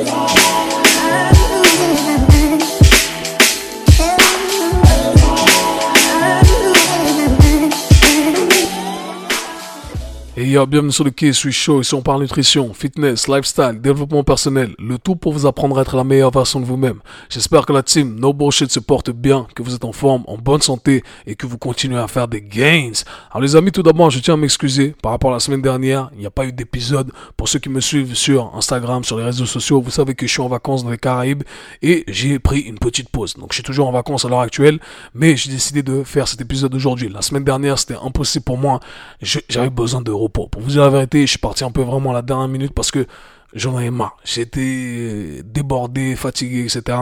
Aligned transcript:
Et 0.00 0.29
bienvenue 10.50 10.90
sur 10.90 11.04
le 11.04 11.32
Suis 11.32 11.52
Show. 11.52 11.80
Ici, 11.80 11.94
on 11.94 12.02
parle 12.02 12.22
nutrition, 12.22 12.74
fitness, 12.74 13.28
lifestyle, 13.28 13.80
développement 13.80 14.24
personnel. 14.24 14.74
Le 14.80 14.98
tout 14.98 15.14
pour 15.14 15.32
vous 15.32 15.46
apprendre 15.46 15.78
à 15.78 15.82
être 15.82 15.96
la 15.96 16.02
meilleure 16.02 16.32
version 16.32 16.58
de 16.58 16.64
vous-même. 16.64 17.00
J'espère 17.28 17.64
que 17.64 17.72
la 17.72 17.84
team 17.84 18.18
No 18.18 18.32
Bullshit 18.32 18.68
se 18.70 18.80
porte 18.80 19.10
bien, 19.10 19.46
que 19.54 19.62
vous 19.62 19.76
êtes 19.76 19.84
en 19.84 19.92
forme, 19.92 20.24
en 20.26 20.38
bonne 20.38 20.60
santé 20.60 21.04
et 21.26 21.36
que 21.36 21.46
vous 21.46 21.56
continuez 21.56 21.98
à 21.98 22.08
faire 22.08 22.26
des 22.26 22.42
gains. 22.42 22.90
Alors, 23.30 23.42
les 23.42 23.54
amis, 23.54 23.70
tout 23.70 23.84
d'abord, 23.84 24.10
je 24.10 24.18
tiens 24.18 24.34
à 24.34 24.36
m'excuser 24.36 24.96
par 25.00 25.12
rapport 25.12 25.30
à 25.30 25.34
la 25.34 25.40
semaine 25.40 25.62
dernière. 25.62 26.10
Il 26.14 26.18
n'y 26.18 26.26
a 26.26 26.30
pas 26.30 26.44
eu 26.44 26.52
d'épisode. 26.52 27.12
Pour 27.36 27.48
ceux 27.48 27.60
qui 27.60 27.68
me 27.68 27.80
suivent 27.80 28.14
sur 28.14 28.52
Instagram, 28.56 29.04
sur 29.04 29.18
les 29.18 29.24
réseaux 29.24 29.46
sociaux, 29.46 29.80
vous 29.80 29.92
savez 29.92 30.16
que 30.16 30.26
je 30.26 30.32
suis 30.32 30.42
en 30.42 30.48
vacances 30.48 30.82
dans 30.82 30.90
les 30.90 30.98
Caraïbes 30.98 31.44
et 31.80 32.02
j'ai 32.08 32.40
pris 32.40 32.60
une 32.60 32.78
petite 32.78 33.08
pause. 33.08 33.34
Donc, 33.34 33.50
je 33.50 33.54
suis 33.54 33.62
toujours 33.62 33.86
en 33.86 33.92
vacances 33.92 34.24
à 34.24 34.28
l'heure 34.28 34.40
actuelle, 34.40 34.80
mais 35.14 35.36
j'ai 35.36 35.50
décidé 35.50 35.84
de 35.84 36.02
faire 36.02 36.26
cet 36.26 36.40
épisode 36.40 36.74
aujourd'hui. 36.74 37.08
La 37.08 37.22
semaine 37.22 37.44
dernière, 37.44 37.78
c'était 37.78 37.98
impossible 38.02 38.44
pour 38.44 38.58
moi. 38.58 38.80
J'avais 39.22 39.70
besoin 39.70 40.00
de 40.00 40.10
repos 40.10 40.39
pour 40.48 40.62
vous 40.62 40.70
dire 40.70 40.82
la 40.82 40.90
vérité, 40.90 41.22
je 41.22 41.30
suis 41.30 41.38
parti 41.38 41.64
un 41.64 41.70
peu 41.70 41.82
vraiment 41.82 42.10
à 42.10 42.14
la 42.14 42.22
dernière 42.22 42.48
minute 42.48 42.72
parce 42.72 42.90
que 42.90 43.06
j'en 43.54 43.76
avais 43.76 43.90
marre. 43.90 44.16
J'étais 44.24 45.42
débordé, 45.44 46.16
fatigué, 46.16 46.60
etc. 46.60 46.98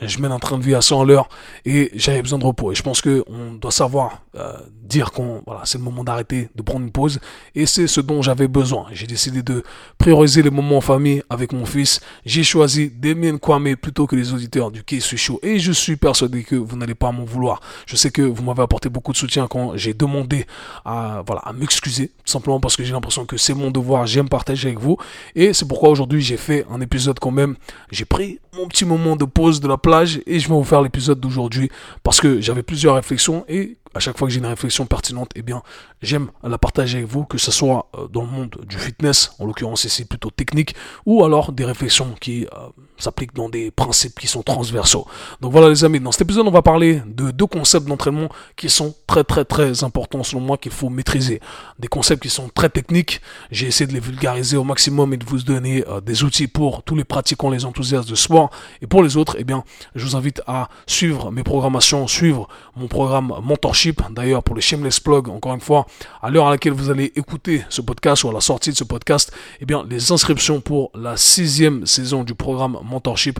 Je 0.00 0.18
mène 0.18 0.32
un 0.32 0.38
train 0.38 0.58
de 0.58 0.62
vie 0.62 0.74
à 0.74 0.80
100 0.80 1.02
à 1.02 1.04
l'heure 1.04 1.28
et 1.64 1.90
j'avais 1.94 2.22
besoin 2.22 2.38
de 2.38 2.44
repos. 2.44 2.72
Et 2.72 2.74
je 2.74 2.82
pense 2.82 3.00
que 3.00 3.24
on 3.28 3.54
doit 3.54 3.70
savoir 3.70 4.22
euh, 4.36 4.52
dire 4.82 5.12
qu'on 5.12 5.42
voilà, 5.46 5.62
c'est 5.64 5.78
le 5.78 5.84
moment 5.84 6.04
d'arrêter, 6.04 6.48
de 6.54 6.62
prendre 6.62 6.84
une 6.84 6.92
pause. 6.92 7.20
Et 7.54 7.66
c'est 7.66 7.86
ce 7.86 8.00
dont 8.00 8.22
j'avais 8.22 8.48
besoin. 8.48 8.86
J'ai 8.92 9.06
décidé 9.06 9.42
de 9.42 9.62
prioriser 9.98 10.42
les 10.42 10.50
moments 10.50 10.78
en 10.78 10.80
famille 10.80 11.22
avec 11.30 11.52
mon 11.52 11.66
fils. 11.66 12.00
J'ai 12.24 12.42
choisi 12.42 12.90
Damien 12.90 13.38
Kwame 13.38 13.76
plutôt 13.76 14.06
que 14.06 14.16
les 14.16 14.32
auditeurs 14.32 14.70
du 14.70 14.82
Quai 14.82 15.00
Suis 15.00 15.20
Et 15.42 15.58
je 15.58 15.72
suis 15.72 15.96
persuadé 15.96 16.42
que 16.42 16.56
vous 16.56 16.76
n'allez 16.76 16.94
pas 16.94 17.12
m'en 17.12 17.24
vouloir. 17.24 17.60
Je 17.86 17.96
sais 17.96 18.10
que 18.10 18.22
vous 18.22 18.42
m'avez 18.42 18.62
apporté 18.62 18.88
beaucoup 18.88 19.12
de 19.12 19.16
soutien 19.16 19.46
quand 19.48 19.76
j'ai 19.76 19.94
demandé 19.94 20.46
à, 20.84 21.22
voilà, 21.26 21.42
à 21.42 21.52
m'excuser. 21.52 22.10
Simplement 22.24 22.60
parce 22.60 22.76
que 22.76 22.84
j'ai 22.84 22.92
l'impression 22.92 23.26
que 23.26 23.36
c'est 23.36 23.54
mon 23.54 23.70
devoir. 23.70 24.06
J'aime 24.06 24.28
partager 24.28 24.68
avec 24.68 24.80
vous. 24.80 24.96
Et 25.34 25.52
c'est 25.52 25.66
pourquoi 25.66 25.89
aujourd'hui 25.90 26.20
j'ai 26.20 26.36
fait 26.36 26.64
un 26.70 26.80
épisode 26.80 27.18
quand 27.18 27.30
même. 27.30 27.56
J'ai 27.90 28.04
pris 28.04 28.38
mon 28.56 28.66
petit 28.68 28.84
moment 28.84 29.16
de 29.16 29.24
pause 29.24 29.60
de 29.60 29.68
la 29.68 29.76
plage 29.76 30.20
et 30.26 30.38
je 30.38 30.48
vais 30.48 30.54
vous 30.54 30.64
faire 30.64 30.82
l'épisode 30.82 31.20
d'aujourd'hui 31.20 31.70
parce 32.02 32.20
que 32.20 32.40
j'avais 32.40 32.62
plusieurs 32.62 32.94
réflexions 32.94 33.44
et 33.48 33.76
à 33.94 34.00
chaque 34.00 34.16
fois 34.16 34.28
que 34.28 34.32
j'ai 34.32 34.38
une 34.38 34.46
réflexion 34.46 34.86
pertinente, 34.86 35.30
eh 35.34 35.42
bien, 35.42 35.62
j'aime 36.00 36.30
la 36.44 36.58
partager 36.58 36.98
avec 36.98 37.10
vous, 37.10 37.24
que 37.24 37.38
ce 37.38 37.50
soit 37.50 37.88
euh, 37.96 38.06
dans 38.08 38.22
le 38.22 38.28
monde 38.28 38.56
du 38.66 38.78
fitness, 38.78 39.32
en 39.38 39.46
l'occurrence 39.46 39.84
ici 39.84 40.04
plutôt 40.04 40.30
technique, 40.30 40.74
ou 41.06 41.24
alors 41.24 41.52
des 41.52 41.64
réflexions 41.64 42.14
qui 42.20 42.44
euh, 42.44 42.68
s'appliquent 42.98 43.34
dans 43.34 43.48
des 43.48 43.70
principes 43.70 44.18
qui 44.20 44.28
sont 44.28 44.42
transversaux. 44.42 45.06
Donc 45.40 45.52
voilà 45.52 45.68
les 45.68 45.84
amis, 45.84 45.98
dans 45.98 46.12
cet 46.12 46.22
épisode, 46.22 46.46
on 46.46 46.52
va 46.52 46.62
parler 46.62 47.02
de 47.06 47.32
deux 47.32 47.46
concepts 47.46 47.86
d'entraînement 47.86 48.28
qui 48.56 48.68
sont 48.68 48.94
très 49.06 49.24
très 49.24 49.44
très 49.44 49.82
importants 49.82 50.22
selon 50.22 50.40
moi 50.40 50.56
qu'il 50.56 50.72
faut 50.72 50.88
maîtriser. 50.88 51.40
Des 51.78 51.88
concepts 51.88 52.22
qui 52.22 52.30
sont 52.30 52.48
très 52.54 52.68
techniques, 52.68 53.20
j'ai 53.50 53.66
essayé 53.66 53.88
de 53.88 53.92
les 53.92 54.00
vulgariser 54.00 54.56
au 54.56 54.64
maximum 54.64 55.12
et 55.14 55.16
de 55.16 55.24
vous 55.24 55.38
donner 55.38 55.84
euh, 55.88 56.00
des 56.00 56.22
outils 56.22 56.46
pour 56.46 56.84
tous 56.84 56.94
les 56.94 57.04
pratiquants, 57.04 57.50
les 57.50 57.64
enthousiastes 57.64 58.08
de 58.08 58.14
sport. 58.14 58.50
Et 58.82 58.86
pour 58.86 59.02
les 59.02 59.16
autres, 59.16 59.34
eh 59.38 59.44
bien, 59.44 59.64
je 59.96 60.04
vous 60.04 60.14
invite 60.14 60.42
à 60.46 60.68
suivre 60.86 61.32
mes 61.32 61.42
programmations, 61.42 62.06
suivre 62.06 62.48
mon 62.76 62.86
programme 62.86 63.32
Mentorship 63.42 63.79
D'ailleurs, 64.10 64.42
pour 64.42 64.54
les 64.54 64.60
shameless 64.62 65.00
plug, 65.00 65.28
encore 65.28 65.54
une 65.54 65.60
fois, 65.60 65.86
à 66.22 66.30
l'heure 66.30 66.46
à 66.46 66.50
laquelle 66.50 66.72
vous 66.72 66.90
allez 66.90 67.12
écouter 67.16 67.64
ce 67.68 67.80
podcast 67.80 68.24
ou 68.24 68.28
à 68.28 68.32
la 68.32 68.40
sortie 68.40 68.70
de 68.70 68.76
ce 68.76 68.84
podcast, 68.84 69.32
eh 69.60 69.64
bien, 69.64 69.84
les 69.88 70.12
inscriptions 70.12 70.60
pour 70.60 70.90
la 70.94 71.16
sixième 71.16 71.86
saison 71.86 72.24
du 72.24 72.34
programme 72.34 72.76
Mentorship 72.84 73.38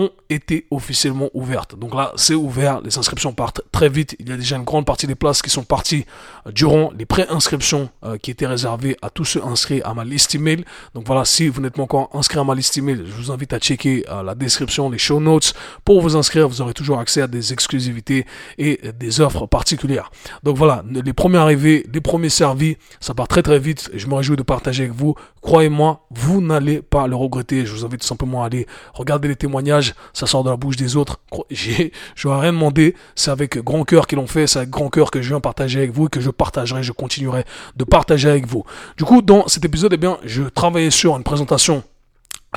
ont 0.00 0.10
été 0.30 0.66
officiellement 0.70 1.28
ouvertes. 1.34 1.78
Donc 1.78 1.94
là, 1.94 2.12
c'est 2.16 2.34
ouvert, 2.34 2.80
les 2.80 2.96
inscriptions 2.96 3.32
partent 3.32 3.60
très 3.70 3.88
vite. 3.88 4.16
Il 4.18 4.28
y 4.28 4.32
a 4.32 4.36
déjà 4.36 4.56
une 4.56 4.64
grande 4.64 4.86
partie 4.86 5.06
des 5.06 5.14
places 5.14 5.42
qui 5.42 5.50
sont 5.50 5.62
parties 5.62 6.06
euh, 6.46 6.52
durant 6.52 6.90
les 6.96 7.04
pré-inscriptions 7.04 7.90
euh, 8.04 8.16
qui 8.16 8.30
étaient 8.30 8.46
réservées 8.46 8.96
à 9.02 9.10
tous 9.10 9.24
ceux 9.24 9.44
inscrits 9.44 9.82
à 9.82 9.92
ma 9.92 10.04
liste 10.04 10.34
email. 10.34 10.64
Donc 10.94 11.06
voilà, 11.06 11.24
si 11.24 11.48
vous 11.48 11.60
n'êtes 11.60 11.74
pas 11.74 11.82
encore 11.82 12.08
inscrit 12.14 12.38
à 12.38 12.44
ma 12.44 12.54
liste 12.54 12.78
email, 12.78 13.02
je 13.04 13.12
vous 13.12 13.30
invite 13.30 13.52
à 13.52 13.58
checker 13.58 14.04
euh, 14.08 14.22
la 14.22 14.34
description, 14.34 14.88
les 14.88 14.98
show 14.98 15.20
notes. 15.20 15.52
Pour 15.84 16.00
vous 16.00 16.16
inscrire, 16.16 16.48
vous 16.48 16.62
aurez 16.62 16.74
toujours 16.74 16.98
accès 16.98 17.20
à 17.20 17.26
des 17.26 17.52
exclusivités 17.52 18.24
et 18.56 18.80
des 18.98 19.20
offres 19.20 19.46
particulières. 19.46 20.10
Donc 20.42 20.56
voilà, 20.56 20.82
les 20.90 21.12
premiers 21.12 21.38
arrivés, 21.38 21.86
les 21.92 22.00
premiers 22.00 22.30
servis, 22.30 22.76
ça 23.00 23.12
part 23.12 23.28
très 23.28 23.42
très 23.42 23.58
vite. 23.58 23.90
Je 23.92 24.06
me 24.06 24.14
réjouis 24.14 24.36
de 24.36 24.42
partager 24.42 24.84
avec 24.84 24.94
vous. 24.94 25.14
Croyez-moi, 25.42 26.06
vous 26.10 26.40
n'allez 26.40 26.80
pas 26.80 27.06
le 27.06 27.16
regretter. 27.16 27.66
Je 27.66 27.72
vous 27.72 27.84
invite 27.84 28.00
tout 28.00 28.06
simplement 28.06 28.42
à 28.42 28.46
aller 28.46 28.66
regarder 28.94 29.28
les 29.28 29.36
témoignages 29.36 29.89
ça 30.12 30.26
sort 30.26 30.44
de 30.44 30.50
la 30.50 30.56
bouche 30.56 30.76
des 30.76 30.96
autres. 30.96 31.20
J'ai, 31.50 31.92
je 32.14 32.28
n'ai 32.28 32.34
rien 32.34 32.52
demandé, 32.52 32.94
c'est 33.14 33.30
avec 33.30 33.58
grand 33.58 33.84
cœur 33.84 34.06
qu'ils 34.06 34.16
l'ont 34.16 34.26
fait, 34.26 34.46
c'est 34.46 34.58
avec 34.58 34.70
grand 34.70 34.88
cœur 34.88 35.10
que 35.10 35.22
je 35.22 35.28
viens 35.28 35.40
partager 35.40 35.78
avec 35.78 35.92
vous 35.92 36.06
et 36.06 36.08
que 36.08 36.20
je 36.20 36.30
partagerai, 36.30 36.82
je 36.82 36.92
continuerai 36.92 37.44
de 37.76 37.84
partager 37.84 38.28
avec 38.28 38.46
vous. 38.46 38.64
Du 38.96 39.04
coup, 39.04 39.22
dans 39.22 39.48
cet 39.48 39.64
épisode, 39.64 39.92
eh 39.92 39.96
bien, 39.96 40.18
je 40.24 40.42
travaillais 40.42 40.90
sur 40.90 41.16
une 41.16 41.24
présentation 41.24 41.82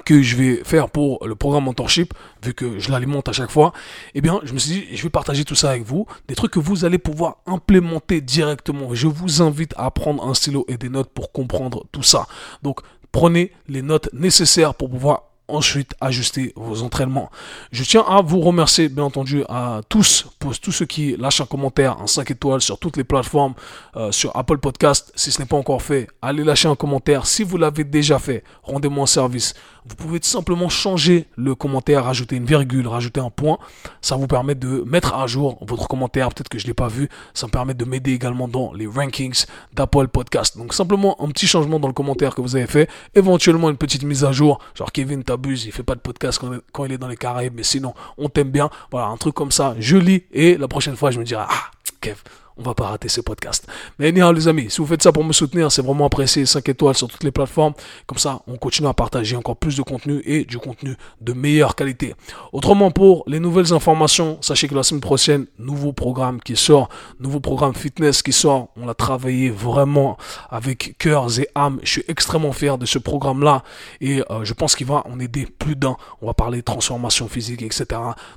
que 0.06 0.22
je 0.22 0.36
vais 0.36 0.64
faire 0.64 0.90
pour 0.90 1.26
le 1.26 1.36
programme 1.36 1.66
mentorship, 1.66 2.14
vu 2.44 2.54
que 2.54 2.80
je 2.80 2.92
l'alimente 2.92 3.30
à 3.30 3.32
chaque 3.32 3.52
fois, 3.52 3.74
eh 4.16 4.22
bien, 4.22 4.40
je 4.44 4.54
me 4.54 4.60
suis 4.60 4.72
dit, 4.72 4.86
je 4.96 5.04
vais 5.04 5.10
partager 5.10 5.46
tout 5.46 5.56
ça 5.56 5.70
avec 5.70 5.84
vous, 5.84 6.08
des 6.28 6.36
trucs 6.36 6.52
que 6.52 6.60
vous 6.60 6.84
allez 6.84 6.98
pouvoir 6.98 7.38
implémenter 7.46 8.22
directement. 8.22 8.94
Je 8.94 9.08
vous 9.08 9.42
invite 9.42 9.74
à 9.78 9.92
prendre 9.92 10.28
un 10.28 10.34
stylo 10.34 10.66
et 10.68 10.78
des 10.78 10.90
notes 10.90 11.12
pour 11.14 11.32
comprendre 11.32 11.86
tout 11.92 12.04
ça. 12.04 12.28
Donc, 12.64 12.80
prenez 13.12 13.52
les 13.68 13.82
notes 13.82 14.10
nécessaires 14.14 14.74
pour 14.74 14.90
pouvoir 14.90 15.33
ensuite 15.48 15.94
ajuster 16.02 16.54
vos 16.56 16.84
entraînements. 16.84 17.30
Je 17.72 17.84
tiens 17.84 18.06
à 18.08 18.22
vous 18.22 18.40
remercier 18.40 18.90
bien 18.90 19.04
entendu 19.04 19.44
à 19.50 19.82
tous, 19.90 20.28
pour 20.40 20.58
tous 20.58 20.72
ceux 20.72 20.86
qui 20.86 21.16
lâchent 21.18 21.42
un 21.42 21.46
commentaire 21.46 22.00
en 22.02 22.08
5 22.08 22.32
étoiles 22.32 22.62
sur 22.62 22.80
toutes 22.80 22.98
les 22.98 23.04
plateformes, 23.04 23.54
euh, 23.96 24.12
sur 24.12 24.36
Apple 24.36 24.58
Podcast. 24.58 25.12
Si 25.16 25.32
ce 25.32 25.40
n'est 25.40 25.46
pas 25.46 25.58
encore 25.58 25.82
fait, 25.82 26.08
allez 26.22 26.44
lâcher 26.44 26.68
un 26.68 26.76
commentaire. 26.76 27.26
Si 27.26 27.44
vous 27.44 27.58
l'avez 27.58 27.84
déjà 27.84 28.20
fait, 28.20 28.44
rendez-moi 28.64 29.04
un 29.04 29.08
service. 29.08 29.54
Vous 29.86 29.96
pouvez 29.96 30.20
tout 30.22 30.30
simplement 30.30 30.70
changer 30.70 31.28
le 31.36 31.56
commentaire, 31.56 32.06
rajouter 32.06 32.38
une 32.38 32.46
virgule, 32.46 32.88
rajouter 32.88 33.20
un 33.20 33.30
point. 33.30 33.58
Ça 34.02 34.16
vous 34.16 34.28
permet 34.28 34.56
de 34.56 34.84
mettre 34.88 35.14
à 35.14 35.28
jour 35.28 35.58
votre 35.62 35.90
commentaire. 35.90 36.30
Peut-être 36.30 36.48
que 36.48 36.58
je 36.58 36.64
ne 36.64 36.68
l'ai 36.70 36.74
pas 36.74 36.88
vu. 36.88 37.10
Ça 37.34 37.48
me 37.48 37.52
permet 37.52 37.74
de 37.74 37.84
m'aider 37.84 38.14
également 38.14 38.48
dans 38.48 38.72
les 38.74 38.88
rankings 38.88 39.46
d'Apple 39.74 40.08
Podcast. 40.08 40.58
Donc 40.58 40.74
simplement 40.74 41.22
un 41.22 41.28
petit 41.28 41.48
changement 41.48 41.80
dans 41.82 41.90
le 41.90 41.94
commentaire 41.94 42.34
que 42.34 42.42
vous 42.42 42.56
avez 42.56 42.68
fait. 42.68 42.90
Éventuellement 43.14 43.70
une 43.70 43.78
petite 43.78 44.04
mise 44.04 44.24
à 44.24 44.32
jour. 44.32 44.60
Genre 44.74 44.92
Kevin, 44.92 45.24
t'abuses, 45.34 45.66
il 45.66 45.72
fait 45.72 45.84
pas 45.84 45.96
de 45.96 46.00
podcast 46.00 46.40
quand, 46.72 46.86
il 46.86 46.92
est 46.92 46.98
dans 46.98 47.08
les 47.08 47.18
Caraïbes. 47.18 47.54
Mais 47.56 47.64
sinon, 47.64 47.94
on 48.18 48.30
t'aime 48.30 48.52
bien. 48.52 48.70
Voilà, 48.92 49.08
un 49.08 49.18
truc 49.18 49.34
comme 49.34 49.52
ça. 49.52 49.76
Je 49.80 49.98
lis 49.98 50.24
et 50.32 50.58
la 50.58 50.68
prochaine 50.68 50.96
fois, 50.96 51.12
je 51.12 51.20
me 51.20 51.26
dirai, 51.26 51.44
ah, 51.48 51.72
Kev, 52.02 52.18
on 52.58 52.64
va 52.64 52.74
pas 52.74 52.88
rater 52.88 53.10
ce 53.10 53.22
podcast. 53.22 53.68
Mais 54.00 54.10
anyhow, 54.10 54.32
les 54.32 54.48
amis, 54.48 54.70
si 54.70 54.78
vous 54.78 54.88
faites 54.88 55.04
ça 55.04 55.12
pour 55.12 55.24
me 55.24 55.34
soutenir, 55.34 55.72
c'est 55.72 55.82
vraiment 55.82 56.06
apprécié. 56.06 56.46
5 56.46 56.68
étoiles 56.70 56.96
sur 56.96 57.08
toutes 57.08 57.24
les 57.24 57.32
plateformes. 57.32 57.74
Comme 58.06 58.18
ça, 58.18 58.42
on 58.48 58.58
continue 58.58 58.88
à 58.88 58.94
partager 58.94 59.36
encore 59.36 59.58
plus 59.58 59.76
de 59.76 59.82
contenu 59.82 60.22
et 60.26 60.46
du 60.46 60.58
contenu 60.58 60.96
de 61.22 61.34
meilleure 61.34 61.76
qualité. 61.76 62.16
Autrement, 62.52 62.92
pour 62.92 63.24
les 63.28 63.40
nouvelles 63.40 63.74
informations, 63.74 64.38
sachez 64.42 64.68
que 64.68 64.76
la 64.76 64.84
semaine 64.84 65.02
prochaine, 65.02 65.46
nouveau 65.58 65.94
programme 65.94 66.42
qui 66.42 66.56
sort, 66.56 66.90
nouveau 67.20 67.40
programme 67.40 67.74
fitness 67.74 68.22
qui 68.22 68.32
sort. 68.34 68.70
On 68.76 68.86
l'a 68.86 68.94
travaillé 68.94 69.50
vraiment 69.50 70.18
avec 70.50 70.96
cœurs 70.98 71.40
et 71.40 71.48
âme. 71.56 71.80
Je 71.84 71.90
suis 71.90 72.04
extrêmement 72.08 72.52
fier 72.52 72.78
de 72.78 72.86
ce 72.86 73.00
programme-là 73.00 73.64
et 74.02 74.22
euh, 74.30 74.44
je 74.44 74.54
pense 74.54 74.76
qu'il 74.76 74.88
va 74.88 75.04
en 75.08 75.20
aider 75.20 75.46
plus 75.46 75.76
d'un. 75.76 75.96
On 76.22 76.28
va 76.28 76.34
parler 76.34 76.62
transformation 76.64 77.28
physique, 77.28 77.62
etc. 77.62 77.86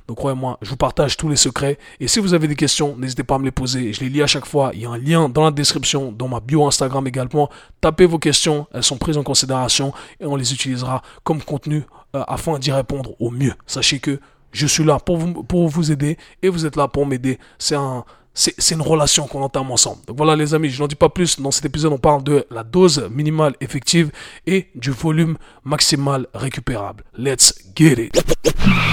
Donc, 0.07 0.17
croyez-moi, 0.17 0.57
je 0.61 0.69
vous 0.69 0.77
partage 0.77 1.17
tous 1.17 1.29
les 1.29 1.35
secrets. 1.35 1.77
Et 1.99 2.07
si 2.07 2.19
vous 2.19 2.33
avez 2.33 2.47
des 2.47 2.55
questions, 2.55 2.95
n'hésitez 2.97 3.23
pas 3.23 3.35
à 3.35 3.39
me 3.39 3.45
les 3.45 3.51
poser. 3.51 3.93
Je 3.93 4.01
les 4.01 4.06
à 4.23 4.27
chaque 4.27 4.45
fois. 4.45 4.71
Il 4.73 4.81
y 4.81 4.85
a 4.85 4.89
un 4.89 4.97
lien 4.97 5.29
dans 5.29 5.43
la 5.43 5.51
description, 5.51 6.11
dans 6.11 6.27
ma 6.27 6.39
bio 6.39 6.65
Instagram 6.65 7.05
également. 7.07 7.49
Tapez 7.81 8.05
vos 8.05 8.19
questions, 8.19 8.67
elles 8.73 8.83
sont 8.83 8.97
prises 8.97 9.17
en 9.17 9.23
considération 9.23 9.93
et 10.19 10.25
on 10.25 10.35
les 10.35 10.53
utilisera 10.53 11.01
comme 11.23 11.41
contenu 11.41 11.83
euh, 12.15 12.23
afin 12.27 12.59
d'y 12.59 12.71
répondre 12.71 13.11
au 13.19 13.29
mieux. 13.29 13.53
Sachez 13.65 13.99
que 13.99 14.19
je 14.51 14.65
suis 14.65 14.83
là 14.83 14.99
pour 14.99 15.17
vous, 15.17 15.43
pour 15.43 15.67
vous 15.67 15.91
aider 15.91 16.17
et 16.41 16.49
vous 16.49 16.65
êtes 16.65 16.75
là 16.75 16.87
pour 16.87 17.05
m'aider. 17.05 17.37
C'est 17.59 17.75
un, 17.75 18.03
c'est 18.37 18.75
une 18.75 18.81
relation 18.81 19.25
qu'on 19.25 19.41
entame 19.41 19.71
ensemble. 19.71 19.97
Donc 20.05 20.15
voilà 20.15 20.35
les 20.35 20.53
amis, 20.53 20.69
je 20.69 20.79
n'en 20.79 20.87
dis 20.87 20.95
pas 20.95 21.09
plus. 21.09 21.39
Dans 21.39 21.49
cet 21.49 21.65
épisode, 21.65 21.91
on 21.91 21.97
parle 21.97 22.23
de 22.23 22.45
la 22.51 22.63
dose 22.63 23.09
minimale 23.11 23.55
effective 23.61 24.11
et 24.45 24.67
du 24.75 24.91
volume 24.91 25.37
maximal 25.63 26.27
récupérable. 26.35 27.03
Let's 27.17 27.55
get 27.75 27.93
it. 27.93 28.23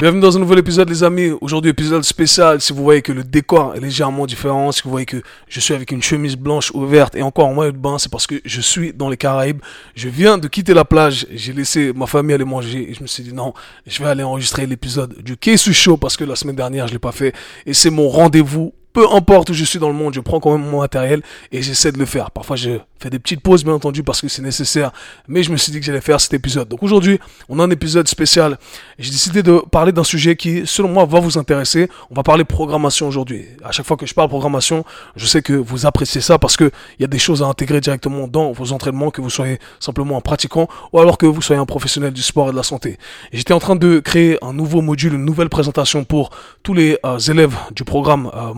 Bienvenue 0.01 0.23
dans 0.23 0.35
un 0.35 0.41
nouvel 0.41 0.61
épisode 0.61 0.89
les 0.89 1.05
amis. 1.05 1.31
Aujourd'hui 1.43 1.71
épisode 1.71 2.05
spécial. 2.05 2.63
Si 2.63 2.73
vous 2.73 2.83
voyez 2.83 3.03
que 3.03 3.13
le 3.13 3.23
décor 3.23 3.75
est 3.77 3.81
légèrement 3.81 4.25
différent, 4.27 4.73
si 4.73 4.83
vous 4.83 4.91
voyez 4.91 5.05
que 5.05 5.23
je 5.49 5.61
suis 5.61 5.75
avec 5.75 5.93
une 5.93 6.03
chemise 6.03 6.37
blanche 6.37 6.71
ouverte 6.73 7.15
et 7.15 7.23
encore 7.23 7.47
en 7.47 7.55
maillot 7.55 7.73
de 7.73 7.77
bain, 7.77 7.99
c'est 7.99 8.11
parce 8.11 8.27
que 8.27 8.41
je 8.47 8.61
suis 8.63 8.95
dans 8.95 9.11
les 9.11 9.19
Caraïbes. 9.19 9.61
Je 9.95 10.09
viens 10.09 10.39
de 10.39 10.49
quitter 10.49 10.73
la 10.73 10.87
plage. 10.87 11.27
J'ai 11.31 11.53
laissé 11.53 11.93
ma 11.93 12.07
famille 12.07 12.35
aller 12.35 12.45
manger 12.47 12.91
et 12.91 12.95
je 12.95 13.03
me 13.03 13.07
suis 13.07 13.23
dit 13.23 13.35
non, 13.35 13.53
je 13.87 14.03
vais 14.03 14.09
aller 14.09 14.23
enregistrer 14.23 14.67
l'épisode 14.67 15.23
du 15.23 15.37
Quai 15.37 15.59
Show 15.59 15.99
parce 15.99 16.17
que 16.17 16.25
la 16.25 16.35
semaine 16.35 16.57
dernière 16.57 16.89
je 16.89 16.95
l'ai 16.95 16.99
pas 16.99 17.13
fait 17.13 17.35
et 17.67 17.75
c'est 17.75 17.91
mon 17.91 18.09
rendez-vous 18.09 18.73
peu 18.95 19.13
importe 19.13 19.51
où 19.51 19.55
je 19.55 19.65
suis 19.65 19.79
dans 19.79 19.89
le 19.89 19.95
monde, 19.95 20.15
je 20.15 20.21
prends 20.21 20.41
quand 20.41 20.57
même 20.57 20.67
mon 20.71 20.81
matériel 20.81 21.21
et 21.53 21.61
j'essaie 21.63 21.93
de 21.93 21.99
le 21.99 22.07
faire. 22.07 22.31
Parfois, 22.31 22.57
je 22.57 22.79
fais 23.01 23.11
des 23.11 23.19
petites 23.19 23.41
pauses, 23.41 23.65
bien 23.65 23.75
entendu, 23.75 24.05
parce 24.05 24.21
que 24.21 24.29
c'est 24.29 24.41
nécessaire. 24.41 24.93
Mais 25.29 25.43
je 25.43 25.51
me 25.51 25.57
suis 25.57 25.73
dit 25.73 25.81
que 25.81 25.85
j'allais 25.85 26.01
faire 26.01 26.21
cet 26.21 26.33
épisode. 26.33 26.69
Donc 26.69 26.83
aujourd'hui, 26.83 27.19
on 27.49 27.59
a 27.59 27.65
un 27.65 27.71
épisode 27.71 28.07
spécial. 28.07 28.57
J'ai 28.99 29.11
décidé 29.11 29.43
de 29.43 29.59
parler 29.71 29.91
d'un 29.91 30.05
sujet 30.05 30.37
qui, 30.37 30.63
selon 30.65 30.89
moi, 30.89 31.05
va 31.05 31.19
vous 31.19 31.37
intéresser. 31.39 31.91
On 32.09 32.15
va 32.15 32.23
parler 32.23 32.45
programmation 32.45 33.09
aujourd'hui. 33.09 33.47
À 33.65 33.73
chaque 33.73 33.85
fois 33.85 33.97
que 33.97 34.07
je 34.07 34.15
parle 34.15 34.29
programmation, 34.29 34.85
je 35.17 35.27
sais 35.27 35.43
que 35.43 35.53
vous 35.53 35.87
appréciez 35.87 36.21
ça 36.21 36.39
parce 36.39 36.57
que 36.57 36.71
il 36.99 37.03
y 37.03 37.05
a 37.05 37.09
des 37.09 37.19
choses 37.19 37.43
à 37.43 37.47
intégrer 37.47 37.81
directement 37.81 38.29
dans 38.29 38.53
vos 38.53 38.73
entraînements, 38.73 39.11
que 39.11 39.21
vous 39.21 39.31
soyez 39.31 39.59
simplement 39.81 40.17
un 40.17 40.21
pratiquant 40.21 40.69
ou 40.93 41.01
alors 41.01 41.19
que 41.19 41.27
vous 41.27 41.43
soyez 41.43 41.61
un 41.61 41.67
professionnel 41.67 42.13
du 42.13 42.23
sport 42.23 42.49
et 42.49 42.53
de 42.53 42.57
la 42.57 42.63
santé. 42.63 42.99
J'étais 43.33 43.55
en 43.55 43.59
train 43.59 43.75
de 43.75 43.99
créer 43.99 44.39
un 44.41 44.53
nouveau 44.53 44.83
module, 44.83 45.15
une 45.15 45.25
nouvelle 45.25 45.49
présentation 45.49 46.05
pour 46.05 46.31
tous 46.63 46.75
les 46.75 46.97
euh, 47.05 47.19
élèves 47.19 47.57
du 47.75 47.83
programme 47.83 48.31
euh, 48.35 48.55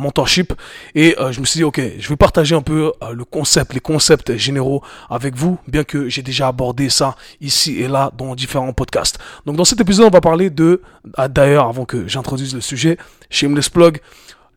Et 0.95 1.17
euh, 1.19 1.33
je 1.33 1.41
me 1.41 1.45
suis 1.45 1.59
dit 1.59 1.65
ok, 1.65 1.81
je 1.99 2.09
vais 2.09 2.17
partager 2.17 2.55
un 2.55 2.63
peu 2.63 2.93
le 3.13 3.25
concept, 3.25 3.75
les 3.75 3.81
concepts 3.81 4.37
généraux 4.37 4.83
avec 5.09 5.35
vous, 5.35 5.59
bien 5.67 5.85
que 5.85 6.09
j'ai 6.09 6.23
déjà 6.23 6.49
abordé 6.49 6.89
ça 6.89 7.17
ici 7.41 7.81
et 7.81 7.89
là 7.89 8.11
dans 8.17 8.35
différents 8.35 8.73
podcasts. 8.73 9.19
Donc 9.47 9.57
dans 9.57 9.65
cet 9.65 9.81
épisode, 9.81 10.07
on 10.07 10.11
va 10.11 10.21
parler 10.21 10.51
de 10.51 10.83
ah, 11.17 11.29
d'ailleurs 11.29 11.69
avant 11.69 11.85
que 11.85 12.07
j'introduise 12.07 12.55
le 12.55 12.61
sujet, 12.61 12.99
shameless 13.31 13.69
plug 13.69 14.01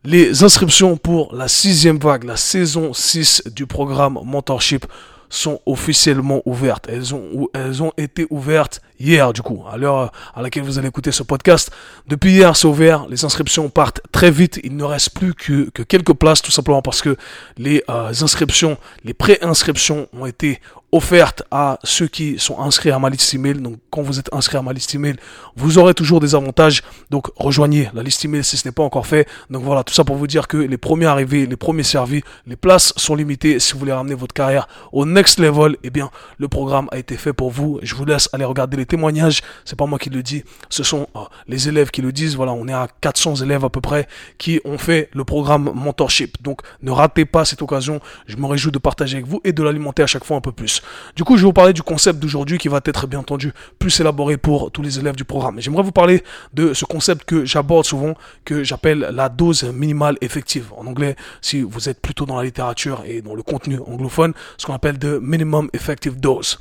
les 0.04 0.42
inscriptions 0.42 0.96
pour 0.96 1.34
la 1.34 1.46
sixième 1.46 1.98
vague, 1.98 2.24
la 2.24 2.36
saison 2.36 2.94
6 2.94 3.42
du 3.54 3.66
programme 3.66 4.18
Mentorship 4.24 4.86
sont 5.30 5.60
officiellement 5.64 6.42
ouvertes. 6.44 6.86
Elles 6.88 7.14
ont, 7.14 7.48
elles 7.54 7.82
ont 7.82 7.92
été 7.96 8.26
ouvertes 8.30 8.82
hier, 8.98 9.32
du 9.32 9.42
coup, 9.42 9.64
à 9.70 9.76
l'heure 9.76 10.12
à 10.34 10.42
laquelle 10.42 10.64
vous 10.64 10.78
allez 10.78 10.88
écouter 10.88 11.12
ce 11.12 11.22
podcast. 11.22 11.70
Depuis 12.06 12.32
hier, 12.32 12.54
c'est 12.56 12.66
ouvert. 12.66 13.06
Les 13.08 13.24
inscriptions 13.24 13.70
partent 13.70 14.00
très 14.12 14.30
vite. 14.30 14.60
Il 14.64 14.76
ne 14.76 14.84
reste 14.84 15.14
plus 15.14 15.32
que, 15.34 15.70
que 15.70 15.82
quelques 15.82 16.12
places, 16.14 16.42
tout 16.42 16.50
simplement 16.50 16.82
parce 16.82 17.00
que 17.00 17.16
les 17.56 17.82
euh, 17.88 18.12
inscriptions, 18.20 18.76
les 19.04 19.14
pré-inscriptions 19.14 20.08
ont 20.12 20.26
été 20.26 20.60
offerte 20.92 21.42
à 21.50 21.78
ceux 21.84 22.08
qui 22.08 22.38
sont 22.38 22.58
inscrits 22.60 22.90
à 22.90 22.98
ma 22.98 23.10
liste 23.10 23.32
email. 23.34 23.54
Donc, 23.54 23.76
quand 23.90 24.02
vous 24.02 24.18
êtes 24.18 24.32
inscrit 24.32 24.56
à 24.56 24.62
ma 24.62 24.72
liste 24.72 24.94
email, 24.94 25.16
vous 25.56 25.78
aurez 25.78 25.94
toujours 25.94 26.20
des 26.20 26.34
avantages. 26.34 26.82
Donc, 27.10 27.28
rejoignez 27.36 27.88
la 27.94 28.02
liste 28.02 28.24
email 28.24 28.42
si 28.42 28.56
ce 28.56 28.66
n'est 28.66 28.72
pas 28.72 28.82
encore 28.82 29.06
fait. 29.06 29.28
Donc, 29.50 29.62
voilà, 29.62 29.84
tout 29.84 29.94
ça 29.94 30.04
pour 30.04 30.16
vous 30.16 30.26
dire 30.26 30.48
que 30.48 30.56
les 30.56 30.78
premiers 30.78 31.06
arrivés, 31.06 31.46
les 31.46 31.56
premiers 31.56 31.82
servis, 31.82 32.22
les 32.46 32.56
places 32.56 32.92
sont 32.96 33.14
limitées. 33.14 33.60
Si 33.60 33.72
vous 33.72 33.78
voulez 33.78 33.92
ramener 33.92 34.14
votre 34.14 34.34
carrière 34.34 34.68
au 34.92 35.06
next 35.06 35.38
level, 35.38 35.76
eh 35.82 35.90
bien, 35.90 36.10
le 36.38 36.48
programme 36.48 36.88
a 36.90 36.98
été 36.98 37.16
fait 37.16 37.32
pour 37.32 37.50
vous. 37.50 37.78
Je 37.82 37.94
vous 37.94 38.04
laisse 38.04 38.28
aller 38.32 38.44
regarder 38.44 38.76
les 38.76 38.86
témoignages. 38.86 39.42
C'est 39.64 39.76
pas 39.76 39.86
moi 39.86 39.98
qui 39.98 40.10
le 40.10 40.22
dis. 40.22 40.44
Ce 40.68 40.82
sont 40.82 41.06
euh, 41.16 41.20
les 41.46 41.68
élèves 41.68 41.90
qui 41.90 42.02
le 42.02 42.12
disent. 42.12 42.36
Voilà, 42.36 42.52
on 42.52 42.66
est 42.66 42.72
à 42.72 42.88
400 43.00 43.36
élèves 43.36 43.64
à 43.64 43.70
peu 43.70 43.80
près 43.80 44.08
qui 44.38 44.60
ont 44.64 44.78
fait 44.78 45.08
le 45.12 45.24
programme 45.24 45.70
mentorship. 45.74 46.42
Donc, 46.42 46.62
ne 46.82 46.90
ratez 46.90 47.24
pas 47.24 47.44
cette 47.44 47.62
occasion. 47.62 48.00
Je 48.26 48.36
me 48.36 48.46
réjouis 48.46 48.72
de 48.72 48.78
partager 48.78 49.18
avec 49.18 49.26
vous 49.26 49.40
et 49.44 49.52
de 49.52 49.62
l'alimenter 49.62 50.02
à 50.02 50.06
chaque 50.06 50.24
fois 50.24 50.36
un 50.36 50.40
peu 50.40 50.52
plus. 50.52 50.79
Du 51.16 51.24
coup, 51.24 51.36
je 51.36 51.42
vais 51.42 51.46
vous 51.46 51.52
parler 51.52 51.72
du 51.72 51.82
concept 51.82 52.18
d'aujourd'hui 52.18 52.58
qui 52.58 52.68
va 52.68 52.80
être 52.84 53.06
bien 53.06 53.18
entendu 53.18 53.52
plus 53.78 53.98
élaboré 54.00 54.36
pour 54.36 54.70
tous 54.70 54.82
les 54.82 54.98
élèves 54.98 55.16
du 55.16 55.24
programme. 55.24 55.60
J'aimerais 55.60 55.82
vous 55.82 55.92
parler 55.92 56.22
de 56.54 56.74
ce 56.74 56.84
concept 56.84 57.24
que 57.24 57.44
j'aborde 57.44 57.84
souvent, 57.84 58.14
que 58.44 58.64
j'appelle 58.64 59.10
la 59.12 59.28
dose 59.28 59.64
minimale 59.64 60.16
effective. 60.20 60.72
En 60.76 60.86
anglais, 60.86 61.16
si 61.40 61.62
vous 61.62 61.88
êtes 61.88 62.00
plutôt 62.00 62.26
dans 62.26 62.36
la 62.36 62.44
littérature 62.44 63.02
et 63.06 63.22
dans 63.22 63.34
le 63.34 63.42
contenu 63.42 63.78
anglophone, 63.86 64.32
ce 64.56 64.66
qu'on 64.66 64.74
appelle 64.74 64.98
de 64.98 65.18
minimum 65.18 65.68
effective 65.72 66.18
dose. 66.18 66.58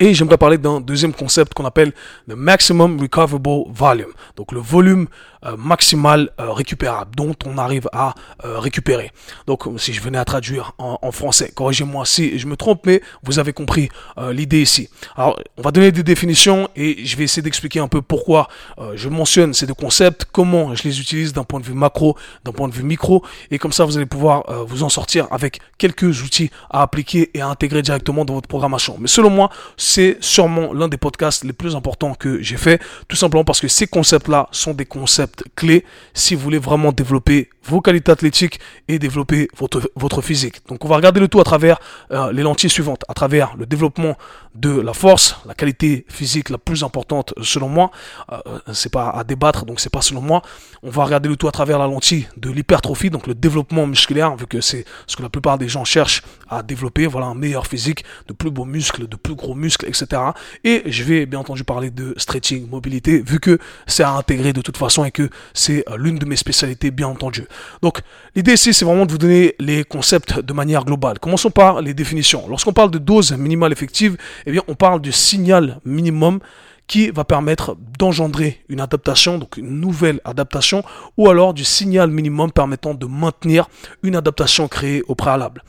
Et 0.00 0.14
j'aimerais 0.14 0.38
parler 0.38 0.58
d'un 0.58 0.80
deuxième 0.80 1.12
concept 1.12 1.54
qu'on 1.54 1.64
appelle 1.64 1.92
le 2.26 2.36
maximum 2.36 3.00
recoverable 3.00 3.48
volume. 3.70 4.12
Donc 4.36 4.52
le 4.52 4.60
volume 4.60 5.08
euh, 5.44 5.56
maximal 5.56 6.30
euh, 6.40 6.52
récupérable 6.52 7.14
dont 7.16 7.34
on 7.46 7.58
arrive 7.58 7.88
à 7.92 8.14
euh, 8.44 8.58
récupérer. 8.58 9.12
Donc 9.46 9.64
si 9.76 9.92
je 9.92 10.00
venais 10.00 10.18
à 10.18 10.24
traduire 10.24 10.72
en, 10.78 10.98
en 11.00 11.12
français, 11.12 11.52
corrigez-moi 11.54 12.04
si 12.06 12.38
je 12.38 12.46
me 12.46 12.56
trompe, 12.56 12.86
mais 12.86 13.02
vous 13.22 13.38
avez 13.38 13.52
compris 13.52 13.88
l'idée 14.30 14.62
ici. 14.62 14.88
Alors 15.16 15.38
on 15.56 15.62
va 15.62 15.70
donner 15.70 15.92
des 15.92 16.02
définitions 16.02 16.68
et 16.76 17.04
je 17.04 17.16
vais 17.16 17.24
essayer 17.24 17.42
d'expliquer 17.42 17.80
un 17.80 17.88
peu 17.88 18.02
pourquoi 18.02 18.48
je 18.94 19.08
mentionne 19.08 19.54
ces 19.54 19.66
deux 19.66 19.74
concepts, 19.74 20.26
comment 20.30 20.74
je 20.74 20.82
les 20.82 21.00
utilise 21.00 21.32
d'un 21.32 21.44
point 21.44 21.60
de 21.60 21.64
vue 21.64 21.74
macro, 21.74 22.16
d'un 22.44 22.52
point 22.52 22.68
de 22.68 22.74
vue 22.74 22.82
micro, 22.82 23.24
et 23.50 23.58
comme 23.58 23.72
ça 23.72 23.84
vous 23.84 23.96
allez 23.96 24.06
pouvoir 24.06 24.44
vous 24.66 24.82
en 24.82 24.88
sortir 24.88 25.28
avec 25.30 25.60
quelques 25.78 26.22
outils 26.22 26.50
à 26.70 26.82
appliquer 26.82 27.30
et 27.34 27.40
à 27.40 27.48
intégrer 27.48 27.82
directement 27.82 28.24
dans 28.24 28.34
votre 28.34 28.48
programmation. 28.48 28.96
Mais 28.98 29.08
selon 29.08 29.30
moi, 29.30 29.50
c'est 29.76 30.16
sûrement 30.20 30.72
l'un 30.72 30.88
des 30.88 30.96
podcasts 30.96 31.44
les 31.44 31.52
plus 31.52 31.76
importants 31.76 32.14
que 32.14 32.42
j'ai 32.42 32.56
fait, 32.56 32.80
tout 33.08 33.16
simplement 33.16 33.44
parce 33.44 33.60
que 33.60 33.68
ces 33.68 33.86
concepts-là 33.86 34.48
sont 34.52 34.74
des 34.74 34.86
concepts 34.86 35.27
clés 35.54 35.84
si 36.14 36.34
vous 36.34 36.40
voulez 36.40 36.58
vraiment 36.58 36.92
développer 36.92 37.50
vos 37.64 37.80
qualités 37.80 38.10
athlétiques 38.10 38.60
et 38.88 38.98
développer 38.98 39.48
votre, 39.56 39.90
votre 39.94 40.22
physique. 40.22 40.66
Donc 40.68 40.84
on 40.84 40.88
va 40.88 40.96
regarder 40.96 41.20
le 41.20 41.28
tout 41.28 41.40
à 41.40 41.44
travers 41.44 41.78
euh, 42.10 42.32
les 42.32 42.42
lentilles 42.42 42.70
suivantes, 42.70 43.04
à 43.08 43.14
travers 43.14 43.54
le 43.56 43.66
développement 43.66 44.16
de 44.54 44.80
la 44.80 44.92
force, 44.92 45.36
la 45.46 45.54
qualité 45.54 46.04
physique 46.08 46.50
la 46.50 46.58
plus 46.58 46.82
importante 46.82 47.34
selon 47.42 47.68
moi. 47.68 47.90
Euh, 48.32 48.38
c'est 48.72 48.92
pas 48.92 49.10
à 49.10 49.24
débattre, 49.24 49.66
donc 49.66 49.80
c'est 49.80 49.92
pas 49.92 50.02
selon 50.02 50.20
moi. 50.20 50.42
On 50.82 50.90
va 50.90 51.04
regarder 51.04 51.28
le 51.28 51.36
tout 51.36 51.48
à 51.48 51.52
travers 51.52 51.78
la 51.78 51.86
lentille 51.86 52.26
de 52.36 52.50
l'hypertrophie, 52.50 53.10
donc 53.10 53.26
le 53.26 53.34
développement 53.34 53.86
musculaire, 53.86 54.34
vu 54.36 54.46
que 54.46 54.60
c'est 54.60 54.84
ce 55.06 55.16
que 55.16 55.22
la 55.22 55.28
plupart 55.28 55.58
des 55.58 55.68
gens 55.68 55.84
cherchent 55.84 56.22
à 56.48 56.62
développer. 56.62 57.06
Voilà 57.06 57.26
un 57.26 57.34
meilleur 57.34 57.66
physique, 57.66 58.04
de 58.26 58.32
plus 58.32 58.50
beaux 58.50 58.64
muscles, 58.64 59.06
de 59.06 59.16
plus 59.16 59.34
gros 59.34 59.54
muscles, 59.54 59.86
etc. 59.86 60.22
Et 60.64 60.82
je 60.86 61.04
vais 61.04 61.26
bien 61.26 61.40
entendu 61.40 61.64
parler 61.64 61.90
de 61.90 62.14
stretching, 62.16 62.68
mobilité, 62.68 63.20
vu 63.20 63.40
que 63.40 63.58
c'est 63.86 64.02
à 64.02 64.12
intégrer 64.12 64.52
de 64.52 64.62
toute 64.62 64.76
façon 64.76 65.04
et 65.04 65.10
que 65.10 65.17
c'est 65.54 65.84
euh, 65.88 65.96
l'une 65.96 66.18
de 66.18 66.26
mes 66.26 66.36
spécialités, 66.36 66.90
bien 66.90 67.08
entendu. 67.08 67.46
Donc 67.82 68.00
l'idée 68.34 68.54
ici, 68.54 68.74
c'est 68.74 68.84
vraiment 68.84 69.06
de 69.06 69.12
vous 69.12 69.18
donner 69.18 69.54
les 69.58 69.84
concepts 69.84 70.40
de 70.40 70.52
manière 70.52 70.84
globale. 70.84 71.18
Commençons 71.18 71.50
par 71.50 71.80
les 71.82 71.94
définitions. 71.94 72.46
Lorsqu'on 72.48 72.72
parle 72.72 72.90
de 72.90 72.98
dose 72.98 73.32
minimale 73.32 73.72
effective, 73.72 74.16
eh 74.46 74.52
bien, 74.52 74.62
on 74.68 74.74
parle 74.74 75.00
du 75.00 75.12
signal 75.12 75.80
minimum 75.84 76.40
qui 76.86 77.10
va 77.10 77.24
permettre 77.24 77.76
d'engendrer 77.98 78.64
une 78.68 78.80
adaptation, 78.80 79.38
donc 79.38 79.58
une 79.58 79.78
nouvelle 79.78 80.20
adaptation, 80.24 80.82
ou 81.16 81.28
alors 81.28 81.52
du 81.52 81.64
signal 81.64 82.10
minimum 82.10 82.50
permettant 82.50 82.94
de 82.94 83.06
maintenir 83.06 83.68
une 84.02 84.16
adaptation 84.16 84.66
créée 84.68 85.02
au 85.06 85.14
préalable. 85.14 85.62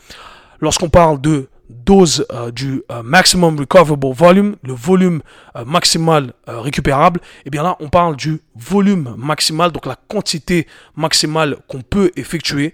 Lorsqu'on 0.62 0.90
parle 0.90 1.20
de 1.22 1.50
dose 1.70 2.26
euh, 2.32 2.52
du 2.52 2.84
euh, 2.92 3.04
maximum 3.04 3.60
recoverable 3.60 4.08
volume, 4.08 4.56
le 4.64 4.74
volume 4.74 5.22
euh, 5.56 5.64
maximal 5.66 6.34
récupérable, 6.48 7.20
et 7.22 7.44
eh 7.46 7.50
bien 7.50 7.64
là 7.64 7.78
on 7.80 7.90
parle 7.90 8.16
du 8.16 8.42
volume 8.56 9.16
maximal, 9.18 9.72
donc 9.72 9.86
la 9.86 9.96
quantité 9.96 10.68
maximale 10.96 11.58
qu'on 11.68 11.82
peut 11.82 12.12
effectuer 12.16 12.74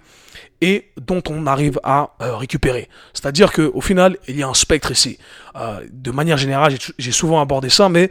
et 0.60 0.90
dont 0.96 1.22
on 1.28 1.46
arrive 1.46 1.78
à 1.82 2.14
récupérer. 2.18 2.88
C'est-à-dire 3.12 3.52
qu'au 3.52 3.80
final, 3.82 4.16
il 4.26 4.38
y 4.38 4.42
a 4.42 4.48
un 4.48 4.54
spectre 4.54 4.90
ici. 4.90 5.18
de 5.90 6.10
manière 6.10 6.38
générale, 6.38 6.74
j'ai 6.98 7.12
souvent 7.12 7.42
abordé 7.42 7.68
ça, 7.68 7.90
mais 7.90 8.10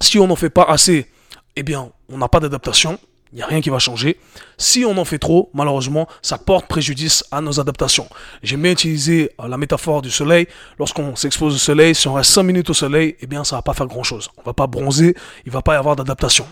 si 0.00 0.18
on 0.18 0.26
n'en 0.26 0.34
fait 0.34 0.50
pas 0.50 0.64
assez, 0.64 1.06
eh 1.54 1.62
bien, 1.62 1.92
on 2.08 2.18
n'a 2.18 2.28
pas 2.28 2.40
d'adaptation 2.40 2.98
il 3.32 3.36
n'y 3.36 3.42
a 3.42 3.46
rien 3.46 3.60
qui 3.60 3.70
va 3.70 3.78
changer. 3.78 4.18
Si 4.58 4.84
on 4.84 4.98
en 4.98 5.04
fait 5.04 5.18
trop, 5.18 5.50
malheureusement, 5.54 6.08
ça 6.20 6.36
porte 6.36 6.66
préjudice 6.66 7.24
à 7.30 7.40
nos 7.40 7.60
adaptations. 7.60 8.08
J'aime 8.42 8.62
bien 8.62 8.72
utiliser 8.72 9.30
euh, 9.40 9.48
la 9.48 9.56
métaphore 9.56 10.02
du 10.02 10.10
soleil. 10.10 10.48
Lorsqu'on 10.78 11.16
s'expose 11.16 11.54
au 11.54 11.58
soleil, 11.58 11.94
si 11.94 12.08
on 12.08 12.14
reste 12.14 12.30
5 12.32 12.42
minutes 12.42 12.70
au 12.70 12.74
soleil, 12.74 13.16
eh 13.20 13.26
bien, 13.26 13.44
ça 13.44 13.56
va 13.56 13.62
pas 13.62 13.72
faire 13.72 13.86
grand 13.86 14.02
chose. 14.02 14.28
On 14.36 14.42
va 14.42 14.52
pas 14.52 14.66
bronzer, 14.66 15.14
il 15.46 15.52
va 15.52 15.62
pas 15.62 15.74
y 15.74 15.76
avoir 15.76 15.96
d'adaptation? 15.96 16.46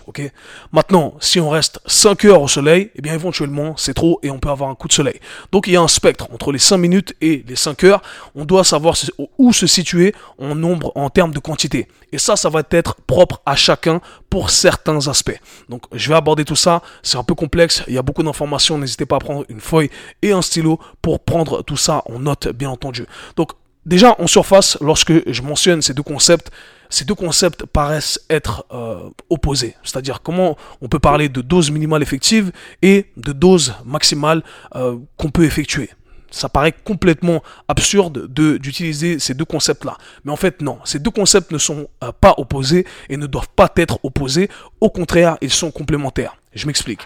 Maintenant, 0.72 1.14
si 1.20 1.40
on 1.40 1.50
reste 1.50 1.80
5 1.86 2.24
heures 2.24 2.42
au 2.42 2.48
soleil, 2.48 2.90
eh 2.94 3.02
bien, 3.02 3.14
éventuellement, 3.14 3.74
c'est 3.76 3.94
trop 3.94 4.20
et 4.22 4.30
on 4.30 4.38
peut 4.38 4.50
avoir 4.50 4.70
un 4.70 4.74
coup 4.74 4.88
de 4.88 4.92
soleil. 4.92 5.20
Donc, 5.52 5.66
il 5.66 5.72
y 5.72 5.76
a 5.76 5.82
un 5.82 5.88
spectre 5.88 6.28
entre 6.32 6.52
les 6.52 6.58
5 6.58 6.78
minutes 6.78 7.14
et 7.20 7.44
les 7.46 7.56
5 7.56 7.84
heures. 7.84 8.02
On 8.34 8.44
doit 8.44 8.64
savoir 8.64 8.94
où 9.36 9.52
se 9.52 9.66
situer 9.66 10.14
en 10.38 10.54
nombre, 10.54 10.92
en 10.94 11.10
termes 11.10 11.32
de 11.32 11.40
quantité. 11.40 11.88
Et 12.12 12.18
ça, 12.18 12.36
ça 12.36 12.48
va 12.48 12.62
être 12.70 12.96
propre 13.06 13.40
à 13.44 13.56
chacun 13.56 14.00
pour 14.30 14.50
certains 14.50 15.08
aspects. 15.08 15.38
Donc, 15.68 15.82
je 15.92 16.08
vais 16.08 16.14
aborder 16.14 16.44
tout 16.44 16.56
ça 16.56 16.82
c'est 17.02 17.16
un 17.16 17.24
peu 17.24 17.34
complexe, 17.34 17.82
il 17.88 17.94
y 17.94 17.98
a 17.98 18.02
beaucoup 18.02 18.22
d'informations, 18.22 18.78
n'hésitez 18.78 19.06
pas 19.06 19.16
à 19.16 19.18
prendre 19.18 19.44
une 19.48 19.60
feuille 19.60 19.90
et 20.22 20.32
un 20.32 20.42
stylo 20.42 20.78
pour 21.02 21.20
prendre 21.20 21.62
tout 21.62 21.76
ça 21.76 22.02
en 22.06 22.18
note, 22.18 22.48
bien 22.48 22.70
entendu. 22.70 23.06
Donc, 23.36 23.52
déjà, 23.86 24.16
en 24.18 24.26
surface, 24.26 24.78
lorsque 24.80 25.30
je 25.30 25.42
mentionne 25.42 25.82
ces 25.82 25.94
deux 25.94 26.02
concepts, 26.02 26.50
ces 26.90 27.04
deux 27.04 27.14
concepts 27.14 27.66
paraissent 27.66 28.20
être 28.30 28.64
euh, 28.72 29.10
opposés. 29.28 29.76
C'est-à-dire 29.82 30.22
comment 30.22 30.56
on 30.80 30.88
peut 30.88 30.98
parler 30.98 31.28
de 31.28 31.42
dose 31.42 31.70
minimale 31.70 32.02
effective 32.02 32.50
et 32.80 33.06
de 33.16 33.32
dose 33.32 33.74
maximale 33.84 34.42
euh, 34.74 34.96
qu'on 35.18 35.30
peut 35.30 35.44
effectuer 35.44 35.90
ça 36.30 36.48
paraît 36.48 36.74
complètement 36.84 37.42
absurde 37.68 38.26
de 38.32 38.56
d'utiliser 38.56 39.18
ces 39.18 39.34
deux 39.34 39.44
concepts-là. 39.44 39.96
Mais 40.24 40.32
en 40.32 40.36
fait, 40.36 40.60
non, 40.62 40.78
ces 40.84 40.98
deux 40.98 41.10
concepts 41.10 41.52
ne 41.52 41.58
sont 41.58 41.88
euh, 42.02 42.12
pas 42.20 42.34
opposés 42.36 42.86
et 43.08 43.16
ne 43.16 43.26
doivent 43.26 43.48
pas 43.54 43.72
être 43.76 43.98
opposés. 44.02 44.48
Au 44.80 44.90
contraire, 44.90 45.38
ils 45.40 45.50
sont 45.50 45.70
complémentaires. 45.70 46.36
Je 46.54 46.66
m'explique. 46.66 47.00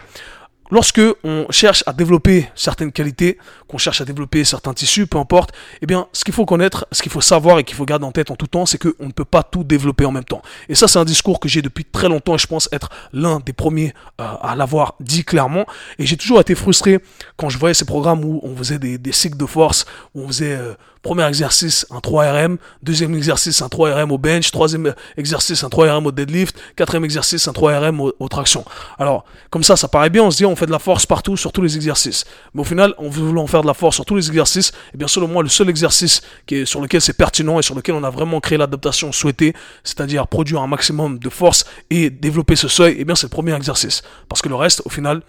Lorsque 0.72 1.02
on 1.22 1.46
cherche 1.50 1.84
à 1.86 1.92
développer 1.92 2.48
certaines 2.54 2.92
qualités, 2.92 3.36
qu'on 3.68 3.76
cherche 3.76 4.00
à 4.00 4.06
développer 4.06 4.42
certains 4.42 4.72
tissus, 4.72 5.06
peu 5.06 5.18
importe, 5.18 5.52
eh 5.82 5.86
bien, 5.86 6.08
ce 6.14 6.24
qu'il 6.24 6.32
faut 6.32 6.46
connaître, 6.46 6.86
ce 6.90 7.02
qu'il 7.02 7.12
faut 7.12 7.20
savoir 7.20 7.58
et 7.58 7.64
qu'il 7.64 7.76
faut 7.76 7.84
garder 7.84 8.06
en 8.06 8.10
tête 8.10 8.30
en 8.30 8.36
tout 8.36 8.46
temps, 8.46 8.64
c'est 8.64 8.78
qu'on 8.78 9.06
ne 9.06 9.12
peut 9.12 9.26
pas 9.26 9.42
tout 9.42 9.64
développer 9.64 10.06
en 10.06 10.12
même 10.12 10.24
temps. 10.24 10.40
Et 10.70 10.74
ça, 10.74 10.88
c'est 10.88 10.98
un 10.98 11.04
discours 11.04 11.40
que 11.40 11.48
j'ai 11.48 11.60
depuis 11.60 11.84
très 11.84 12.08
longtemps 12.08 12.34
et 12.34 12.38
je 12.38 12.46
pense 12.46 12.70
être 12.72 12.88
l'un 13.12 13.38
des 13.40 13.52
premiers 13.52 13.92
euh, 14.20 14.24
à 14.40 14.56
l'avoir 14.56 14.94
dit 14.98 15.24
clairement. 15.24 15.66
Et 15.98 16.06
j'ai 16.06 16.16
toujours 16.16 16.40
été 16.40 16.54
frustré 16.54 17.00
quand 17.36 17.50
je 17.50 17.58
voyais 17.58 17.74
ces 17.74 17.84
programmes 17.84 18.24
où 18.24 18.40
on 18.42 18.56
faisait 18.56 18.78
des, 18.78 18.96
des 18.96 19.12
cycles 19.12 19.36
de 19.36 19.46
force, 19.46 19.84
où 20.14 20.22
on 20.22 20.28
faisait 20.28 20.54
euh, 20.54 20.72
premier 21.02 21.26
exercice 21.26 21.85
un 21.90 21.99
3RM, 21.99 22.56
deuxième 22.82 23.14
exercice 23.14 23.61
un 23.61 23.66
3RM 23.66 24.11
au 24.11 24.18
bench, 24.18 24.50
troisième 24.50 24.94
exercice 25.16 25.64
un 25.64 25.68
3RM 25.68 26.04
au 26.04 26.12
deadlift, 26.12 26.56
quatrième 26.76 27.04
exercice 27.04 27.47
un 27.49 27.52
3RM 27.52 28.12
au, 28.18 28.28
traction. 28.28 28.64
Alors, 28.99 29.25
comme 29.50 29.64
ça, 29.64 29.76
ça 29.76 29.88
paraît 29.88 30.11
bien, 30.11 30.23
on 30.23 30.30
se 30.30 30.37
dit 30.38 30.47
on 30.47 30.56
fait 30.56 30.66
de 30.66 30.71
la 30.71 30.78
force 30.78 31.04
partout 31.04 31.37
sur 31.37 31.52
tous 31.52 31.61
les 31.61 31.76
exercices. 31.76 32.25
Mais 32.54 32.61
au 32.61 32.64
final, 32.64 32.94
en 32.99 33.09
voulant 33.09 33.47
faire 33.47 33.62
de 33.62 33.66
la 33.66 33.75
force 33.75 33.97
sur 33.97 34.04
tous 34.04 34.14
les 34.14 34.28
exercices, 34.28 34.68
et 34.68 34.90
eh 34.94 34.97
bien 34.97 35.09
selon 35.09 35.26
moi, 35.26 35.42
le 35.42 35.49
seul 35.49 35.68
exercice 35.68 36.23
qui 36.47 36.56
est, 36.56 36.64
sur 36.64 36.80
lequel 36.80 37.00
c'est 37.00 37.12
pertinent 37.12 37.59
et 37.59 37.62
sur 37.62 37.75
lequel 37.75 37.97
on 37.97 38.04
a 38.04 38.11
vraiment 38.11 38.40
créé 38.40 38.56
l'adaptation 38.56 39.11
souhaitée, 39.11 39.54
c'est-à-dire 39.82 40.28
produire 40.28 40.62
un 40.62 40.68
maximum 40.68 41.18
de 41.18 41.28
force 41.28 41.64
et 41.90 42.11
développer 42.11 42.54
ce 42.54 42.68
seuil, 42.68 42.94
et 42.94 43.00
eh 43.00 43.04
bien 43.04 43.16
c'est 43.16 43.26
le 43.26 43.30
premier 43.30 43.54
exercice. 43.56 44.02
Parce 44.28 44.40
que 44.40 44.49
le 44.49 44.54
reste, 44.54 44.82
au 44.85 44.88
final, 44.88 45.23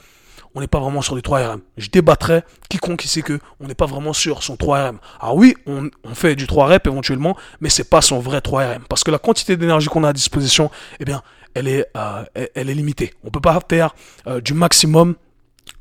on 0.56 0.62
n'est 0.62 0.68
pas 0.68 0.80
vraiment 0.80 1.02
sur 1.02 1.16
du 1.16 1.22
3RM. 1.22 1.60
Je 1.78 1.90
débattrais 1.90 2.44
quiconque 2.70 3.06
ici 3.06 3.24
que 3.24 3.40
on 3.60 3.68
n'est 3.68 3.76
pas 3.76 3.86
vraiment 3.86 4.14
sur 4.14 4.44
son 4.44 4.56
3RM. 4.56 4.98
Alors 5.20 5.36
oui, 5.36 5.56
on, 5.66 5.90
fait 6.14 6.36
du 6.36 6.48
3 6.48 6.68
rep 6.68 6.88
éventuellement, 6.88 7.36
mais 7.60 7.70
c'est 7.70 7.90
pas 7.90 8.02
son 8.02 8.20
vrai 8.20 8.40
3RM. 8.40 8.82
Parce 8.90 9.04
que 9.04 9.12
la 9.12 9.20
quantité 9.20 9.58
d'énergie 9.58 9.88
qu'on 9.88 10.04
a 10.04 10.10
à 10.10 10.14
disposition, 10.14 10.70
eh 11.00 11.06
bien, 11.06 11.22
elle 11.54 11.68
est, 11.68 11.88
euh, 11.98 12.24
limitée. 12.56 13.14
On 13.24 13.30
peut 13.30 13.40
pas 13.40 13.60
faire 13.68 13.96
euh, 14.28 14.42
du 14.42 14.54
maximum 14.54 15.16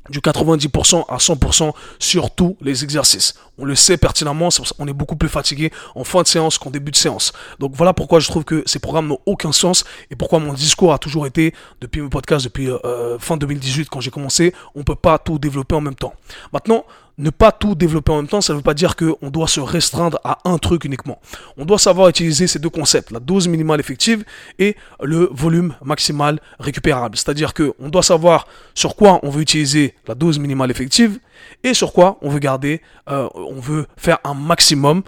du 0.09 0.19
90% 0.19 1.05
à 1.07 1.17
100% 1.17 1.71
sur 1.99 2.31
tous 2.31 2.57
les 2.61 2.83
exercices. 2.83 3.35
On 3.57 3.65
le 3.65 3.75
sait 3.75 3.97
pertinemment, 3.97 4.49
on 4.79 4.87
est 4.87 4.93
beaucoup 4.93 5.15
plus 5.15 5.29
fatigué 5.29 5.71
en 5.95 6.03
fin 6.03 6.21
de 6.21 6.27
séance 6.27 6.57
qu'en 6.57 6.71
début 6.71 6.91
de 6.91 6.95
séance. 6.95 7.31
Donc 7.59 7.73
voilà 7.75 7.93
pourquoi 7.93 8.19
je 8.19 8.27
trouve 8.27 8.43
que 8.43 8.63
ces 8.65 8.79
programmes 8.79 9.07
n'ont 9.07 9.19
aucun 9.25 9.51
sens 9.51 9.85
et 10.11 10.15
pourquoi 10.15 10.39
mon 10.39 10.53
discours 10.53 10.93
a 10.93 10.97
toujours 10.97 11.25
été, 11.25 11.53
depuis 11.81 12.01
mes 12.01 12.09
podcasts, 12.09 12.45
depuis 12.45 12.69
euh, 12.69 13.17
fin 13.19 13.37
2018 13.37 13.89
quand 13.89 14.01
j'ai 14.01 14.11
commencé, 14.11 14.53
on 14.75 14.79
ne 14.79 14.83
peut 14.83 14.95
pas 14.95 15.17
tout 15.17 15.39
développer 15.39 15.75
en 15.75 15.81
même 15.81 15.95
temps. 15.95 16.13
Maintenant, 16.51 16.85
ne 17.17 17.29
pas 17.29 17.51
tout 17.51 17.75
développer 17.75 18.11
en 18.11 18.17
même 18.17 18.27
temps, 18.27 18.41
ça 18.41 18.53
ne 18.53 18.57
veut 18.57 18.63
pas 18.63 18.73
dire 18.73 18.95
qu'on 18.95 19.29
doit 19.29 19.47
se 19.47 19.59
restreindre 19.59 20.19
à 20.23 20.39
un 20.45 20.57
truc 20.57 20.85
uniquement. 20.85 21.19
On 21.57 21.65
doit 21.65 21.77
savoir 21.77 22.09
utiliser 22.09 22.47
ces 22.47 22.59
deux 22.59 22.69
concepts, 22.69 23.11
la 23.11 23.19
dose 23.19 23.47
minimale 23.47 23.79
effective 23.79 24.23
et 24.59 24.75
le 25.01 25.29
volume 25.31 25.75
maximal 25.83 26.39
récupérable. 26.59 27.15
C'est-à-dire 27.17 27.53
qu'on 27.53 27.89
doit 27.89 28.03
savoir 28.03 28.47
sur 28.73 28.95
quoi 28.95 29.19
on 29.23 29.29
veut 29.29 29.41
utiliser 29.41 29.93
la 30.07 30.15
dose 30.15 30.39
minimale 30.39 30.71
effective 30.71 31.19
et 31.63 31.73
sur 31.73 31.93
quoi 31.93 32.17
on 32.21 32.29
veut 32.29 32.39
garder, 32.39 32.81
euh, 33.09 33.27
on 33.35 33.59
veut 33.59 33.85
faire 33.97 34.17
un 34.23 34.33
maximum 34.33 35.03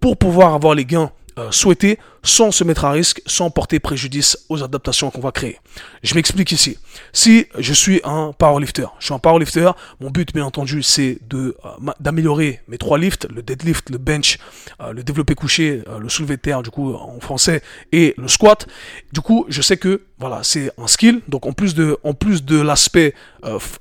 pour 0.00 0.16
pouvoir 0.16 0.54
avoir 0.54 0.74
les 0.74 0.84
gains 0.84 1.10
euh, 1.38 1.50
souhaiter 1.50 1.98
sans 2.22 2.50
se 2.50 2.64
mettre 2.64 2.84
à 2.84 2.90
risque, 2.90 3.22
sans 3.26 3.50
porter 3.50 3.80
préjudice 3.80 4.38
aux 4.48 4.62
adaptations 4.62 5.10
qu'on 5.10 5.20
va 5.20 5.32
créer. 5.32 5.58
Je 6.02 6.14
m'explique 6.14 6.52
ici. 6.52 6.78
Si 7.12 7.46
je 7.58 7.72
suis 7.72 8.00
un 8.04 8.32
powerlifter, 8.36 8.86
je 8.98 9.06
suis 9.06 9.14
un 9.14 9.18
powerlifter, 9.18 9.70
mon 10.00 10.10
but 10.10 10.32
bien 10.34 10.44
entendu 10.44 10.82
c'est 10.82 11.18
de 11.28 11.56
euh, 11.64 11.92
d'améliorer 12.00 12.60
mes 12.68 12.78
trois 12.78 12.98
lifts, 12.98 13.26
le 13.34 13.42
deadlift, 13.42 13.90
le 13.90 13.98
bench, 13.98 14.38
euh, 14.80 14.92
le 14.92 15.02
développé 15.02 15.34
couché, 15.34 15.82
le 15.98 16.08
soulevé 16.08 16.36
de 16.36 16.42
terre 16.42 16.62
du 16.62 16.70
coup 16.70 16.94
en 16.94 17.20
français 17.20 17.62
et 17.92 18.14
le 18.16 18.28
squat. 18.28 18.66
Du 19.12 19.20
coup, 19.20 19.46
je 19.48 19.62
sais 19.62 19.76
que 19.76 20.02
voilà, 20.18 20.40
c'est 20.42 20.70
un 20.76 20.86
skill. 20.86 21.20
Donc 21.28 21.46
en 21.46 21.52
plus 21.52 21.74
de 21.74 21.98
en 22.04 22.14
plus 22.14 22.44
de 22.44 22.60
l'aspect 22.60 23.14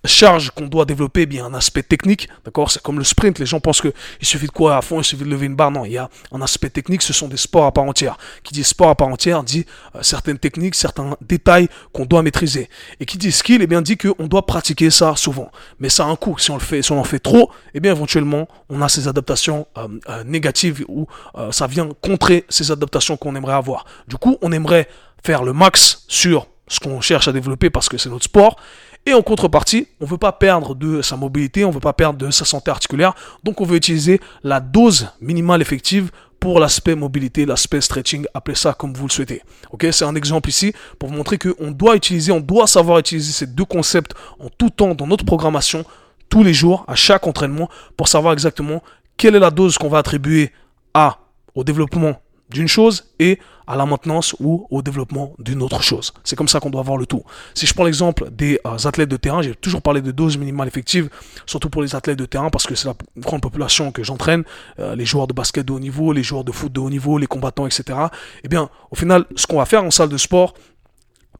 charge 0.05 0.51
qu'on 0.51 0.67
doit 0.67 0.85
développer, 0.85 1.25
bien 1.25 1.45
un 1.45 1.53
aspect 1.53 1.83
technique, 1.83 2.29
d'accord? 2.45 2.71
C'est 2.71 2.81
comme 2.81 2.97
le 2.97 3.03
sprint, 3.03 3.39
les 3.39 3.45
gens 3.45 3.59
pensent 3.59 3.81
que 3.81 3.93
il 4.21 4.27
suffit 4.27 4.47
de 4.47 4.51
courir 4.51 4.75
à 4.75 4.81
fond, 4.81 4.99
il 4.99 5.03
suffit 5.03 5.23
de 5.23 5.29
lever 5.29 5.47
une 5.47 5.55
barre. 5.55 5.71
Non, 5.71 5.85
il 5.85 5.91
y 5.91 5.97
a 5.97 6.09
un 6.31 6.41
aspect 6.41 6.69
technique, 6.69 7.01
ce 7.01 7.13
sont 7.13 7.27
des 7.27 7.37
sport 7.37 7.65
à 7.65 7.71
part 7.71 7.83
entière. 7.83 8.17
Qui 8.43 8.53
dit 8.53 8.63
sport 8.63 8.89
à 8.89 8.95
part 8.95 9.07
entière 9.07 9.43
dit 9.43 9.65
euh, 9.95 9.99
certaines 10.01 10.39
techniques, 10.39 10.75
certains 10.75 11.15
détails 11.21 11.67
qu'on 11.93 12.05
doit 12.05 12.23
maîtriser. 12.23 12.69
Et 12.99 13.05
qui 13.05 13.17
dit 13.17 13.31
skill, 13.31 13.61
eh 13.61 13.67
bien 13.67 13.81
dit 13.81 13.97
qu'on 13.97 14.27
doit 14.27 14.45
pratiquer 14.45 14.89
ça 14.89 15.15
souvent. 15.15 15.51
Mais 15.79 15.89
ça 15.89 16.05
a 16.05 16.07
un 16.07 16.15
coût. 16.15 16.37
Si 16.37 16.51
on 16.51 16.55
le 16.55 16.61
fait, 16.61 16.81
si 16.81 16.91
on 16.91 16.99
en 16.99 17.03
fait 17.03 17.19
trop, 17.19 17.51
eh 17.73 17.79
bien 17.79 17.91
éventuellement 17.91 18.47
on 18.69 18.81
a 18.81 18.89
ces 18.89 19.07
adaptations 19.07 19.67
euh, 19.77 19.87
euh, 20.09 20.23
négatives 20.23 20.85
ou 20.87 21.07
ça 21.51 21.67
vient 21.67 21.89
contrer 22.01 22.45
ces 22.49 22.71
adaptations 22.71 23.17
qu'on 23.17 23.35
aimerait 23.35 23.53
avoir. 23.53 23.85
Du 24.07 24.17
coup, 24.17 24.37
on 24.41 24.51
aimerait 24.51 24.87
faire 25.23 25.43
le 25.43 25.53
max 25.53 26.03
sur 26.07 26.47
ce 26.67 26.79
qu'on 26.79 27.01
cherche 27.01 27.27
à 27.27 27.31
développer 27.31 27.69
parce 27.69 27.89
que 27.89 27.97
c'est 27.97 28.09
notre 28.09 28.25
sport. 28.25 28.57
Et 29.05 29.13
en 29.13 29.21
contrepartie, 29.21 29.87
on 29.99 30.05
ne 30.05 30.09
veut 30.09 30.17
pas 30.17 30.31
perdre 30.31 30.75
de 30.75 31.01
sa 31.01 31.15
mobilité, 31.15 31.65
on 31.65 31.69
ne 31.69 31.73
veut 31.73 31.79
pas 31.79 31.93
perdre 31.93 32.19
de 32.19 32.31
sa 32.31 32.45
santé 32.45 32.69
articulaire. 32.69 33.13
Donc 33.43 33.61
on 33.61 33.65
veut 33.65 33.77
utiliser 33.77 34.19
la 34.43 34.59
dose 34.59 35.09
minimale 35.21 35.61
effective 35.61 36.11
pour 36.39 36.59
l'aspect 36.59 36.95
mobilité, 36.95 37.45
l'aspect 37.45 37.81
stretching, 37.81 38.25
appelez 38.33 38.55
ça 38.55 38.73
comme 38.73 38.93
vous 38.93 39.07
le 39.07 39.11
souhaitez. 39.11 39.41
Ok, 39.71 39.87
c'est 39.91 40.05
un 40.05 40.15
exemple 40.15 40.49
ici 40.49 40.73
pour 40.97 41.09
vous 41.09 41.15
montrer 41.15 41.37
qu'on 41.37 41.71
doit 41.71 41.95
utiliser, 41.95 42.31
on 42.31 42.39
doit 42.39 42.67
savoir 42.67 42.99
utiliser 42.99 43.31
ces 43.31 43.47
deux 43.47 43.65
concepts 43.65 44.13
en 44.39 44.49
tout 44.49 44.69
temps 44.69 44.95
dans 44.95 45.07
notre 45.07 45.25
programmation, 45.25 45.83
tous 46.29 46.43
les 46.43 46.53
jours, 46.53 46.85
à 46.87 46.95
chaque 46.95 47.27
entraînement, 47.27 47.69
pour 47.97 48.07
savoir 48.07 48.33
exactement 48.33 48.81
quelle 49.17 49.35
est 49.35 49.39
la 49.39 49.51
dose 49.51 49.77
qu'on 49.77 49.89
va 49.89 49.97
attribuer 49.97 50.51
à 50.93 51.17
au 51.55 51.63
développement 51.63 52.21
d'une 52.49 52.67
chose 52.67 53.05
et 53.19 53.39
à 53.67 53.75
la 53.75 53.85
maintenance 53.85 54.35
ou 54.39 54.65
au 54.71 54.81
développement 54.81 55.33
d'une 55.37 55.61
autre 55.61 55.83
chose. 55.83 56.11
C'est 56.23 56.35
comme 56.35 56.47
ça 56.47 56.59
qu'on 56.59 56.71
doit 56.71 56.81
voir 56.81 56.97
le 56.97 57.05
tout. 57.05 57.23
Si 57.53 57.67
je 57.67 57.73
prends 57.75 57.83
l'exemple 57.83 58.31
des 58.31 58.59
euh, 58.65 58.77
athlètes 58.85 59.09
de 59.09 59.17
terrain, 59.17 59.43
j'ai 59.43 59.53
toujours 59.53 59.83
parlé 59.83 60.01
de 60.01 60.11
dose 60.11 60.37
minimale 60.37 60.67
effective, 60.67 61.09
surtout 61.45 61.69
pour 61.69 61.83
les 61.83 61.95
athlètes 61.95 62.17
de 62.17 62.25
terrain 62.25 62.49
parce 62.49 62.65
que 62.65 62.73
c'est 62.73 62.87
la 62.87 62.95
grande 63.17 63.41
population 63.41 63.91
que 63.91 64.03
j'entraîne, 64.03 64.43
euh, 64.79 64.95
les 64.95 65.05
joueurs 65.05 65.27
de 65.27 65.33
basket 65.33 65.67
de 65.67 65.71
haut 65.71 65.79
niveau, 65.79 66.11
les 66.13 66.23
joueurs 66.23 66.43
de 66.43 66.51
foot 66.51 66.73
de 66.73 66.79
haut 66.79 66.89
niveau, 66.89 67.19
les 67.19 67.27
combattants, 67.27 67.67
etc. 67.67 67.99
Eh 68.43 68.47
bien, 68.47 68.69
au 68.89 68.95
final, 68.95 69.25
ce 69.35 69.45
qu'on 69.45 69.57
va 69.57 69.65
faire 69.65 69.83
en 69.83 69.91
salle 69.91 70.09
de 70.09 70.17
sport, 70.17 70.55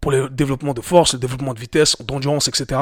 pour 0.02 0.12
le 0.12 0.30
développement 0.30 0.74
de 0.74 0.82
force, 0.82 1.14
le 1.14 1.20
développement 1.20 1.54
de 1.54 1.60
vitesse, 1.60 1.98
d'endurance, 2.02 2.48
etc. 2.48 2.80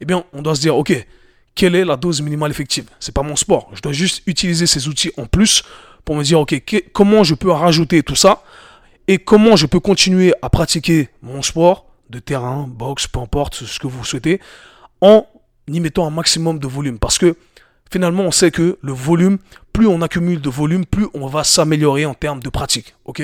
Eh 0.00 0.04
bien, 0.04 0.24
on 0.32 0.40
doit 0.40 0.54
se 0.54 0.60
dire, 0.60 0.76
ok, 0.76 1.06
quelle 1.54 1.74
est 1.74 1.84
la 1.84 1.96
dose 1.96 2.22
minimale 2.22 2.50
effective? 2.50 2.86
C'est 3.00 3.14
pas 3.14 3.22
mon 3.22 3.36
sport. 3.36 3.70
Je 3.74 3.80
dois 3.80 3.92
juste 3.92 4.22
utiliser 4.26 4.66
ces 4.66 4.88
outils 4.88 5.12
en 5.16 5.26
plus 5.26 5.62
pour 6.04 6.16
me 6.16 6.22
dire, 6.22 6.40
ok, 6.40 6.54
comment 6.92 7.24
je 7.24 7.34
peux 7.34 7.50
rajouter 7.50 8.02
tout 8.02 8.16
ça 8.16 8.42
et 9.06 9.18
comment 9.18 9.56
je 9.56 9.66
peux 9.66 9.80
continuer 9.80 10.32
à 10.42 10.48
pratiquer 10.48 11.10
mon 11.22 11.42
sport 11.42 11.86
de 12.10 12.18
terrain, 12.18 12.66
boxe, 12.68 13.06
peu 13.06 13.20
importe 13.20 13.54
ce 13.54 13.78
que 13.78 13.86
vous 13.86 14.04
souhaitez, 14.04 14.40
en 15.00 15.26
y 15.68 15.80
mettant 15.80 16.06
un 16.06 16.10
maximum 16.10 16.58
de 16.58 16.66
volume. 16.66 16.98
Parce 16.98 17.18
que 17.18 17.36
finalement, 17.90 18.22
on 18.22 18.30
sait 18.30 18.50
que 18.50 18.78
le 18.80 18.92
volume, 18.92 19.38
plus 19.72 19.86
on 19.86 20.00
accumule 20.02 20.40
de 20.40 20.50
volume, 20.50 20.86
plus 20.86 21.06
on 21.14 21.26
va 21.26 21.44
s'améliorer 21.44 22.06
en 22.06 22.14
termes 22.14 22.40
de 22.40 22.48
pratique. 22.48 22.94
Ok? 23.04 23.22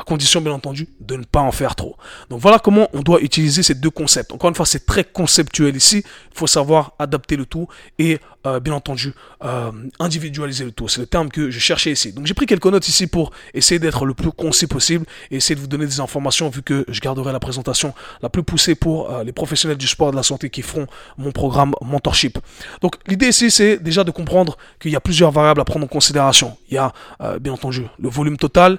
À 0.00 0.04
condition 0.04 0.40
bien 0.40 0.52
entendu 0.52 0.88
de 1.00 1.16
ne 1.16 1.24
pas 1.24 1.40
en 1.40 1.50
faire 1.50 1.74
trop. 1.74 1.96
Donc 2.30 2.40
voilà 2.40 2.58
comment 2.60 2.88
on 2.92 3.00
doit 3.02 3.20
utiliser 3.20 3.62
ces 3.64 3.74
deux 3.74 3.90
concepts. 3.90 4.32
Encore 4.32 4.48
une 4.48 4.54
fois, 4.54 4.66
c'est 4.66 4.86
très 4.86 5.04
conceptuel 5.04 5.74
ici. 5.74 6.04
Il 6.04 6.38
faut 6.38 6.46
savoir 6.46 6.92
adapter 6.98 7.36
le 7.36 7.46
tout 7.46 7.66
et 7.98 8.20
euh, 8.48 8.60
bien 8.60 8.74
entendu 8.74 9.14
euh, 9.44 9.70
individualiser 9.98 10.64
le 10.64 10.72
tout. 10.72 10.88
C'est 10.88 11.00
le 11.00 11.06
terme 11.06 11.28
que 11.28 11.50
je 11.50 11.58
cherchais 11.58 11.92
ici. 11.92 12.12
Donc 12.12 12.26
j'ai 12.26 12.34
pris 12.34 12.46
quelques 12.46 12.66
notes 12.66 12.88
ici 12.88 13.06
pour 13.06 13.30
essayer 13.54 13.78
d'être 13.78 14.04
le 14.04 14.14
plus 14.14 14.32
concis 14.32 14.66
possible 14.66 15.06
et 15.30 15.36
essayer 15.36 15.54
de 15.54 15.60
vous 15.60 15.66
donner 15.66 15.86
des 15.86 16.00
informations 16.00 16.48
vu 16.48 16.62
que 16.62 16.84
je 16.88 17.00
garderai 17.00 17.32
la 17.32 17.40
présentation 17.40 17.94
la 18.22 18.28
plus 18.28 18.42
poussée 18.42 18.74
pour 18.74 19.10
euh, 19.10 19.24
les 19.24 19.32
professionnels 19.32 19.78
du 19.78 19.86
sport 19.86 20.08
et 20.08 20.10
de 20.12 20.16
la 20.16 20.22
santé 20.22 20.50
qui 20.50 20.62
feront 20.62 20.86
mon 21.16 21.32
programme 21.32 21.74
mentorship. 21.82 22.38
Donc 22.80 22.96
l'idée 23.06 23.28
ici 23.28 23.50
c'est 23.50 23.78
déjà 23.78 24.04
de 24.04 24.10
comprendre 24.10 24.56
qu'il 24.80 24.90
y 24.90 24.96
a 24.96 25.00
plusieurs 25.00 25.30
variables 25.30 25.60
à 25.60 25.64
prendre 25.64 25.84
en 25.84 25.88
considération. 25.88 26.56
Il 26.70 26.74
y 26.74 26.78
a 26.78 26.92
bien 27.40 27.52
entendu 27.52 27.86
le 27.98 28.08
volume 28.08 28.36
total 28.36 28.78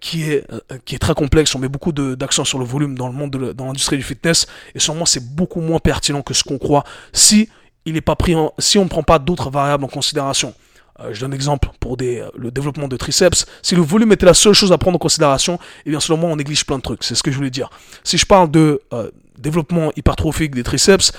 qui 0.00 0.24
est 0.24 0.46
qui 0.84 0.94
est 0.94 0.98
très 0.98 1.14
complexe. 1.14 1.54
On 1.54 1.58
met 1.58 1.68
beaucoup 1.68 1.92
d'accent 1.92 2.44
sur 2.44 2.58
le 2.58 2.64
volume 2.64 2.96
dans 2.96 3.06
le 3.06 3.14
monde 3.14 3.30
de 3.30 3.52
dans 3.52 3.66
l'industrie 3.66 3.96
du 3.96 4.02
fitness 4.02 4.46
et 4.74 4.78
sûrement 4.78 5.06
c'est 5.06 5.24
beaucoup 5.34 5.60
moins 5.60 5.78
pertinent 5.78 6.22
que 6.22 6.34
ce 6.34 6.44
qu'on 6.44 6.58
croit 6.58 6.84
si 7.12 7.48
il 7.90 7.96
est 7.96 8.00
pas 8.00 8.16
pris 8.16 8.34
si 8.58 8.78
on 8.78 8.84
ne 8.84 8.88
prend 8.88 9.02
pas 9.02 9.18
d'autres 9.18 9.50
variables 9.50 9.84
en 9.84 9.88
considération. 9.88 10.54
Euh, 11.00 11.12
je 11.12 11.20
donne 11.20 11.32
un 11.32 11.34
exemple 11.34 11.68
pour 11.80 11.96
des, 11.96 12.24
le 12.36 12.50
développement 12.50 12.88
de 12.88 12.96
triceps. 12.96 13.46
Si 13.62 13.74
le 13.74 13.82
volume 13.82 14.12
était 14.12 14.26
la 14.26 14.34
seule 14.34 14.52
chose 14.52 14.72
à 14.72 14.78
prendre 14.78 14.96
en 14.96 14.98
considération, 14.98 15.58
eh 15.86 15.90
bien 15.90 16.00
selon 16.00 16.18
moi 16.18 16.30
on 16.30 16.36
néglige 16.36 16.64
plein 16.64 16.78
de 16.78 16.82
trucs. 16.82 17.04
C'est 17.04 17.14
ce 17.14 17.22
que 17.22 17.30
je 17.30 17.36
voulais 17.36 17.50
dire. 17.50 17.70
Si 18.04 18.18
je 18.18 18.26
parle 18.26 18.50
de 18.50 18.80
euh, 18.92 19.10
développement 19.38 19.92
hypertrophique 19.96 20.54
des 20.54 20.62
triceps 20.62 21.12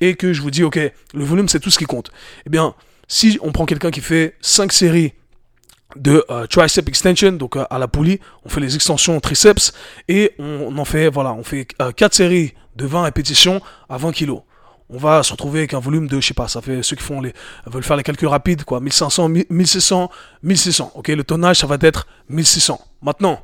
et 0.00 0.14
que 0.14 0.32
je 0.32 0.42
vous 0.42 0.50
dis 0.50 0.62
ok 0.62 0.78
le 1.14 1.24
volume 1.24 1.48
c'est 1.48 1.60
tout 1.60 1.70
ce 1.70 1.78
qui 1.78 1.86
compte. 1.86 2.10
Eh 2.46 2.50
bien 2.50 2.74
si 3.08 3.38
on 3.40 3.52
prend 3.52 3.66
quelqu'un 3.66 3.90
qui 3.90 4.00
fait 4.00 4.34
5 4.40 4.72
séries 4.72 5.12
de 5.94 6.24
euh, 6.30 6.46
tricep 6.46 6.88
extension, 6.88 7.32
donc 7.32 7.56
à 7.56 7.78
la 7.78 7.86
poulie, 7.86 8.18
on 8.44 8.48
fait 8.48 8.60
les 8.60 8.74
extensions 8.74 9.18
triceps 9.20 9.72
et 10.08 10.32
on, 10.38 10.76
en 10.76 10.84
fait 10.84 11.08
voilà, 11.08 11.32
on 11.32 11.44
fait 11.44 11.66
4 11.96 12.12
séries 12.12 12.54
de 12.74 12.84
20 12.84 13.04
répétitions 13.04 13.60
à 13.88 13.96
20 13.96 14.12
kg 14.12 14.40
on 14.88 14.98
va 14.98 15.22
se 15.22 15.32
retrouver 15.32 15.60
avec 15.60 15.74
un 15.74 15.80
volume 15.80 16.06
de, 16.06 16.20
je 16.20 16.28
sais 16.28 16.34
pas, 16.34 16.48
ça 16.48 16.60
fait 16.60 16.82
ceux 16.82 16.96
qui 16.96 17.02
font 17.02 17.20
les, 17.20 17.32
veulent 17.66 17.82
faire 17.82 17.96
les 17.96 18.02
calculs 18.02 18.28
rapides, 18.28 18.64
quoi, 18.64 18.80
1500, 18.80 19.28
1600, 19.50 20.10
1600. 20.42 20.92
Ok, 20.94 21.08
le 21.08 21.24
tonnage, 21.24 21.58
ça 21.58 21.66
va 21.66 21.76
être 21.80 22.06
1600. 22.28 22.80
Maintenant, 23.02 23.40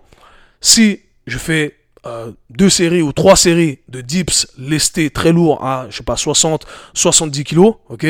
si 0.60 1.00
je 1.26 1.38
fais 1.38 1.76
euh, 2.06 2.32
deux 2.50 2.70
séries 2.70 3.02
ou 3.02 3.12
trois 3.12 3.36
séries 3.36 3.80
de 3.88 4.00
dips 4.00 4.48
lestés 4.56 5.10
très 5.10 5.32
lourds 5.32 5.64
à, 5.64 5.86
je 5.90 5.96
sais 5.96 6.04
pas, 6.04 6.16
60, 6.16 6.66
70 6.94 7.44
kilos, 7.44 7.74
ok, 7.88 8.06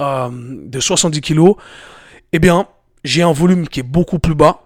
euh, 0.00 0.30
de 0.32 0.80
70 0.80 1.20
kilos, 1.20 1.56
eh 2.32 2.38
bien, 2.38 2.66
j'ai 3.04 3.22
un 3.22 3.32
volume 3.32 3.68
qui 3.68 3.80
est 3.80 3.84
beaucoup 3.84 4.18
plus 4.18 4.34
bas, 4.34 4.62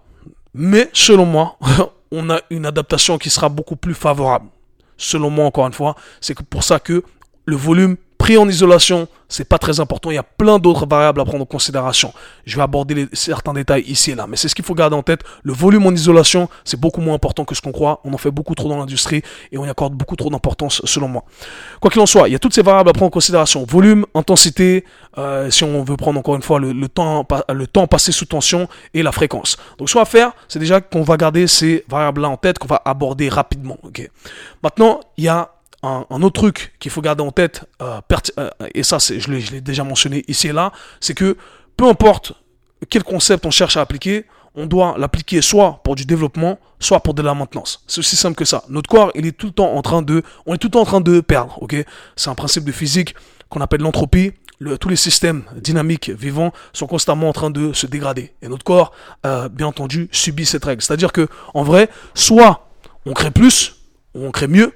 mais 0.54 0.88
selon 0.92 1.26
moi, 1.26 1.58
on 2.12 2.30
a 2.30 2.40
une 2.50 2.66
adaptation 2.66 3.18
qui 3.18 3.30
sera 3.30 3.48
beaucoup 3.48 3.76
plus 3.76 3.94
favorable. 3.94 4.46
Selon 4.96 5.28
moi, 5.28 5.44
encore 5.44 5.66
une 5.66 5.72
fois, 5.72 5.94
c'est 6.20 6.40
pour 6.42 6.64
ça 6.64 6.78
que 6.78 7.02
le 7.46 7.56
volume 7.56 7.96
pris 8.18 8.38
en 8.38 8.48
isolation, 8.48 9.08
c'est 9.28 9.48
pas 9.48 9.58
très 9.58 9.78
important. 9.80 10.10
Il 10.10 10.14
y 10.14 10.18
a 10.18 10.22
plein 10.22 10.58
d'autres 10.58 10.86
variables 10.86 11.20
à 11.20 11.24
prendre 11.24 11.42
en 11.42 11.46
considération. 11.46 12.12
Je 12.44 12.56
vais 12.56 12.62
aborder 12.62 13.08
certains 13.12 13.52
détails 13.52 13.82
ici 13.82 14.12
et 14.12 14.14
là, 14.14 14.26
mais 14.28 14.36
c'est 14.36 14.48
ce 14.48 14.54
qu'il 14.54 14.64
faut 14.64 14.74
garder 14.74 14.96
en 14.96 15.02
tête. 15.02 15.20
Le 15.42 15.52
volume 15.52 15.86
en 15.86 15.90
isolation, 15.90 16.48
c'est 16.64 16.78
beaucoup 16.78 17.00
moins 17.00 17.14
important 17.14 17.44
que 17.44 17.54
ce 17.54 17.60
qu'on 17.60 17.72
croit. 17.72 18.00
On 18.04 18.12
en 18.12 18.18
fait 18.18 18.30
beaucoup 18.30 18.54
trop 18.54 18.68
dans 18.68 18.78
l'industrie 18.78 19.22
et 19.52 19.58
on 19.58 19.64
y 19.64 19.68
accorde 19.68 19.94
beaucoup 19.94 20.16
trop 20.16 20.30
d'importance, 20.30 20.80
selon 20.84 21.08
moi. 21.08 21.24
Quoi 21.80 21.90
qu'il 21.90 22.00
en 22.00 22.06
soit, 22.06 22.28
il 22.28 22.32
y 22.32 22.34
a 22.34 22.38
toutes 22.38 22.54
ces 22.54 22.62
variables 22.62 22.90
à 22.90 22.92
prendre 22.92 23.08
en 23.08 23.10
considération. 23.10 23.64
Volume, 23.68 24.06
intensité, 24.14 24.84
euh, 25.18 25.50
si 25.50 25.64
on 25.64 25.84
veut 25.84 25.96
prendre 25.96 26.18
encore 26.18 26.36
une 26.36 26.42
fois 26.42 26.58
le, 26.58 26.88
temps, 26.88 27.26
le 27.52 27.66
temps 27.66 27.86
passé 27.86 28.12
sous 28.12 28.26
tension 28.26 28.68
et 28.94 29.02
la 29.02 29.12
fréquence. 29.12 29.56
Donc, 29.78 29.90
soit 29.90 30.02
à 30.02 30.06
faire, 30.06 30.32
c'est 30.48 30.58
déjà 30.58 30.80
qu'on 30.80 31.02
va 31.02 31.16
garder 31.16 31.46
ces 31.46 31.84
variables-là 31.88 32.28
en 32.28 32.36
tête, 32.36 32.58
qu'on 32.58 32.68
va 32.68 32.82
aborder 32.84 33.28
rapidement. 33.28 33.78
Ok. 33.82 34.08
Maintenant, 34.62 35.00
il 35.16 35.24
y 35.24 35.28
a 35.28 35.50
un, 35.86 36.22
autre 36.22 36.40
truc 36.40 36.74
qu'il 36.78 36.90
faut 36.90 37.00
garder 37.00 37.22
en 37.22 37.32
tête, 37.32 37.64
euh, 37.82 38.00
euh, 38.38 38.50
et 38.74 38.82
ça 38.82 38.98
je 38.98 39.30
l'ai 39.30 39.60
déjà 39.60 39.84
mentionné 39.84 40.24
ici 40.28 40.48
et 40.48 40.52
là, 40.52 40.72
c'est 41.00 41.14
que 41.14 41.36
peu 41.76 41.86
importe 41.88 42.32
quel 42.88 43.04
concept 43.04 43.46
on 43.46 43.50
cherche 43.50 43.76
à 43.76 43.80
appliquer, 43.80 44.26
on 44.54 44.66
doit 44.66 44.96
l'appliquer 44.98 45.42
soit 45.42 45.80
pour 45.84 45.94
du 45.94 46.04
développement, 46.04 46.58
soit 46.80 47.00
pour 47.00 47.14
de 47.14 47.22
la 47.22 47.34
maintenance. 47.34 47.84
C'est 47.86 47.98
aussi 47.98 48.16
simple 48.16 48.36
que 48.36 48.46
ça. 48.46 48.64
Notre 48.68 48.88
corps, 48.88 49.12
il 49.14 49.26
est 49.26 49.36
tout 49.36 49.48
le 49.48 49.52
temps 49.52 49.74
en 49.74 49.82
train 49.82 50.02
de, 50.02 50.22
on 50.46 50.54
est 50.54 50.58
tout 50.58 50.68
le 50.68 50.72
temps 50.72 50.80
en 50.80 50.86
train 50.86 51.00
de 51.00 51.20
perdre, 51.20 51.60
C'est 52.16 52.30
un 52.30 52.34
principe 52.34 52.64
de 52.64 52.72
physique 52.72 53.14
qu'on 53.50 53.60
appelle 53.60 53.82
l'entropie. 53.82 54.32
tous 54.80 54.88
les 54.88 54.96
systèmes 54.96 55.44
dynamiques 55.54 56.08
vivants 56.08 56.52
sont 56.72 56.86
constamment 56.86 57.28
en 57.28 57.32
train 57.34 57.50
de 57.50 57.74
se 57.74 57.86
dégrader. 57.86 58.32
Et 58.40 58.48
notre 58.48 58.64
corps, 58.64 58.92
euh, 59.26 59.50
bien 59.50 59.66
entendu, 59.66 60.08
subit 60.10 60.46
cette 60.46 60.64
règle. 60.64 60.80
C'est-à-dire 60.80 61.12
que, 61.12 61.28
en 61.52 61.62
vrai, 61.62 61.90
soit 62.14 62.68
on 63.04 63.12
crée 63.12 63.30
plus, 63.30 63.76
ou 64.14 64.24
on 64.24 64.30
crée 64.30 64.48
mieux, 64.48 64.72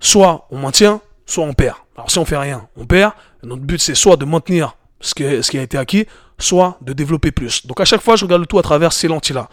soit 0.00 0.46
on 0.50 0.58
maintient, 0.58 1.00
soit 1.26 1.44
on 1.44 1.52
perd. 1.52 1.76
Alors 1.96 2.10
si 2.10 2.18
on 2.18 2.24
fait 2.24 2.36
rien, 2.36 2.68
on 2.76 2.86
perd. 2.86 3.12
Notre 3.42 3.62
but 3.62 3.80
c'est 3.80 3.94
soit 3.94 4.16
de 4.16 4.24
maintenir 4.24 4.76
ce 5.00 5.14
qui, 5.14 5.58
a 5.58 5.62
été 5.62 5.78
acquis, 5.78 6.06
soit 6.38 6.78
de 6.80 6.92
développer 6.92 7.30
plus. 7.30 7.66
Donc 7.66 7.80
à 7.80 7.84
chaque 7.84 8.00
fois, 8.00 8.16
je 8.16 8.24
regarde 8.24 8.40
le 8.40 8.46
tout 8.46 8.58
à 8.58 8.62
travers 8.62 8.92
ces 8.92 9.08
lentilles-là. 9.08 9.48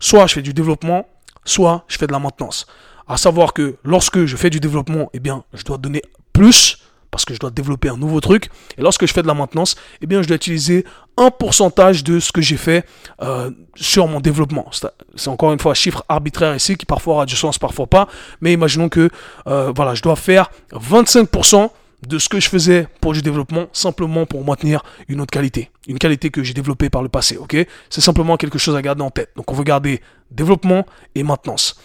Soit 0.00 0.26
je 0.26 0.34
fais 0.34 0.42
du 0.42 0.52
développement, 0.52 1.08
soit 1.44 1.84
je 1.88 1.96
fais 1.96 2.06
de 2.06 2.12
la 2.12 2.18
maintenance. 2.18 2.66
À 3.06 3.16
savoir 3.16 3.52
que 3.52 3.76
lorsque 3.84 4.26
je 4.26 4.36
fais 4.36 4.50
du 4.50 4.60
développement, 4.60 5.08
eh 5.14 5.20
bien, 5.20 5.44
je 5.54 5.64
dois 5.64 5.78
donner 5.78 6.02
plus 6.32 6.78
parce 7.10 7.24
que 7.24 7.34
je 7.34 7.38
dois 7.38 7.50
développer 7.50 7.88
un 7.88 7.96
nouveau 7.96 8.20
truc. 8.20 8.48
Et 8.76 8.82
lorsque 8.82 9.06
je 9.06 9.12
fais 9.12 9.22
de 9.22 9.26
la 9.26 9.34
maintenance, 9.34 9.76
eh 10.02 10.06
bien, 10.06 10.22
je 10.22 10.28
dois 10.28 10.36
utiliser 10.36 10.84
un 11.16 11.30
pourcentage 11.30 12.04
de 12.04 12.20
ce 12.20 12.32
que 12.32 12.40
j'ai 12.40 12.56
fait 12.56 12.84
euh, 13.22 13.50
sur 13.74 14.06
mon 14.06 14.20
développement. 14.20 14.70
C'est 15.16 15.28
encore 15.28 15.52
une 15.52 15.58
fois 15.58 15.72
un 15.72 15.74
chiffre 15.74 16.04
arbitraire 16.08 16.54
ici 16.54 16.76
qui 16.76 16.86
parfois 16.86 17.14
aura 17.14 17.26
du 17.26 17.36
sens, 17.36 17.58
parfois 17.58 17.86
pas. 17.86 18.08
Mais 18.40 18.52
imaginons 18.52 18.88
que 18.88 19.10
euh, 19.46 19.72
voilà, 19.74 19.94
je 19.94 20.02
dois 20.02 20.16
faire 20.16 20.50
25% 20.72 21.70
de 22.06 22.18
ce 22.18 22.28
que 22.28 22.38
je 22.38 22.48
faisais 22.48 22.86
pour 23.00 23.12
du 23.12 23.22
développement 23.22 23.66
simplement 23.72 24.24
pour 24.24 24.44
maintenir 24.44 24.82
une 25.08 25.20
autre 25.20 25.32
qualité. 25.32 25.70
Une 25.88 25.98
qualité 25.98 26.30
que 26.30 26.44
j'ai 26.44 26.54
développée 26.54 26.90
par 26.90 27.02
le 27.02 27.08
passé. 27.08 27.36
ok? 27.36 27.56
C'est 27.90 28.00
simplement 28.00 28.36
quelque 28.36 28.58
chose 28.58 28.76
à 28.76 28.82
garder 28.82 29.02
en 29.02 29.10
tête. 29.10 29.30
Donc 29.36 29.50
on 29.50 29.54
veut 29.54 29.64
garder 29.64 30.00
développement 30.30 30.86
et 31.14 31.22
maintenance. 31.22 31.80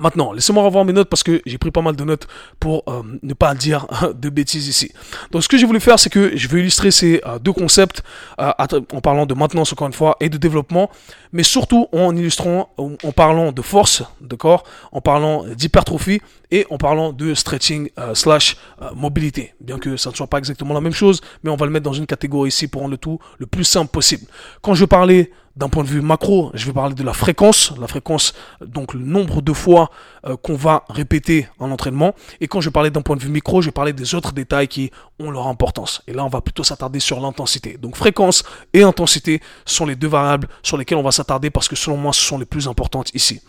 Maintenant, 0.00 0.32
laissez-moi 0.32 0.64
revoir 0.64 0.86
mes 0.86 0.94
notes 0.94 1.10
parce 1.10 1.22
que 1.22 1.42
j'ai 1.44 1.58
pris 1.58 1.70
pas 1.70 1.82
mal 1.82 1.94
de 1.94 2.04
notes 2.04 2.26
pour 2.58 2.84
euh, 2.88 3.02
ne 3.22 3.34
pas 3.34 3.54
dire 3.54 3.86
de 4.14 4.30
bêtises 4.30 4.66
ici. 4.66 4.92
Donc 5.30 5.42
ce 5.42 5.48
que 5.48 5.58
j'ai 5.58 5.66
voulu 5.66 5.78
faire, 5.78 5.98
c'est 5.98 6.08
que 6.08 6.36
je 6.36 6.48
vais 6.48 6.60
illustrer 6.60 6.90
ces 6.90 7.20
euh, 7.26 7.38
deux 7.38 7.52
concepts 7.52 8.02
euh, 8.40 8.50
en 8.92 9.00
parlant 9.00 9.26
de 9.26 9.34
maintenance 9.34 9.72
encore 9.72 9.86
une 9.86 9.92
fois 9.92 10.16
et 10.20 10.30
de 10.30 10.38
développement, 10.38 10.90
mais 11.32 11.42
surtout 11.42 11.86
en 11.92 12.16
illustrant, 12.16 12.70
en, 12.78 13.12
parlant 13.12 13.52
de 13.52 13.62
force, 13.62 14.02
d'accord, 14.22 14.64
en 14.92 15.02
parlant 15.02 15.44
d'hypertrophie 15.44 16.22
et 16.50 16.66
en 16.70 16.78
parlant 16.78 17.12
de 17.12 17.34
stretching 17.34 17.90
slash 18.14 18.56
mobilité. 18.96 19.54
Bien 19.60 19.78
que 19.78 19.96
ça 19.96 20.10
ne 20.10 20.16
soit 20.16 20.26
pas 20.26 20.38
exactement 20.38 20.74
la 20.74 20.80
même 20.80 20.92
chose, 20.94 21.20
mais 21.44 21.50
on 21.50 21.56
va 21.56 21.66
le 21.66 21.72
mettre 21.72 21.84
dans 21.84 21.92
une 21.92 22.06
catégorie 22.06 22.48
ici 22.48 22.66
pour 22.66 22.80
rendre 22.80 22.92
le 22.92 22.98
tout 22.98 23.18
le 23.38 23.46
plus 23.46 23.64
simple 23.64 23.90
possible. 23.90 24.24
Quand 24.62 24.74
je 24.74 24.84
parlais 24.84 25.30
d'un 25.60 25.68
point 25.68 25.84
de 25.84 25.88
vue 25.88 26.00
macro, 26.00 26.50
je 26.54 26.64
vais 26.64 26.72
parler 26.72 26.94
de 26.94 27.02
la 27.02 27.12
fréquence, 27.12 27.74
la 27.78 27.86
fréquence, 27.86 28.32
donc 28.64 28.94
le 28.94 29.00
nombre 29.00 29.42
de 29.42 29.52
fois 29.52 29.90
euh, 30.26 30.34
qu'on 30.36 30.54
va 30.54 30.84
répéter 30.88 31.48
en 31.58 31.70
entraînement. 31.70 32.14
Et 32.40 32.48
quand 32.48 32.62
je 32.62 32.70
parlais 32.70 32.90
d'un 32.90 33.02
point 33.02 33.14
de 33.14 33.20
vue 33.22 33.28
micro, 33.28 33.60
je 33.60 33.68
parler 33.68 33.92
des 33.92 34.14
autres 34.14 34.32
détails 34.32 34.68
qui 34.68 34.90
ont 35.18 35.30
leur 35.30 35.46
importance. 35.48 36.00
Et 36.06 36.14
là, 36.14 36.24
on 36.24 36.28
va 36.28 36.40
plutôt 36.40 36.64
s'attarder 36.64 36.98
sur 36.98 37.20
l'intensité. 37.20 37.76
Donc 37.80 37.94
fréquence 37.94 38.42
et 38.72 38.82
intensité 38.82 39.42
sont 39.66 39.84
les 39.84 39.96
deux 39.96 40.08
variables 40.08 40.48
sur 40.62 40.78
lesquelles 40.78 40.98
on 40.98 41.02
va 41.02 41.12
s'attarder 41.12 41.50
parce 41.50 41.68
que 41.68 41.76
selon 41.76 41.98
moi, 41.98 42.14
ce 42.14 42.22
sont 42.22 42.38
les 42.38 42.46
plus 42.46 42.66
importantes 42.66 43.14
ici. 43.14 43.42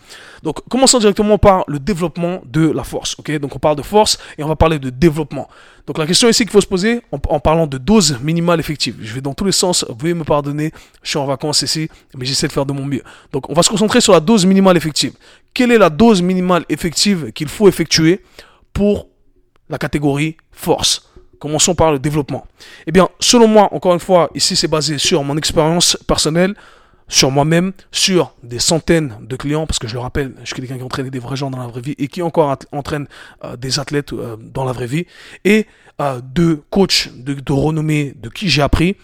Donc 0.44 0.60
commençons 0.70 1.00
directement 1.00 1.38
par 1.38 1.64
le 1.68 1.80
développement 1.80 2.42
de 2.46 2.70
la 2.70 2.84
force. 2.84 3.16
Ok, 3.20 3.32
donc 3.40 3.56
on 3.56 3.60
parle 3.60 3.78
de 3.78 3.84
force 3.84 4.18
et 4.38 4.44
on 4.44 4.48
va 4.50 4.58
parler 4.58 4.80
de 4.80 4.90
développement. 4.90 5.48
Donc 5.88 5.98
la 5.98 6.06
question 6.06 6.30
ici 6.30 6.44
qu'il 6.44 6.52
faut 6.52 6.62
se 6.62 6.68
poser 6.68 7.02
en, 7.12 7.40
parlant 7.40 7.68
de 7.68 7.78
dose 7.78 8.20
minimale 8.22 8.60
effective. 8.60 8.98
Je 9.02 9.14
vais 9.14 9.22
dans 9.22 9.34
tous 9.34 9.46
les 9.46 9.52
sens. 9.52 9.86
Veuillez 10.00 10.14
me 10.14 10.24
pardonner. 10.24 10.72
Je 11.04 11.10
suis 11.10 11.18
en 11.18 11.26
vacances 11.26 11.62
ici, 11.62 11.90
mais 12.16 12.26
j'essaie 12.26 12.48
de 12.48 12.52
faire 12.52 12.66
de 12.66 12.74
mon 12.74 12.86
mieux. 12.86 13.04
Donc 13.32 13.50
on 13.50 13.54
va 13.54 13.64
se 13.64 13.70
concentrer 13.70 14.02
sur 14.02 14.14
la 14.14 14.20
dose 14.20 14.46
minimale 14.46 14.78
effective. 14.78 15.14
Quelle 15.54 15.72
est 15.72 15.78
la 15.78 15.90
dose 15.90 16.22
minimale 16.22 16.66
effective 16.70 17.32
qu'il 17.34 17.48
faut 17.48 17.68
effectuer 17.68 18.22
pour 18.74 19.08
la 19.70 19.78
catégorie 19.78 20.38
force? 20.52 21.08
Commençons 21.40 21.74
par 21.74 21.92
le 21.92 21.98
développement. 21.98 22.46
Eh 22.86 22.92
bien, 22.92 23.10
selon 23.20 23.48
moi, 23.48 23.74
encore 23.74 23.94
une 23.94 24.00
fois, 24.00 24.30
ici 24.36 24.56
c'est 24.56 24.68
basé 24.68 25.00
sur 25.00 25.24
mon 25.24 25.38
expérience 25.38 25.98
personnelle, 26.08 26.54
sur 27.12 27.30
moi-même, 27.30 27.74
sur 27.92 28.34
des 28.42 28.58
centaines 28.58 29.18
de 29.22 29.36
clients, 29.36 29.68
parce 29.68 29.80
que 29.80 29.88
je 29.88 29.94
le 29.94 30.00
rappelle, 30.00 30.34
je 30.40 30.46
suis 30.46 30.56
quelqu'un 30.56 30.78
qui 30.78 30.84
entraîne 30.84 31.10
des 31.10 31.20
vrais 31.20 31.36
gens 31.36 31.52
dans 31.52 31.60
la 31.60 31.68
vraie 31.68 31.82
vie 31.82 31.96
et 32.00 32.08
qui 32.08 32.22
encore 32.22 32.58
entraîne 32.72 33.08
euh, 33.44 33.58
des 33.58 33.80
athlètes 33.80 34.14
euh, 34.14 34.38
dans 34.40 34.64
la 34.64 34.72
vraie 34.72 34.88
vie, 34.88 35.06
et 35.44 35.68
euh, 36.00 36.22
de 36.24 36.64
coachs 36.70 37.10
de, 37.14 37.34
de 37.34 37.52
renommée 37.52 38.14
de 38.16 38.30
qui 38.30 38.50
j'ai 38.50 38.62
appris, 38.62 38.96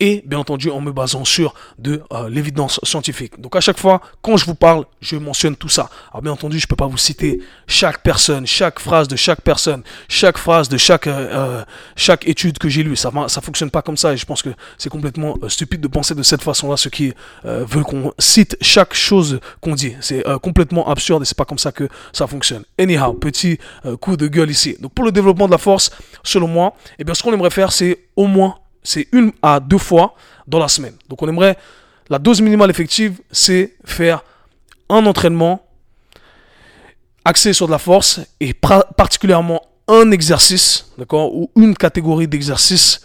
et 0.00 0.22
bien 0.26 0.38
entendu 0.38 0.70
en 0.70 0.80
me 0.80 0.92
basant 0.92 1.24
sur 1.24 1.54
de 1.78 2.02
euh, 2.12 2.28
l'évidence 2.28 2.80
scientifique. 2.82 3.40
Donc 3.40 3.56
à 3.56 3.60
chaque 3.60 3.78
fois, 3.78 4.00
quand 4.22 4.36
je 4.36 4.44
vous 4.44 4.54
parle, 4.54 4.84
je 5.00 5.16
mentionne 5.16 5.56
tout 5.56 5.68
ça. 5.68 5.88
Alors 6.10 6.22
bien 6.22 6.32
entendu, 6.32 6.58
je 6.58 6.66
peux 6.66 6.76
pas 6.76 6.86
vous 6.86 6.98
citer 6.98 7.40
chaque 7.66 8.02
personne, 8.02 8.46
chaque 8.46 8.78
phrase 8.78 9.08
de 9.08 9.16
chaque 9.16 9.40
personne, 9.40 9.82
chaque 10.08 10.38
phrase 10.38 10.68
de 10.68 10.76
chaque 10.76 11.06
euh, 11.06 11.60
euh, 11.60 11.64
chaque 11.96 12.26
étude 12.28 12.58
que 12.58 12.68
j'ai 12.68 12.82
lue. 12.82 12.96
Ça 12.96 13.10
ça 13.28 13.40
fonctionne 13.40 13.70
pas 13.70 13.82
comme 13.82 13.96
ça 13.96 14.12
et 14.12 14.16
je 14.16 14.26
pense 14.26 14.42
que 14.42 14.50
c'est 14.78 14.90
complètement 14.90 15.36
stupide 15.48 15.80
de 15.80 15.88
penser 15.88 16.14
de 16.14 16.22
cette 16.22 16.42
façon-là, 16.42 16.76
ceux 16.76 16.90
qui 16.90 17.12
veulent 17.44 17.84
qu'on 17.84 18.12
cite 18.18 18.56
chaque 18.60 18.94
chose 18.94 19.40
qu'on 19.60 19.74
dit. 19.74 19.94
C'est 20.00 20.22
complètement 20.42 20.88
absurde 20.88 21.22
et 21.22 21.24
c'est 21.24 21.36
pas 21.36 21.44
comme 21.44 21.58
ça 21.58 21.72
que 21.72 21.88
ça 22.12 22.26
fonctionne. 22.26 22.64
Anyhow, 22.78 23.14
petit 23.14 23.58
coup 24.00 24.16
de 24.16 24.26
gueule 24.28 24.50
ici. 24.50 24.76
Donc 24.80 24.92
pour 24.92 25.04
le 25.04 25.12
développement 25.12 25.46
de 25.46 25.52
la 25.52 25.58
force, 25.58 25.90
selon 26.22 26.48
moi, 26.48 26.74
eh 26.98 27.04
bien 27.04 27.14
ce 27.14 27.22
qu'on 27.22 27.32
aimerait 27.32 27.50
faire, 27.50 27.72
c'est 27.72 28.06
au 28.16 28.26
moins 28.26 28.56
c'est 28.86 29.08
une 29.12 29.32
à 29.42 29.60
deux 29.60 29.78
fois 29.78 30.14
dans 30.46 30.58
la 30.58 30.68
semaine. 30.68 30.94
Donc 31.08 31.22
on 31.22 31.28
aimerait, 31.28 31.56
la 32.08 32.18
dose 32.18 32.40
minimale 32.40 32.70
effective, 32.70 33.20
c'est 33.30 33.74
faire 33.84 34.22
un 34.88 35.04
entraînement 35.06 35.66
axé 37.24 37.52
sur 37.52 37.66
de 37.66 37.72
la 37.72 37.78
force 37.78 38.20
et 38.40 38.54
particulièrement 38.54 39.60
un 39.88 40.10
exercice, 40.10 40.92
d'accord, 40.98 41.34
ou 41.34 41.50
une 41.56 41.74
catégorie 41.74 42.28
d'exercices 42.28 43.00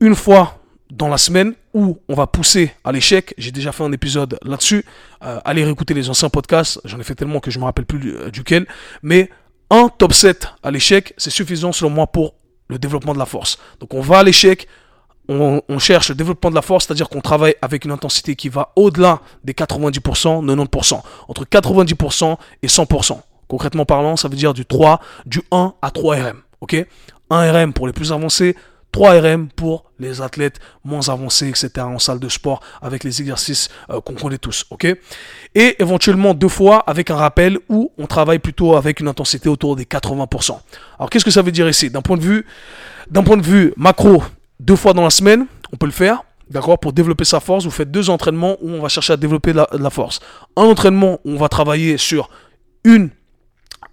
une 0.00 0.14
fois 0.14 0.58
dans 0.90 1.08
la 1.08 1.18
semaine 1.18 1.54
où 1.72 1.98
on 2.08 2.14
va 2.14 2.26
pousser 2.26 2.72
à 2.84 2.92
l'échec. 2.92 3.34
J'ai 3.38 3.52
déjà 3.52 3.72
fait 3.72 3.84
un 3.84 3.92
épisode 3.92 4.38
là-dessus. 4.42 4.84
Euh, 5.22 5.40
allez 5.44 5.64
réécouter 5.64 5.94
les 5.94 6.10
anciens 6.10 6.28
podcasts. 6.28 6.80
J'en 6.84 6.98
ai 6.98 7.04
fait 7.04 7.14
tellement 7.14 7.40
que 7.40 7.50
je 7.50 7.58
me 7.58 7.64
rappelle 7.64 7.84
plus 7.84 8.16
euh, 8.16 8.30
duquel. 8.30 8.66
Mais 9.02 9.30
un 9.70 9.88
top 9.88 10.12
7 10.12 10.48
à 10.62 10.70
l'échec, 10.70 11.14
c'est 11.16 11.30
suffisant 11.30 11.72
selon 11.72 11.90
moi 11.90 12.06
pour 12.06 12.34
le 12.68 12.78
développement 12.78 13.12
de 13.12 13.18
la 13.18 13.26
force. 13.26 13.58
Donc 13.78 13.94
on 13.94 14.00
va 14.00 14.18
à 14.20 14.22
l'échec, 14.22 14.66
on, 15.30 15.78
cherche 15.78 16.08
le 16.08 16.16
développement 16.16 16.50
de 16.50 16.56
la 16.56 16.62
force, 16.62 16.86
c'est-à-dire 16.86 17.08
qu'on 17.08 17.20
travaille 17.20 17.54
avec 17.62 17.84
une 17.84 17.92
intensité 17.92 18.34
qui 18.34 18.48
va 18.48 18.72
au-delà 18.74 19.20
des 19.44 19.52
90%, 19.52 20.44
90%, 20.44 21.02
entre 21.28 21.44
90% 21.44 22.36
et 22.62 22.66
100%. 22.66 23.20
Concrètement 23.46 23.84
parlant, 23.84 24.16
ça 24.16 24.28
veut 24.28 24.36
dire 24.36 24.54
du 24.54 24.66
3, 24.66 25.00
du 25.26 25.40
1 25.52 25.74
à 25.82 25.90
3 25.90 26.16
RM. 26.16 26.42
Ok? 26.60 26.76
1 27.30 27.52
RM 27.52 27.72
pour 27.72 27.86
les 27.86 27.92
plus 27.92 28.12
avancés, 28.12 28.56
3 28.90 29.20
RM 29.20 29.48
pour 29.48 29.84
les 30.00 30.20
athlètes 30.20 30.58
moins 30.84 31.08
avancés, 31.08 31.48
etc. 31.48 31.70
en 31.78 32.00
salle 32.00 32.18
de 32.18 32.28
sport 32.28 32.60
avec 32.82 33.04
les 33.04 33.20
exercices 33.20 33.68
euh, 33.90 34.00
qu'on 34.00 34.14
connaît 34.14 34.38
tous. 34.38 34.64
Ok? 34.70 34.84
Et 35.54 35.76
éventuellement 35.80 36.34
deux 36.34 36.48
fois 36.48 36.78
avec 36.88 37.10
un 37.10 37.16
rappel 37.16 37.58
où 37.68 37.92
on 37.98 38.06
travaille 38.06 38.40
plutôt 38.40 38.74
avec 38.74 38.98
une 38.98 39.06
intensité 39.06 39.48
autour 39.48 39.76
des 39.76 39.84
80%. 39.84 40.58
Alors 40.98 41.08
qu'est-ce 41.08 41.24
que 41.24 41.30
ça 41.30 41.42
veut 41.42 41.52
dire 41.52 41.68
ici? 41.68 41.88
D'un 41.88 42.02
point 42.02 42.16
de 42.16 42.22
vue, 42.22 42.46
d'un 43.10 43.22
point 43.22 43.36
de 43.36 43.46
vue 43.46 43.72
macro, 43.76 44.24
deux 44.60 44.76
fois 44.76 44.92
dans 44.92 45.02
la 45.02 45.10
semaine, 45.10 45.46
on 45.72 45.76
peut 45.76 45.86
le 45.86 45.92
faire. 45.92 46.22
D'accord 46.50 46.78
Pour 46.78 46.92
développer 46.92 47.24
sa 47.24 47.40
force, 47.40 47.64
vous 47.64 47.70
faites 47.70 47.90
deux 47.90 48.10
entraînements 48.10 48.56
où 48.60 48.70
on 48.70 48.80
va 48.80 48.88
chercher 48.88 49.14
à 49.14 49.16
développer 49.16 49.52
la, 49.52 49.90
force. 49.90 50.20
Un 50.56 50.64
entraînement 50.64 51.20
où 51.24 51.32
on 51.32 51.36
va 51.36 51.48
travailler 51.48 51.96
sur 51.96 52.28
une 52.84 53.10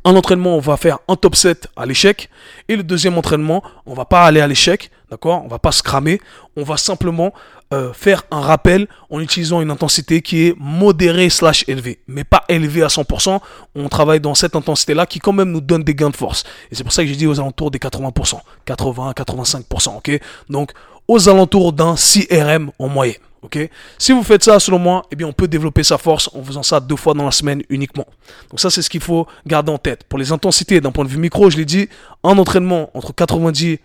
un 0.04 0.16
entraînement, 0.16 0.56
on 0.56 0.60
va 0.60 0.78
faire 0.78 1.00
un 1.10 1.16
top 1.18 1.36
7 1.36 1.68
à 1.76 1.86
l'échec. 1.86 2.30
Et 2.70 2.78
le 2.78 2.84
deuxième 2.84 3.18
entraînement, 3.18 3.62
on 3.86 3.94
va 3.94 4.06
pas 4.06 4.24
aller 4.24 4.40
à 4.40 4.48
l'échec, 4.48 4.90
d'accord? 5.10 5.44
On 5.44 5.48
va 5.48 5.60
pas 5.60 5.72
se 5.72 5.84
cramer. 5.84 6.22
On 6.56 6.64
va 6.64 6.78
simplement 6.78 7.34
euh, 7.74 7.92
faire 7.94 8.24
un 8.32 8.42
rappel 8.42 8.88
en 9.10 9.20
utilisant 9.20 9.62
une 9.62 9.72
intensité 9.72 10.22
qui 10.22 10.48
est 10.48 10.56
modérée 10.58 11.30
slash 11.30 11.66
élevée, 11.68 12.00
mais 12.08 12.24
pas 12.24 12.44
élevée 12.50 12.84
à 12.84 12.88
100%. 12.88 13.40
On 13.76 13.90
travaille 13.90 14.20
dans 14.20 14.36
cette 14.36 14.56
intensité-là 14.56 15.06
qui 15.06 15.20
quand 15.20 15.34
même 15.34 15.52
nous 15.52 15.62
donne 15.62 15.84
des 15.84 15.96
gains 15.96 16.10
de 16.10 16.16
force. 16.16 16.44
Et 16.72 16.76
c'est 16.76 16.84
pour 16.84 16.94
ça 16.94 17.04
que 17.04 17.10
j'ai 17.10 17.16
dit 17.16 17.28
aux 17.28 17.40
alentours 17.40 17.72
des 17.72 17.80
80%, 17.80 18.40
80, 18.66 19.12
85%, 19.12 19.98
ok? 19.98 20.20
Donc 20.50 20.72
aux 21.08 21.30
alentours 21.30 21.74
d'un 21.74 21.96
6 21.96 22.28
RM 22.32 22.72
en 22.80 22.88
moyenne. 22.88 23.18
ok? 23.42 23.70
Si 23.98 24.12
vous 24.12 24.24
faites 24.24 24.44
ça, 24.44 24.60
selon 24.60 24.80
moi, 24.80 25.04
eh 25.12 25.16
bien, 25.16 25.28
on 25.28 25.34
peut 25.34 25.48
développer 25.48 25.84
sa 25.84 25.98
force 25.98 26.30
en 26.36 26.44
faisant 26.44 26.64
ça 26.64 26.80
deux 26.80 26.96
fois 26.96 27.14
dans 27.14 27.26
la 27.26 27.32
semaine 27.32 27.62
uniquement. 27.70 28.06
Donc 28.50 28.60
ça, 28.60 28.70
c'est 28.70 28.82
ce 28.82 28.90
qu'il 28.90 29.02
faut 29.02 29.28
garder 29.46 29.72
en 29.72 29.78
tête. 29.78 30.04
Pour 30.04 30.20
les 30.20 30.32
intensités, 30.32 30.82
d'un 30.82 30.92
point 30.92 31.06
de 31.06 31.10
vue 31.10 31.18
micro, 31.18 31.50
je 31.50 31.58
l'ai 31.58 31.66
dit, 31.66 31.88
un 32.24 32.38
entraînement 32.38 32.90
entre 32.94 33.14
90% 33.14 33.80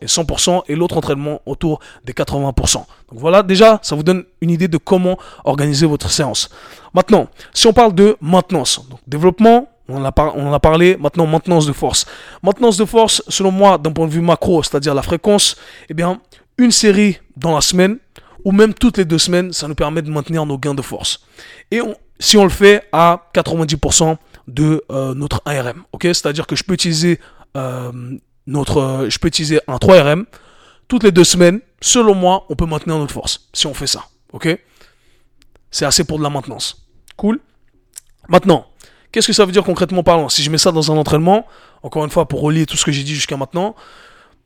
et 0.00 0.06
100% 0.06 0.62
et 0.68 0.76
l'autre 0.76 0.96
entraînement 0.96 1.40
autour 1.46 1.80
des 2.04 2.12
80%. 2.12 2.74
Donc 2.74 2.86
voilà, 3.12 3.42
déjà, 3.42 3.80
ça 3.82 3.96
vous 3.96 4.02
donne 4.02 4.24
une 4.40 4.50
idée 4.50 4.68
de 4.68 4.78
comment 4.78 5.18
organiser 5.44 5.86
votre 5.86 6.10
séance. 6.10 6.50
Maintenant, 6.92 7.28
si 7.54 7.66
on 7.66 7.72
parle 7.72 7.94
de 7.94 8.16
maintenance, 8.20 8.86
donc 8.88 9.00
développement, 9.06 9.68
on 9.88 10.04
en, 10.04 10.04
a 10.04 10.12
on 10.34 10.48
en 10.48 10.52
a 10.52 10.60
parlé, 10.60 10.96
maintenant 10.98 11.26
maintenance 11.26 11.64
de 11.64 11.72
force. 11.72 12.04
Maintenance 12.42 12.76
de 12.76 12.84
force, 12.84 13.22
selon 13.28 13.50
moi, 13.50 13.78
d'un 13.78 13.90
point 13.90 14.06
de 14.06 14.12
vue 14.12 14.20
macro, 14.20 14.62
c'est-à-dire 14.62 14.94
la 14.94 15.00
fréquence, 15.00 15.56
eh 15.88 15.94
bien, 15.94 16.20
une 16.58 16.72
série 16.72 17.18
dans 17.36 17.54
la 17.54 17.60
semaine, 17.60 17.98
ou 18.44 18.52
même 18.52 18.74
toutes 18.74 18.98
les 18.98 19.04
deux 19.04 19.18
semaines, 19.18 19.52
ça 19.52 19.68
nous 19.68 19.74
permet 19.74 20.02
de 20.02 20.10
maintenir 20.10 20.44
nos 20.46 20.58
gains 20.58 20.74
de 20.74 20.82
force. 20.82 21.20
Et 21.70 21.80
si 22.18 22.36
on 22.36 22.44
le 22.44 22.50
fait 22.50 22.88
à 22.92 23.30
90% 23.34 24.16
de 24.48 24.82
euh, 24.90 25.14
notre 25.14 25.42
ARM, 25.44 25.84
ok? 25.92 26.04
C'est-à-dire 26.04 26.46
que 26.46 26.56
je 26.56 26.64
peux 26.64 26.74
utiliser 26.74 27.20
euh, 27.56 27.92
notre, 28.46 29.06
je 29.08 29.18
peux 29.18 29.28
utiliser 29.28 29.60
un 29.68 29.76
3RM 29.76 30.24
toutes 30.88 31.04
les 31.04 31.12
deux 31.12 31.24
semaines. 31.24 31.60
Selon 31.80 32.14
moi, 32.14 32.46
on 32.48 32.56
peut 32.56 32.66
maintenir 32.66 32.98
notre 32.98 33.12
force 33.12 33.48
si 33.52 33.66
on 33.66 33.74
fait 33.74 33.86
ça, 33.86 34.04
ok? 34.32 34.58
C'est 35.70 35.84
assez 35.84 36.04
pour 36.04 36.18
de 36.18 36.22
la 36.22 36.30
maintenance. 36.30 36.88
Cool? 37.16 37.40
Maintenant, 38.28 38.66
qu'est-ce 39.12 39.26
que 39.26 39.32
ça 39.32 39.44
veut 39.44 39.52
dire 39.52 39.64
concrètement 39.64 40.02
parlant? 40.02 40.28
Si 40.28 40.42
je 40.42 40.50
mets 40.50 40.58
ça 40.58 40.72
dans 40.72 40.90
un 40.90 40.96
entraînement, 40.96 41.46
encore 41.82 42.04
une 42.04 42.10
fois 42.10 42.26
pour 42.26 42.40
relier 42.40 42.66
tout 42.66 42.76
ce 42.76 42.84
que 42.84 42.92
j'ai 42.92 43.02
dit 43.02 43.14
jusqu'à 43.14 43.36
maintenant, 43.36 43.76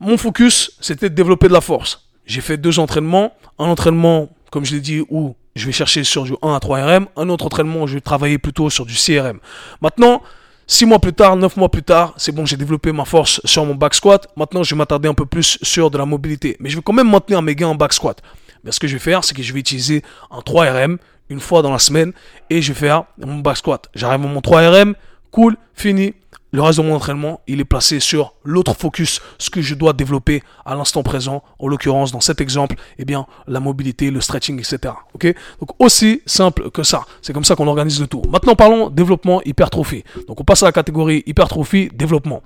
mon 0.02 0.16
focus, 0.16 0.72
c'était 0.80 1.08
de 1.08 1.14
développer 1.14 1.48
de 1.48 1.52
la 1.52 1.60
force. 1.60 2.08
J'ai 2.26 2.40
fait 2.40 2.56
deux 2.56 2.78
entraînements. 2.78 3.32
Un 3.58 3.66
entraînement, 3.66 4.28
comme 4.50 4.64
je 4.64 4.74
l'ai 4.74 4.80
dit, 4.80 5.02
où 5.08 5.34
je 5.54 5.64
vais 5.66 5.72
chercher 5.72 6.04
sur 6.04 6.24
du 6.24 6.34
1 6.42 6.54
à 6.54 6.60
3 6.60 6.84
RM. 6.84 7.06
Un 7.16 7.28
autre 7.28 7.46
entraînement 7.46 7.82
où 7.82 7.86
je 7.86 7.94
vais 7.94 8.00
travailler 8.00 8.38
plutôt 8.38 8.68
sur 8.68 8.84
du 8.84 8.94
CRM. 8.94 9.38
Maintenant, 9.80 10.22
6 10.66 10.86
mois 10.86 10.98
plus 10.98 11.12
tard, 11.12 11.36
9 11.36 11.56
mois 11.56 11.68
plus 11.68 11.82
tard, 11.82 12.14
c'est 12.16 12.32
bon, 12.32 12.46
j'ai 12.46 12.56
développé 12.56 12.92
ma 12.92 13.04
force 13.04 13.40
sur 13.44 13.64
mon 13.64 13.74
back 13.74 13.94
squat. 13.94 14.28
Maintenant, 14.36 14.62
je 14.62 14.74
vais 14.74 14.78
m'attarder 14.78 15.08
un 15.08 15.14
peu 15.14 15.26
plus 15.26 15.58
sur 15.62 15.90
de 15.90 15.98
la 15.98 16.04
mobilité. 16.04 16.56
Mais 16.58 16.68
je 16.68 16.76
vais 16.76 16.82
quand 16.82 16.92
même 16.92 17.10
maintenir 17.10 17.40
mes 17.40 17.54
gains 17.54 17.68
en 17.68 17.74
back 17.74 17.92
squat. 17.92 18.22
Mais 18.64 18.72
ce 18.72 18.80
que 18.80 18.88
je 18.88 18.94
vais 18.94 19.00
faire, 19.00 19.22
c'est 19.22 19.34
que 19.34 19.42
je 19.42 19.52
vais 19.52 19.60
utiliser 19.60 20.02
un 20.30 20.40
3 20.40 20.64
RM 20.64 20.98
une 21.28 21.40
fois 21.40 21.62
dans 21.62 21.72
la 21.72 21.78
semaine 21.78 22.12
et 22.50 22.60
je 22.60 22.72
vais 22.72 22.78
faire 22.78 23.04
mon 23.18 23.38
back 23.38 23.56
squat. 23.56 23.88
J'arrive 23.94 24.24
à 24.24 24.28
mon 24.28 24.40
3 24.40 24.70
RM, 24.70 24.94
cool, 25.30 25.56
fini. 25.74 26.14
Le 26.54 26.60
reste 26.60 26.78
de 26.78 26.84
mon 26.84 26.94
entraînement, 26.94 27.40
il 27.46 27.60
est 27.60 27.64
placé 27.64 27.98
sur 27.98 28.34
l'autre 28.44 28.74
focus, 28.74 29.22
ce 29.38 29.48
que 29.48 29.62
je 29.62 29.74
dois 29.74 29.94
développer 29.94 30.42
à 30.66 30.74
l'instant 30.74 31.02
présent. 31.02 31.42
En 31.58 31.66
l'occurrence, 31.66 32.12
dans 32.12 32.20
cet 32.20 32.42
exemple, 32.42 32.76
eh 32.98 33.06
bien, 33.06 33.26
la 33.48 33.58
mobilité, 33.58 34.10
le 34.10 34.20
stretching, 34.20 34.58
etc. 34.58 34.92
Ok? 35.14 35.34
Donc 35.60 35.70
aussi 35.78 36.20
simple 36.26 36.70
que 36.70 36.82
ça. 36.82 37.06
C'est 37.22 37.32
comme 37.32 37.44
ça 37.44 37.56
qu'on 37.56 37.68
organise 37.68 37.98
le 38.02 38.06
tour. 38.06 38.22
Maintenant, 38.30 38.54
parlons 38.54 38.90
développement 38.90 39.40
hypertrophie. 39.46 40.04
Donc 40.28 40.42
on 40.42 40.44
passe 40.44 40.62
à 40.62 40.66
la 40.66 40.72
catégorie 40.72 41.22
hypertrophie 41.24 41.88
développement. 41.94 42.42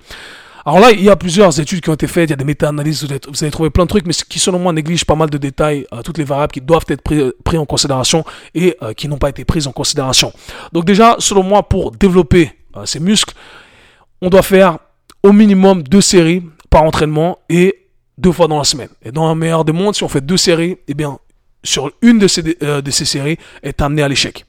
Alors 0.65 0.79
là, 0.79 0.91
il 0.91 1.03
y 1.03 1.09
a 1.09 1.15
plusieurs 1.17 1.59
études 1.59 1.81
qui 1.81 1.89
ont 1.89 1.93
été 1.93 2.07
faites, 2.07 2.29
il 2.29 2.31
y 2.31 2.33
a 2.33 2.37
des 2.37 2.45
méta-analyses, 2.45 3.05
vous 3.05 3.43
allez 3.43 3.51
trouver 3.51 3.69
plein 3.69 3.83
de 3.83 3.89
trucs, 3.89 4.05
mais 4.05 4.13
qui 4.13 4.39
selon 4.39 4.59
moi 4.59 4.71
négligent 4.71 5.05
pas 5.05 5.15
mal 5.15 5.29
de 5.29 5.37
détails, 5.37 5.85
euh, 5.93 6.01
toutes 6.01 6.17
les 6.17 6.25
variables 6.25 6.51
qui 6.51 6.61
doivent 6.61 6.85
être 6.89 7.01
prises 7.01 7.59
en 7.59 7.65
considération 7.65 8.23
et 8.53 8.75
euh, 8.83 8.93
qui 8.93 9.07
n'ont 9.07 9.17
pas 9.17 9.29
été 9.29 9.43
prises 9.45 9.67
en 9.67 9.71
considération. 9.73 10.33
Donc 10.73 10.85
déjà, 10.85 11.17
selon 11.19 11.43
moi, 11.43 11.63
pour 11.63 11.91
développer 11.91 12.53
euh, 12.75 12.85
ces 12.85 12.99
muscles, 12.99 13.33
on 14.21 14.29
doit 14.29 14.41
faire 14.41 14.79
au 15.23 15.31
minimum 15.31 15.83
deux 15.83 16.01
séries 16.01 16.43
par 16.69 16.83
entraînement 16.83 17.39
et 17.49 17.87
deux 18.17 18.31
fois 18.31 18.47
dans 18.47 18.57
la 18.57 18.63
semaine. 18.63 18.89
Et 19.03 19.11
dans 19.11 19.25
un 19.25 19.35
meilleur 19.35 19.65
des 19.65 19.71
mondes, 19.71 19.95
si 19.95 20.03
on 20.03 20.07
fait 20.07 20.25
deux 20.25 20.37
séries, 20.37 20.77
eh 20.87 20.93
bien, 20.93 21.19
sur 21.63 21.91
une 22.01 22.19
de 22.19 22.27
ces, 22.27 22.57
euh, 22.63 22.81
de 22.81 22.91
séries 22.91 23.37
est 23.63 23.81
amené 23.81 24.01
à 24.01 24.07
l'échec. 24.07 24.45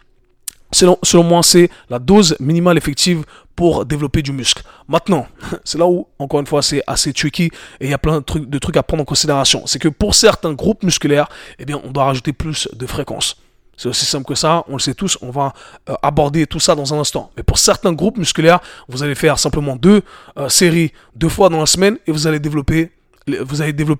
Selon, 0.70 1.24
moi, 1.24 1.42
c'est 1.42 1.70
la 1.88 1.98
dose 1.98 2.36
minimale 2.40 2.76
effective 2.76 3.24
pour 3.56 3.86
développer 3.86 4.20
du 4.20 4.32
muscle. 4.32 4.62
Maintenant, 4.86 5.26
c'est 5.64 5.78
là 5.78 5.86
où, 5.86 6.06
encore 6.18 6.40
une 6.40 6.46
fois, 6.46 6.62
c'est 6.62 6.82
assez 6.86 7.12
tricky 7.12 7.44
et 7.80 7.86
il 7.86 7.90
y 7.90 7.94
a 7.94 7.98
plein 7.98 8.18
de 8.20 8.58
trucs, 8.58 8.76
à 8.76 8.82
prendre 8.82 9.02
en 9.02 9.06
considération. 9.06 9.66
C'est 9.66 9.78
que 9.78 9.88
pour 9.88 10.14
certains 10.14 10.52
groupes 10.52 10.82
musculaires, 10.82 11.28
eh 11.58 11.64
bien, 11.64 11.80
on 11.84 11.90
doit 11.90 12.04
rajouter 12.04 12.32
plus 12.32 12.68
de 12.74 12.86
fréquence. 12.86 13.36
C'est 13.78 13.88
aussi 13.88 14.04
simple 14.04 14.26
que 14.26 14.34
ça, 14.34 14.64
on 14.68 14.74
le 14.74 14.80
sait 14.80 14.92
tous, 14.92 15.16
on 15.22 15.30
va 15.30 15.54
euh, 15.88 15.94
aborder 16.02 16.46
tout 16.46 16.58
ça 16.58 16.74
dans 16.74 16.92
un 16.92 16.98
instant. 16.98 17.30
Mais 17.36 17.44
pour 17.44 17.58
certains 17.58 17.92
groupes 17.92 18.18
musculaires, 18.18 18.58
vous 18.88 19.04
allez 19.04 19.14
faire 19.14 19.38
simplement 19.38 19.76
deux 19.76 20.02
euh, 20.36 20.48
séries 20.48 20.92
deux 21.14 21.28
fois 21.28 21.48
dans 21.48 21.60
la 21.60 21.66
semaine 21.66 21.96
et 22.06 22.12
vous 22.12 22.26
allez 22.26 22.40
développer 22.40 22.90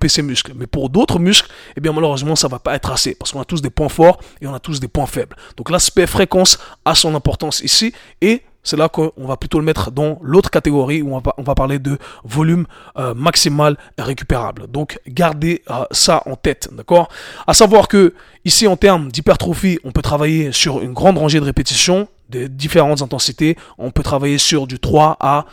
ces 0.09 0.21
muscles. 0.21 0.51
Mais 0.53 0.67
pour 0.67 0.89
d'autres 0.89 1.17
muscles, 1.17 1.49
eh 1.77 1.79
bien 1.79 1.93
malheureusement, 1.93 2.35
ça 2.35 2.49
va 2.49 2.59
pas 2.59 2.75
être 2.75 2.91
assez 2.91 3.15
parce 3.15 3.31
qu'on 3.31 3.39
a 3.39 3.45
tous 3.45 3.61
des 3.61 3.69
points 3.69 3.89
forts 3.89 4.19
et 4.41 4.47
on 4.47 4.53
a 4.53 4.59
tous 4.59 4.81
des 4.81 4.89
points 4.89 5.05
faibles. 5.07 5.37
Donc 5.55 5.69
l'aspect 5.69 6.07
fréquence 6.07 6.59
a 6.83 6.93
son 6.93 7.15
importance 7.15 7.61
ici 7.61 7.93
et 8.19 8.43
c'est 8.63 8.77
là 8.77 8.89
qu'on 8.89 9.11
va 9.17 9.37
plutôt 9.37 9.59
le 9.59 9.65
mettre 9.65 9.91
dans 9.91 10.19
l'autre 10.21 10.49
catégorie 10.49 11.01
où 11.01 11.15
on 11.15 11.43
va, 11.43 11.55
parler 11.55 11.79
de 11.79 11.97
volume 12.23 12.65
euh, 12.97 13.13
maximal 13.13 13.77
récupérable. 13.97 14.67
Donc 14.67 14.99
gardez 15.07 15.63
euh, 15.69 15.85
ça 15.91 16.23
en 16.25 16.35
tête, 16.35 16.69
d'accord? 16.71 17.09
À 17.47 17.53
savoir 17.53 17.87
que 17.87 18.13
ici 18.45 18.67
en 18.67 18.75
termes 18.75 19.11
d'hypertrophie, 19.11 19.79
on 19.83 19.91
peut 19.91 20.01
travailler 20.01 20.51
sur 20.51 20.81
une 20.81 20.93
grande 20.93 21.17
rangée 21.17 21.39
de 21.39 21.45
répétitions 21.45 22.07
de 22.29 22.47
différentes 22.47 23.01
intensités. 23.01 23.57
On 23.77 23.91
peut 23.91 24.03
travailler 24.03 24.37
sur 24.37 24.67
du 24.67 24.79
3 24.79 25.17
à 25.19 25.45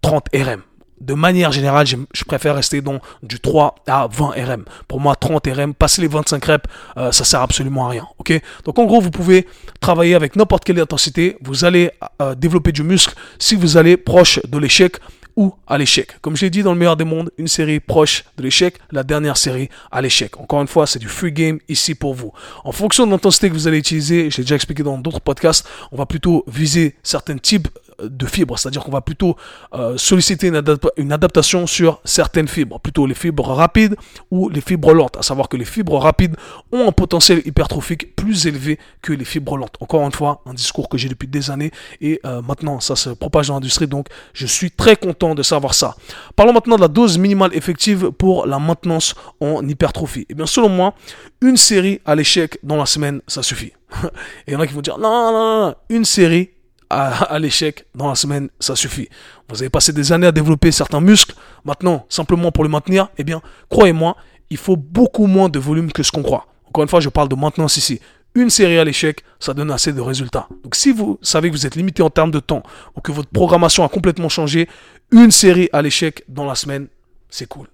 30 0.00 0.28
euh, 0.34 0.44
RM 0.44 0.62
de 1.02 1.14
manière 1.14 1.52
générale, 1.52 1.86
je, 1.86 2.24
préfère 2.24 2.54
rester 2.54 2.80
dans 2.80 3.00
du 3.22 3.40
3 3.40 3.74
à 3.86 4.08
20 4.10 4.30
RM. 4.30 4.64
Pour 4.88 5.00
moi, 5.00 5.16
30 5.16 5.46
RM, 5.46 5.74
passer 5.74 6.00
les 6.00 6.08
25 6.08 6.44
reps, 6.44 6.64
euh, 6.96 7.12
ça 7.12 7.24
sert 7.24 7.42
absolument 7.42 7.86
à 7.86 7.90
rien. 7.90 8.06
Ok? 8.18 8.32
Donc 8.64 8.78
en 8.78 8.84
gros, 8.84 9.00
vous 9.00 9.10
pouvez 9.10 9.46
travailler 9.80 10.14
avec 10.14 10.36
n'importe 10.36 10.64
quelle 10.64 10.80
intensité. 10.80 11.36
Vous 11.42 11.64
allez 11.64 11.90
euh, 12.20 12.34
développer 12.34 12.72
du 12.72 12.84
muscle 12.84 13.14
si 13.38 13.56
vous 13.56 13.76
allez 13.76 13.96
proche 13.96 14.40
de 14.46 14.58
l'échec 14.58 14.96
ou 15.36 15.54
à 15.66 15.78
l'échec. 15.78 16.20
Comme 16.20 16.36
je 16.36 16.44
l'ai 16.44 16.50
dit 16.50 16.62
dans 16.62 16.72
le 16.72 16.78
meilleur 16.78 16.96
des 16.96 17.04
mondes, 17.04 17.30
une 17.38 17.48
série 17.48 17.80
proche 17.80 18.24
de 18.36 18.42
l'échec, 18.42 18.76
la 18.90 19.02
dernière 19.02 19.36
série 19.36 19.68
à 19.90 20.00
l'échec. 20.00 20.38
Encore 20.38 20.60
une 20.60 20.68
fois, 20.68 20.86
c'est 20.86 20.98
du 20.98 21.08
free 21.08 21.32
game 21.32 21.58
ici 21.68 21.94
pour 21.94 22.14
vous. 22.14 22.32
En 22.64 22.72
fonction 22.72 23.06
de 23.06 23.12
l'intensité 23.12 23.48
que 23.48 23.54
vous 23.54 23.68
allez 23.68 23.78
utiliser, 23.78 24.30
j'ai 24.30 24.42
déjà 24.42 24.54
expliqué 24.54 24.82
dans 24.82 24.98
d'autres 24.98 25.20
podcasts, 25.20 25.66
on 25.90 25.96
va 25.96 26.06
plutôt 26.06 26.44
viser 26.46 26.96
certains 27.02 27.38
types 27.38 27.68
de 28.08 28.26
fibres, 28.26 28.58
c'est-à-dire 28.58 28.82
qu'on 28.82 28.90
va 28.90 29.00
plutôt 29.00 29.36
euh, 29.74 29.96
solliciter 29.96 30.48
une, 30.48 31.12
adaptation 31.12 31.66
sur 31.66 32.00
certaines 32.04 32.48
fibres, 32.48 32.80
plutôt 32.80 33.06
les 33.06 33.14
fibres 33.14 33.48
rapides 33.48 33.96
ou 34.30 34.48
les 34.48 34.60
fibres 34.60 34.92
lentes, 34.92 35.16
à 35.16 35.22
savoir 35.22 35.48
que 35.48 35.56
les 35.56 35.64
fibres 35.64 35.98
rapides 35.98 36.36
ont 36.72 36.88
un 36.88 36.92
potentiel 36.92 37.42
hypertrophique 37.44 38.16
plus 38.16 38.46
élevé 38.46 38.78
que 39.02 39.12
les 39.12 39.24
fibres 39.24 39.56
lentes. 39.56 39.76
Encore 39.80 40.04
une 40.04 40.12
fois, 40.12 40.42
un 40.46 40.54
discours 40.54 40.88
que 40.88 40.98
j'ai 40.98 41.08
depuis 41.08 41.28
des 41.28 41.50
années 41.50 41.70
et 42.00 42.20
euh, 42.26 42.42
maintenant 42.42 42.80
ça 42.80 42.96
se 42.96 43.10
propage 43.10 43.48
dans 43.48 43.54
l'industrie, 43.54 43.86
donc 43.86 44.06
je 44.32 44.46
suis 44.46 44.70
très 44.70 44.96
content 44.96 45.34
de 45.34 45.42
savoir 45.42 45.74
ça. 45.74 45.96
Parlons 46.36 46.52
maintenant 46.52 46.76
de 46.76 46.82
la 46.82 46.88
dose 46.88 47.18
minimale 47.18 47.54
effective 47.54 48.10
pour 48.10 48.46
la 48.46 48.58
maintenance 48.58 49.14
en 49.40 49.66
hypertrophie. 49.66 50.20
Et 50.20 50.26
eh 50.30 50.34
bien 50.34 50.46
selon 50.46 50.68
moi, 50.68 50.94
une 51.40 51.56
série 51.56 52.00
à 52.04 52.14
l'échec 52.14 52.58
dans 52.62 52.76
la 52.76 52.86
semaine, 52.86 53.20
ça 53.26 53.42
suffit. 53.42 53.72
et 54.02 54.06
il 54.48 54.52
y 54.54 54.56
en 54.56 54.60
a 54.60 54.66
qui 54.66 54.74
vont 54.74 54.80
dire 54.80 54.98
non, 54.98 55.32
non, 55.32 55.66
non, 55.66 55.74
une 55.90 56.04
série 56.04 56.50
à, 56.92 57.38
l'échec 57.38 57.86
dans 57.94 58.08
la 58.08 58.14
semaine, 58.14 58.48
ça 58.60 58.76
suffit. 58.76 59.08
Vous 59.48 59.62
avez 59.62 59.70
passé 59.70 59.92
des 59.92 60.12
années 60.12 60.26
à 60.26 60.32
développer 60.32 60.70
certains 60.70 61.00
muscles. 61.00 61.34
Maintenant, 61.64 62.04
simplement 62.08 62.52
pour 62.52 62.64
le 62.64 62.70
maintenir, 62.70 63.08
eh 63.16 63.24
bien, 63.24 63.40
croyez-moi, 63.70 64.16
il 64.50 64.58
faut 64.58 64.76
beaucoup 64.76 65.26
moins 65.26 65.48
de 65.48 65.58
volume 65.58 65.90
que 65.90 66.02
ce 66.02 66.12
qu'on 66.12 66.22
croit. 66.22 66.46
Encore 66.68 66.82
une 66.82 66.88
fois, 66.88 67.00
je 67.00 67.08
parle 67.08 67.28
de 67.28 67.34
maintenance 67.34 67.76
ici. 67.76 68.00
Une 68.34 68.50
série 68.50 68.78
à 68.78 68.84
l'échec, 68.84 69.24
ça 69.40 69.54
donne 69.54 69.70
assez 69.70 69.92
de 69.92 70.00
résultats. 70.00 70.48
Donc 70.62 70.74
si 70.74 70.90
vous 70.90 71.18
savez 71.22 71.50
que 71.50 71.54
vous 71.54 71.66
êtes 71.66 71.76
limité 71.76 72.02
en 72.02 72.10
termes 72.10 72.30
de 72.30 72.40
temps 72.40 72.62
ou 72.96 73.00
que 73.00 73.12
votre 73.12 73.28
programmation 73.30 73.84
a 73.84 73.88
complètement 73.88 74.28
changé, 74.28 74.68
une 75.10 75.30
série 75.30 75.68
à 75.72 75.82
l'échec 75.82 76.24
dans 76.28 76.44
la 76.44 76.54
semaine, 76.54 76.88
c'est 77.28 77.46
cool. 77.46 77.68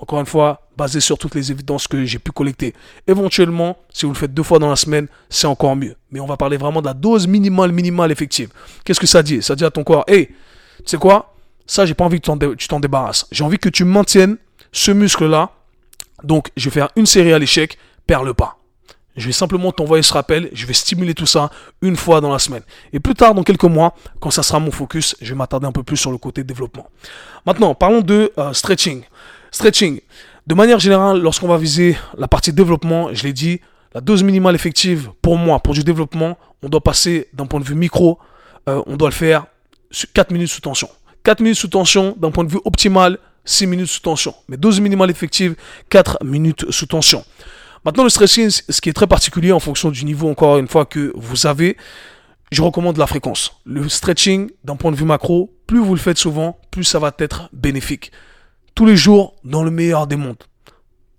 Encore 0.00 0.20
une 0.20 0.26
fois, 0.26 0.62
basé 0.76 1.00
sur 1.00 1.18
toutes 1.18 1.34
les 1.34 1.50
évidences 1.50 1.88
que 1.88 2.04
j'ai 2.04 2.20
pu 2.20 2.30
collecter. 2.30 2.72
Éventuellement, 3.06 3.76
si 3.92 4.06
vous 4.06 4.12
le 4.12 4.18
faites 4.18 4.32
deux 4.32 4.44
fois 4.44 4.60
dans 4.60 4.70
la 4.70 4.76
semaine, 4.76 5.08
c'est 5.28 5.48
encore 5.48 5.74
mieux. 5.74 5.96
Mais 6.12 6.20
on 6.20 6.26
va 6.26 6.36
parler 6.36 6.56
vraiment 6.56 6.80
de 6.80 6.86
la 6.86 6.94
dose 6.94 7.26
minimale, 7.26 7.72
minimale 7.72 8.12
effective. 8.12 8.50
Qu'est-ce 8.84 9.00
que 9.00 9.06
ça 9.08 9.22
dit? 9.22 9.42
Ça 9.42 9.56
dit 9.56 9.64
à 9.64 9.70
ton 9.70 9.82
corps, 9.82 10.04
hé, 10.06 10.14
hey, 10.14 10.26
tu 10.26 10.34
sais 10.86 10.98
quoi? 10.98 11.34
Ça, 11.66 11.84
j'ai 11.84 11.94
pas 11.94 12.04
envie 12.04 12.20
que 12.20 12.54
tu 12.54 12.68
t'en 12.68 12.80
débarrasses. 12.80 13.26
J'ai 13.32 13.42
envie 13.42 13.58
que 13.58 13.68
tu 13.68 13.84
maintiennes 13.84 14.36
ce 14.70 14.92
muscle-là. 14.92 15.50
Donc, 16.22 16.50
je 16.56 16.64
vais 16.66 16.74
faire 16.74 16.90
une 16.94 17.06
série 17.06 17.32
à 17.32 17.38
l'échec, 17.38 17.76
perds 18.06 18.22
le 18.22 18.34
pas. 18.34 18.58
je 19.18 19.26
vais 19.26 19.32
simplement 19.32 19.72
t'envoyer 19.72 20.02
ce 20.02 20.12
rappel, 20.12 20.48
je 20.52 20.64
vais 20.64 20.72
stimuler 20.72 21.12
tout 21.12 21.26
ça 21.26 21.50
une 21.82 21.96
fois 21.96 22.20
dans 22.20 22.32
la 22.32 22.38
semaine. 22.38 22.62
Et 22.92 23.00
plus 23.00 23.14
tard, 23.14 23.34
dans 23.34 23.42
quelques 23.42 23.64
mois, 23.64 23.94
quand 24.20 24.30
ça 24.30 24.44
sera 24.44 24.60
mon 24.60 24.70
focus, 24.70 25.16
je 25.20 25.34
vais 25.34 25.36
m'attarder 25.36 25.66
un 25.66 25.72
peu 25.72 25.82
plus 25.82 25.96
sur 25.96 26.12
le 26.12 26.18
côté 26.18 26.44
développement. 26.44 26.88
Maintenant, 27.44 27.74
parlons 27.74 28.00
de 28.00 28.32
euh, 28.38 28.52
stretching. 28.52 29.02
Stretching. 29.50 30.00
De 30.46 30.54
manière 30.54 30.78
générale, 30.78 31.20
lorsqu'on 31.20 31.48
va 31.48 31.58
viser 31.58 31.96
la 32.16 32.28
partie 32.28 32.52
développement, 32.52 33.12
je 33.12 33.22
l'ai 33.24 33.32
dit, 33.32 33.60
la 33.94 34.00
dose 34.00 34.22
minimale 34.22 34.54
effective 34.54 35.10
pour 35.22 35.36
moi, 35.36 35.60
pour 35.60 35.74
du 35.74 35.84
développement, 35.84 36.38
on 36.62 36.68
doit 36.68 36.82
passer 36.82 37.28
d'un 37.32 37.46
point 37.46 37.60
de 37.60 37.64
vue 37.64 37.74
micro, 37.74 38.18
euh, 38.68 38.82
on 38.86 38.96
doit 38.96 39.08
le 39.08 39.14
faire 39.14 39.46
4 40.14 40.30
minutes 40.30 40.48
sous 40.48 40.60
tension. 40.60 40.88
4 41.24 41.40
minutes 41.40 41.58
sous 41.58 41.68
tension, 41.68 42.14
d'un 42.18 42.30
point 42.30 42.44
de 42.44 42.50
vue 42.50 42.60
optimal, 42.64 43.18
6 43.44 43.66
minutes 43.66 43.88
sous 43.88 44.00
tension. 44.00 44.34
Mais 44.48 44.56
dose 44.56 44.80
minimale 44.80 45.10
effective, 45.10 45.56
4 45.90 46.24
minutes 46.24 46.70
sous 46.70 46.86
tension. 46.86 47.24
Maintenant, 47.84 48.04
le 48.04 48.10
stretching, 48.10 48.50
ce 48.50 48.80
qui 48.80 48.88
est 48.88 48.92
très 48.92 49.06
particulier 49.06 49.52
en 49.52 49.60
fonction 49.60 49.90
du 49.90 50.04
niveau, 50.04 50.28
encore 50.28 50.58
une 50.58 50.68
fois, 50.68 50.84
que 50.84 51.12
vous 51.14 51.46
avez, 51.46 51.76
je 52.50 52.62
recommande 52.62 52.96
la 52.96 53.06
fréquence. 53.06 53.52
Le 53.64 53.88
stretching, 53.88 54.50
d'un 54.64 54.76
point 54.76 54.90
de 54.90 54.96
vue 54.96 55.04
macro, 55.04 55.54
plus 55.66 55.78
vous 55.78 55.94
le 55.94 56.00
faites 56.00 56.18
souvent, 56.18 56.58
plus 56.70 56.84
ça 56.84 56.98
va 56.98 57.12
être 57.18 57.48
bénéfique. 57.52 58.12
Tous 58.78 58.86
les 58.86 58.96
jours, 58.96 59.34
dans 59.42 59.64
le 59.64 59.72
meilleur 59.72 60.06
des 60.06 60.14
mondes. 60.14 60.44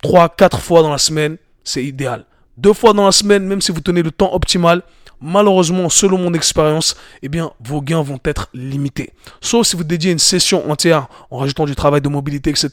3, 0.02 0.30
4 0.30 0.62
fois 0.62 0.82
dans 0.82 0.92
la 0.92 0.98
semaine, 0.98 1.36
c'est 1.66 1.84
idéal. 1.84 2.24
Deux 2.56 2.72
fois 2.72 2.94
dans 2.94 3.06
la 3.06 3.12
semaine, 3.12 3.46
même 3.46 3.60
si 3.60 3.74
vous 3.74 3.82
tenez 3.82 4.02
le 4.02 4.12
temps 4.12 4.34
optimal, 4.34 4.82
malheureusement, 5.20 5.90
selon 5.90 6.20
mon 6.20 6.34
expérience, 6.34 6.96
eh 7.22 7.28
bien, 7.28 7.52
vos 7.60 7.82
gains 7.82 8.02
vont 8.02 8.20
être 8.24 8.48
limités. 8.54 9.12
Sauf 9.42 9.68
si 9.68 9.76
vous 9.76 9.84
dédiez 9.84 10.14
une 10.14 10.20
session 10.20 10.72
entière 10.72 11.10
en 11.30 11.40
rajoutant 11.40 11.66
du 11.66 11.76
travail 11.76 12.00
de 12.00 12.08
mobilité, 12.08 12.50
etc. 12.50 12.70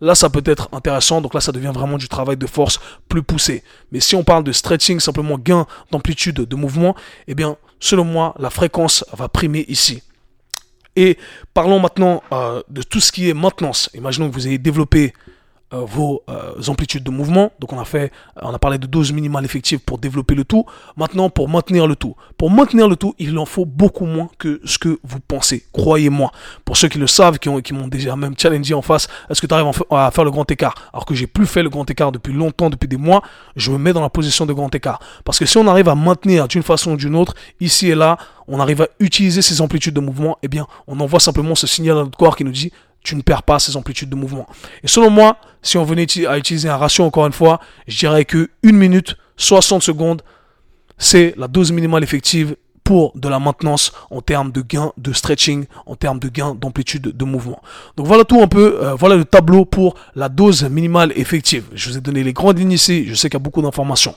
Là, 0.00 0.16
ça 0.16 0.28
peut 0.28 0.42
être 0.46 0.68
intéressant. 0.72 1.20
Donc 1.20 1.32
là, 1.32 1.40
ça 1.40 1.52
devient 1.52 1.70
vraiment 1.72 1.96
du 1.96 2.08
travail 2.08 2.36
de 2.36 2.46
force 2.48 2.80
plus 3.08 3.22
poussé. 3.22 3.62
Mais 3.92 4.00
si 4.00 4.16
on 4.16 4.24
parle 4.24 4.42
de 4.42 4.50
stretching, 4.50 4.98
simplement 4.98 5.38
gain 5.38 5.64
d'amplitude 5.92 6.40
de 6.40 6.56
mouvement, 6.56 6.96
eh 7.28 7.36
bien, 7.36 7.56
selon 7.78 8.04
moi, 8.04 8.34
la 8.40 8.50
fréquence 8.50 9.04
va 9.16 9.28
primer 9.28 9.64
ici. 9.68 10.02
Et 10.96 11.18
parlons 11.52 11.80
maintenant 11.80 12.22
euh, 12.32 12.62
de 12.68 12.82
tout 12.82 13.00
ce 13.00 13.12
qui 13.12 13.28
est 13.28 13.34
maintenance. 13.34 13.90
Imaginons 13.94 14.28
que 14.28 14.34
vous 14.34 14.46
ayez 14.46 14.58
développé 14.58 15.12
euh, 15.72 15.84
vos 15.84 16.22
euh, 16.28 16.52
amplitudes 16.68 17.02
de 17.02 17.10
mouvement. 17.10 17.50
Donc 17.58 17.72
on 17.72 17.78
a 17.78 17.84
fait, 17.84 18.12
on 18.40 18.52
a 18.52 18.58
parlé 18.58 18.78
de 18.78 18.86
dose 18.86 19.12
minimale 19.12 19.44
effective 19.44 19.78
pour 19.80 19.98
développer 19.98 20.34
le 20.34 20.44
tout. 20.44 20.64
Maintenant, 20.96 21.30
pour 21.30 21.48
maintenir 21.48 21.86
le 21.86 21.96
tout. 21.96 22.14
Pour 22.36 22.50
maintenir 22.50 22.88
le 22.88 22.96
tout, 22.96 23.14
il 23.18 23.36
en 23.38 23.46
faut 23.46 23.64
beaucoup 23.64 24.06
moins 24.06 24.28
que 24.38 24.60
ce 24.64 24.78
que 24.78 24.98
vous 25.02 25.20
pensez. 25.20 25.64
Croyez-moi. 25.72 26.30
Pour 26.64 26.76
ceux 26.76 26.88
qui 26.88 26.98
le 26.98 27.06
savent, 27.06 27.38
qui, 27.38 27.48
ont, 27.48 27.60
qui 27.60 27.72
m'ont 27.72 27.88
déjà 27.88 28.14
même 28.14 28.34
challengé 28.38 28.74
en 28.74 28.82
face, 28.82 29.08
est-ce 29.30 29.40
que 29.40 29.46
tu 29.46 29.54
arrives 29.54 29.72
à 29.90 30.10
faire 30.10 30.24
le 30.24 30.30
grand 30.30 30.50
écart? 30.50 30.74
Alors 30.92 31.06
que 31.06 31.14
j'ai 31.14 31.26
plus 31.26 31.46
fait 31.46 31.62
le 31.62 31.70
grand 31.70 31.88
écart 31.90 32.12
depuis 32.12 32.32
longtemps, 32.32 32.70
depuis 32.70 32.88
des 32.88 32.96
mois, 32.96 33.22
je 33.56 33.70
me 33.70 33.78
mets 33.78 33.92
dans 33.92 34.02
la 34.02 34.10
position 34.10 34.46
de 34.46 34.52
grand 34.52 34.72
écart. 34.74 35.00
Parce 35.24 35.38
que 35.38 35.46
si 35.46 35.56
on 35.58 35.66
arrive 35.66 35.88
à 35.88 35.94
maintenir 35.94 36.46
d'une 36.46 36.62
façon 36.62 36.92
ou 36.92 36.96
d'une 36.96 37.16
autre, 37.16 37.34
ici 37.60 37.90
et 37.90 37.94
là, 37.94 38.18
on 38.46 38.60
arrive 38.60 38.82
à 38.82 38.88
utiliser 39.00 39.42
ces 39.42 39.60
amplitudes 39.60 39.94
de 39.94 40.00
mouvement, 40.00 40.36
eh 40.42 40.48
bien, 40.48 40.66
on 40.86 41.00
envoie 41.00 41.20
simplement 41.20 41.54
ce 41.54 41.66
signal 41.66 41.96
à 41.96 42.00
notre 42.00 42.18
corps 42.18 42.36
qui 42.36 42.44
nous 42.44 42.52
dit 42.52 42.72
tu 43.04 43.14
ne 43.14 43.22
perds 43.22 43.44
pas 43.44 43.60
ces 43.60 43.76
amplitudes 43.76 44.08
de 44.08 44.16
mouvement. 44.16 44.46
Et 44.82 44.88
selon 44.88 45.10
moi, 45.10 45.36
si 45.62 45.78
on 45.78 45.84
venait 45.84 46.06
à 46.26 46.38
utiliser 46.38 46.68
un 46.68 46.76
ratio 46.76 47.04
encore 47.04 47.26
une 47.26 47.32
fois, 47.32 47.60
je 47.86 47.96
dirais 47.96 48.24
que 48.24 48.50
1 48.64 48.72
minute 48.72 49.16
60 49.36 49.82
secondes, 49.82 50.22
c'est 50.98 51.34
la 51.36 51.46
dose 51.46 51.70
minimale 51.70 52.02
effective 52.02 52.56
pour 52.82 53.12
de 53.14 53.28
la 53.28 53.38
maintenance 53.38 53.92
en 54.10 54.20
termes 54.20 54.52
de 54.52 54.60
gain 54.60 54.92
de 54.98 55.12
stretching, 55.12 55.64
en 55.86 55.96
termes 55.96 56.18
de 56.18 56.28
gain 56.28 56.54
d'amplitude 56.54 57.02
de 57.02 57.24
mouvement. 57.24 57.60
Donc 57.96 58.06
voilà 58.06 58.24
tout 58.24 58.40
un 58.40 58.46
peu, 58.46 58.78
euh, 58.82 58.94
voilà 58.94 59.16
le 59.16 59.24
tableau 59.24 59.64
pour 59.64 59.94
la 60.14 60.28
dose 60.28 60.64
minimale 60.64 61.12
effective. 61.16 61.64
Je 61.72 61.88
vous 61.88 61.96
ai 61.96 62.00
donné 62.02 62.22
les 62.22 62.34
grandes 62.34 62.58
lignes 62.58 62.72
ici, 62.72 63.06
je 63.08 63.14
sais 63.14 63.28
qu'il 63.28 63.38
y 63.38 63.42
a 63.42 63.42
beaucoup 63.42 63.62
d'informations. 63.62 64.14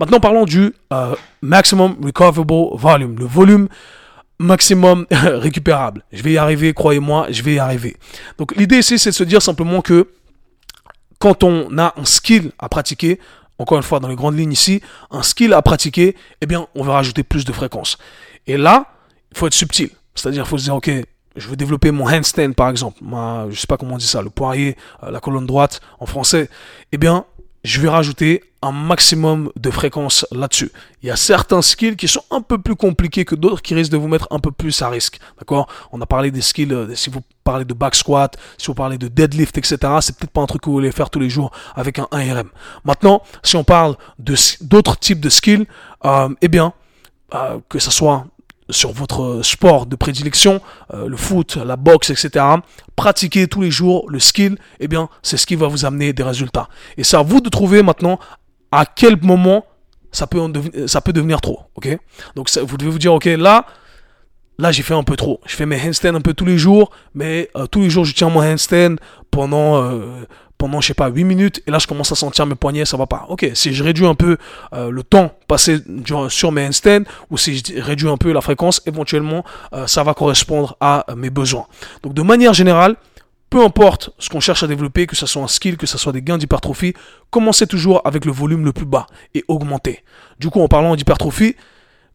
Maintenant 0.00 0.18
parlons 0.18 0.46
du 0.46 0.74
euh, 0.94 1.14
maximum 1.42 1.96
recoverable 2.02 2.74
volume, 2.76 3.16
le 3.18 3.26
volume 3.26 3.68
maximum 4.38 5.06
récupérable. 5.10 6.04
Je 6.12 6.22
vais 6.22 6.32
y 6.32 6.38
arriver, 6.38 6.72
croyez-moi, 6.74 7.28
je 7.30 7.42
vais 7.42 7.54
y 7.54 7.58
arriver. 7.58 7.96
Donc 8.38 8.54
l'idée 8.56 8.78
ici, 8.78 8.98
c'est 8.98 9.10
de 9.10 9.14
se 9.14 9.24
dire 9.24 9.42
simplement 9.42 9.80
que 9.82 10.08
quand 11.18 11.44
on 11.44 11.76
a 11.78 11.94
un 11.96 12.04
skill 12.04 12.52
à 12.58 12.68
pratiquer, 12.68 13.18
encore 13.58 13.78
une 13.78 13.82
fois 13.82 14.00
dans 14.00 14.08
les 14.08 14.16
grandes 14.16 14.38
lignes 14.38 14.52
ici, 14.52 14.82
un 15.10 15.22
skill 15.22 15.52
à 15.52 15.62
pratiquer, 15.62 16.16
eh 16.40 16.46
bien 16.46 16.66
on 16.74 16.82
va 16.82 16.94
rajouter 16.94 17.22
plus 17.22 17.44
de 17.44 17.52
fréquence. 17.52 17.98
Et 18.46 18.56
là, 18.56 18.86
il 19.32 19.38
faut 19.38 19.46
être 19.46 19.54
subtil. 19.54 19.90
C'est-à-dire, 20.14 20.44
il 20.44 20.48
faut 20.48 20.58
se 20.58 20.64
dire, 20.64 20.74
ok, 20.74 20.90
je 21.36 21.48
veux 21.48 21.56
développer 21.56 21.90
mon 21.90 22.08
handstand 22.08 22.52
par 22.52 22.70
exemple, 22.70 22.98
ma, 23.02 23.46
je 23.50 23.60
sais 23.60 23.66
pas 23.66 23.76
comment 23.76 23.94
on 23.94 23.98
dit 23.98 24.06
ça, 24.06 24.22
le 24.22 24.30
poirier, 24.30 24.76
euh, 25.02 25.10
la 25.10 25.20
colonne 25.20 25.46
droite 25.46 25.80
en 25.98 26.06
français. 26.06 26.48
Eh 26.92 26.98
bien, 26.98 27.24
je 27.66 27.80
vais 27.80 27.88
rajouter 27.88 28.44
un 28.62 28.70
maximum 28.70 29.50
de 29.56 29.70
fréquence 29.70 30.24
là-dessus. 30.30 30.70
Il 31.02 31.08
y 31.08 31.10
a 31.10 31.16
certains 31.16 31.62
skills 31.62 31.96
qui 31.96 32.06
sont 32.06 32.22
un 32.30 32.40
peu 32.40 32.58
plus 32.58 32.76
compliqués 32.76 33.24
que 33.24 33.34
d'autres 33.34 33.60
qui 33.60 33.74
risquent 33.74 33.90
de 33.90 33.96
vous 33.96 34.06
mettre 34.06 34.28
un 34.30 34.38
peu 34.38 34.52
plus 34.52 34.80
à 34.82 34.88
risque. 34.88 35.18
D'accord? 35.38 35.68
On 35.90 36.00
a 36.00 36.06
parlé 36.06 36.30
des 36.30 36.42
skills, 36.42 36.72
euh, 36.72 36.94
si 36.94 37.10
vous 37.10 37.20
parlez 37.42 37.64
de 37.64 37.74
back 37.74 37.96
squat, 37.96 38.36
si 38.56 38.68
vous 38.68 38.74
parlez 38.74 38.98
de 38.98 39.08
deadlift, 39.08 39.58
etc., 39.58 39.78
c'est 40.00 40.16
peut-être 40.16 40.30
pas 40.30 40.42
un 40.42 40.46
truc 40.46 40.62
que 40.62 40.66
vous 40.66 40.76
voulez 40.76 40.92
faire 40.92 41.10
tous 41.10 41.18
les 41.18 41.28
jours 41.28 41.50
avec 41.74 41.98
un 41.98 42.06
1RM. 42.12 42.46
Maintenant, 42.84 43.20
si 43.42 43.56
on 43.56 43.64
parle 43.64 43.96
d'autres 44.18 44.96
types 44.98 45.20
de 45.20 45.28
skills, 45.28 45.66
euh, 46.04 46.28
eh 46.40 46.48
bien, 46.48 46.72
euh, 47.34 47.58
que 47.68 47.80
ce 47.80 47.90
soit 47.90 48.26
sur 48.70 48.92
votre 48.92 49.40
sport 49.42 49.86
de 49.86 49.96
prédilection, 49.96 50.60
euh, 50.92 51.08
le 51.08 51.16
foot, 51.16 51.56
la 51.56 51.76
boxe, 51.76 52.10
etc. 52.10 52.44
Pratiquez 52.96 53.46
tous 53.46 53.62
les 53.62 53.70
jours 53.70 54.10
le 54.10 54.18
skill, 54.18 54.58
eh 54.80 54.88
bien, 54.88 55.08
c'est 55.22 55.36
ce 55.36 55.46
qui 55.46 55.54
va 55.54 55.68
vous 55.68 55.84
amener 55.84 56.12
des 56.12 56.22
résultats. 56.22 56.68
Et 56.96 57.04
c'est 57.04 57.16
à 57.16 57.22
vous 57.22 57.40
de 57.40 57.48
trouver 57.48 57.82
maintenant 57.82 58.18
à 58.72 58.84
quel 58.84 59.20
moment 59.22 59.64
ça 60.12 60.26
peut, 60.26 60.40
ça 60.86 61.00
peut 61.00 61.12
devenir 61.12 61.40
trop, 61.40 61.60
ok? 61.74 61.98
Donc, 62.34 62.50
vous 62.56 62.76
devez 62.76 62.90
vous 62.90 62.98
dire, 62.98 63.12
ok, 63.12 63.24
là, 63.24 63.66
là, 64.58 64.72
j'ai 64.72 64.82
fait 64.82 64.94
un 64.94 65.02
peu 65.02 65.16
trop. 65.16 65.40
Je 65.46 65.54
fais 65.54 65.66
mes 65.66 65.80
handstands 65.80 66.14
un 66.14 66.20
peu 66.20 66.34
tous 66.34 66.44
les 66.44 66.58
jours, 66.58 66.90
mais 67.14 67.50
euh, 67.56 67.66
tous 67.66 67.80
les 67.82 67.90
jours, 67.90 68.04
je 68.04 68.14
tiens 68.14 68.30
mon 68.30 68.42
handstand 68.42 68.96
pendant 69.30 69.82
euh, 69.82 70.26
pendant, 70.58 70.80
je 70.80 70.88
sais 70.88 70.94
pas, 70.94 71.08
8 71.08 71.24
minutes, 71.24 71.62
et 71.66 71.70
là, 71.70 71.78
je 71.78 71.86
commence 71.86 72.12
à 72.12 72.14
sentir 72.14 72.46
mes 72.46 72.54
poignets, 72.54 72.84
ça 72.84 72.96
va 72.96 73.06
pas. 73.06 73.26
Ok, 73.28 73.50
si 73.54 73.74
je 73.74 73.82
réduis 73.82 74.06
un 74.06 74.14
peu 74.14 74.38
euh, 74.72 74.90
le 74.90 75.02
temps 75.02 75.32
passé 75.48 75.78
sur 76.28 76.52
mes 76.52 76.66
handstands, 76.66 77.04
ou 77.30 77.38
si 77.38 77.58
je 77.58 77.80
réduis 77.80 78.08
un 78.08 78.16
peu 78.16 78.32
la 78.32 78.40
fréquence, 78.40 78.80
éventuellement, 78.86 79.44
euh, 79.72 79.86
ça 79.86 80.02
va 80.02 80.14
correspondre 80.14 80.76
à 80.80 81.04
mes 81.16 81.30
besoins. 81.30 81.66
Donc, 82.02 82.14
de 82.14 82.22
manière 82.22 82.54
générale, 82.54 82.96
peu 83.50 83.62
importe 83.62 84.10
ce 84.18 84.28
qu'on 84.28 84.40
cherche 84.40 84.62
à 84.62 84.66
développer, 84.66 85.06
que 85.06 85.14
ce 85.14 85.26
soit 85.26 85.42
un 85.42 85.48
skill, 85.48 85.76
que 85.76 85.86
ce 85.86 85.98
soit 85.98 86.12
des 86.12 86.22
gains 86.22 86.38
d'hypertrophie, 86.38 86.94
commencez 87.30 87.66
toujours 87.66 88.00
avec 88.04 88.24
le 88.24 88.32
volume 88.32 88.64
le 88.64 88.72
plus 88.72 88.86
bas 88.86 89.06
et 89.34 89.44
augmentez. 89.48 90.02
Du 90.40 90.50
coup, 90.50 90.60
en 90.60 90.68
parlant 90.68 90.96
d'hypertrophie, 90.96 91.54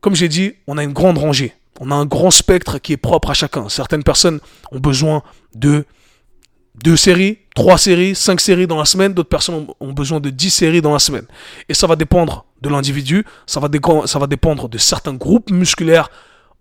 comme 0.01 0.15
j'ai 0.15 0.27
dit, 0.27 0.54
on 0.67 0.77
a 0.77 0.84
une 0.84 0.93
grande 0.93 1.17
rangée. 1.19 1.54
On 1.79 1.91
a 1.91 1.95
un 1.95 2.05
grand 2.05 2.31
spectre 2.31 2.77
qui 2.79 2.93
est 2.93 2.97
propre 2.97 3.29
à 3.31 3.34
chacun. 3.34 3.69
Certaines 3.69 4.03
personnes 4.03 4.39
ont 4.71 4.79
besoin 4.79 5.23
de 5.55 5.86
deux 6.84 6.95
séries, 6.95 7.39
trois 7.55 7.77
séries, 7.77 8.15
cinq 8.15 8.39
séries 8.39 8.67
dans 8.67 8.77
la 8.77 8.86
semaine. 8.86 9.13
D'autres 9.13 9.29
personnes 9.29 9.67
ont 9.79 9.93
besoin 9.93 10.19
de 10.19 10.29
dix 10.29 10.49
séries 10.49 10.81
dans 10.81 10.93
la 10.93 10.99
semaine. 10.99 11.25
Et 11.69 11.73
ça 11.73 11.88
va 11.88 11.95
dépendre 11.95 12.45
de 12.62 12.69
l'individu, 12.69 13.25
ça 13.47 13.60
va, 13.60 13.67
dépendre 13.67 14.69
de 14.69 14.77
certains 14.77 15.13
groupes 15.13 15.49
musculaires 15.49 16.10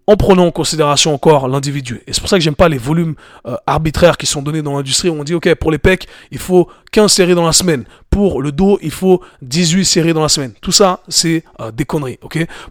en 0.07 0.17
prenant 0.17 0.47
en 0.47 0.51
considération 0.51 1.15
encore 1.15 1.47
l'individu. 1.47 2.03
Et 2.07 2.13
c'est 2.13 2.21
pour 2.21 2.29
ça 2.29 2.37
que 2.37 2.43
j'aime 2.43 2.57
pas 2.57 2.69
les 2.69 2.79
volumes 2.79 3.15
euh, 3.47 3.55
arbitraires 3.67 4.17
qui 4.17 4.27
sont 4.27 4.43
donnés 4.43 4.63
dans 4.63 4.77
l'industrie. 4.77 5.11
On 5.11 5.23
dit, 5.23 5.35
OK, 5.35 5.55
pour 5.55 5.71
les 5.71 5.79
pecs, 5.79 6.09
il 6.31 6.39
faut 6.39 6.69
15 6.93 7.13
séries 7.13 7.35
dans 7.35 7.47
la 7.47 7.53
semaine. 7.53 7.85
Pour 8.11 8.43
le 8.43 8.51
dos, 8.51 8.79
il 8.83 8.91
faut 8.91 9.23
18 9.43 9.85
séries 9.85 10.13
dans 10.13 10.23
la 10.23 10.29
semaine. 10.29 10.53
Tout 10.61 10.73
ça, 10.73 11.01
c'est 11.09 11.45
euh, 11.61 11.71
des 11.71 11.85
conneries, 11.85 12.19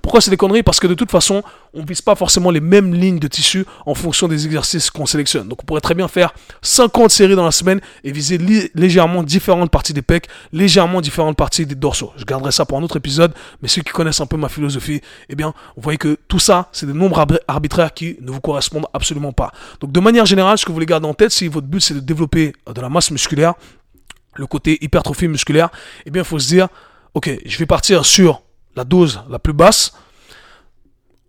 Pourquoi 0.01 0.19
c'est 0.19 0.31
des 0.31 0.37
conneries? 0.37 0.63
Parce 0.63 0.81
que 0.81 0.87
de 0.87 0.93
toute 0.93 1.09
façon, 1.09 1.43
on 1.73 1.83
vise 1.83 2.01
pas 2.01 2.15
forcément 2.15 2.51
les 2.51 2.59
mêmes 2.59 2.93
lignes 2.93 3.19
de 3.19 3.27
tissu 3.27 3.65
en 3.85 3.93
fonction 3.93 4.27
des 4.27 4.45
exercices 4.45 4.89
qu'on 4.89 5.05
sélectionne. 5.05 5.47
Donc 5.47 5.63
on 5.63 5.65
pourrait 5.65 5.81
très 5.81 5.95
bien 5.95 6.07
faire 6.07 6.33
50 6.61 7.09
séries 7.09 7.35
dans 7.35 7.45
la 7.45 7.51
semaine 7.51 7.79
et 8.03 8.11
viser 8.11 8.37
légèrement 8.75 9.23
différentes 9.23 9.71
parties 9.71 9.93
des 9.93 10.01
pecs, 10.01 10.27
légèrement 10.51 10.99
différentes 10.99 11.37
parties 11.37 11.65
des 11.65 11.75
dorsaux. 11.75 12.11
Je 12.17 12.25
garderai 12.25 12.51
ça 12.51 12.65
pour 12.65 12.77
un 12.77 12.83
autre 12.83 12.97
épisode, 12.97 13.33
mais 13.61 13.69
ceux 13.69 13.81
qui 13.81 13.91
connaissent 13.91 14.21
un 14.21 14.25
peu 14.25 14.37
ma 14.37 14.49
philosophie, 14.49 15.01
eh 15.29 15.35
bien, 15.35 15.53
vous 15.75 15.81
voyez 15.81 15.97
que 15.97 16.17
tout 16.27 16.39
ça, 16.39 16.67
c'est 16.71 16.85
des 16.85 16.93
nombres 16.93 17.25
arbitraires 17.47 17.93
qui 17.93 18.17
ne 18.21 18.31
vous 18.31 18.41
correspondent 18.41 18.87
absolument 18.93 19.31
pas. 19.31 19.51
Donc 19.79 19.91
de 19.91 19.99
manière 19.99 20.25
générale, 20.25 20.57
ce 20.57 20.65
que 20.65 20.69
vous 20.69 20.75
voulez 20.75 20.85
garder 20.85 21.07
en 21.07 21.13
tête, 21.13 21.31
si 21.31 21.47
votre 21.47 21.67
but 21.67 21.79
c'est 21.81 21.93
de 21.93 21.99
développer 21.99 22.53
euh, 22.67 22.73
de 22.73 22.81
la 22.81 22.89
masse 22.89 23.11
musculaire, 23.11 23.53
le 24.39 24.47
côté 24.47 24.77
hypertrophie 24.81 25.27
musculaire, 25.27 25.69
eh 26.05 26.11
bien, 26.11 26.23
il 26.23 26.25
faut 26.25 26.39
se 26.39 26.47
dire, 26.47 26.69
ok, 27.13 27.29
je 27.45 27.57
vais 27.57 27.65
partir 27.65 28.05
sur 28.05 28.41
la 28.75 28.83
dose 28.83 29.21
la 29.29 29.39
plus 29.39 29.53
basse. 29.53 29.93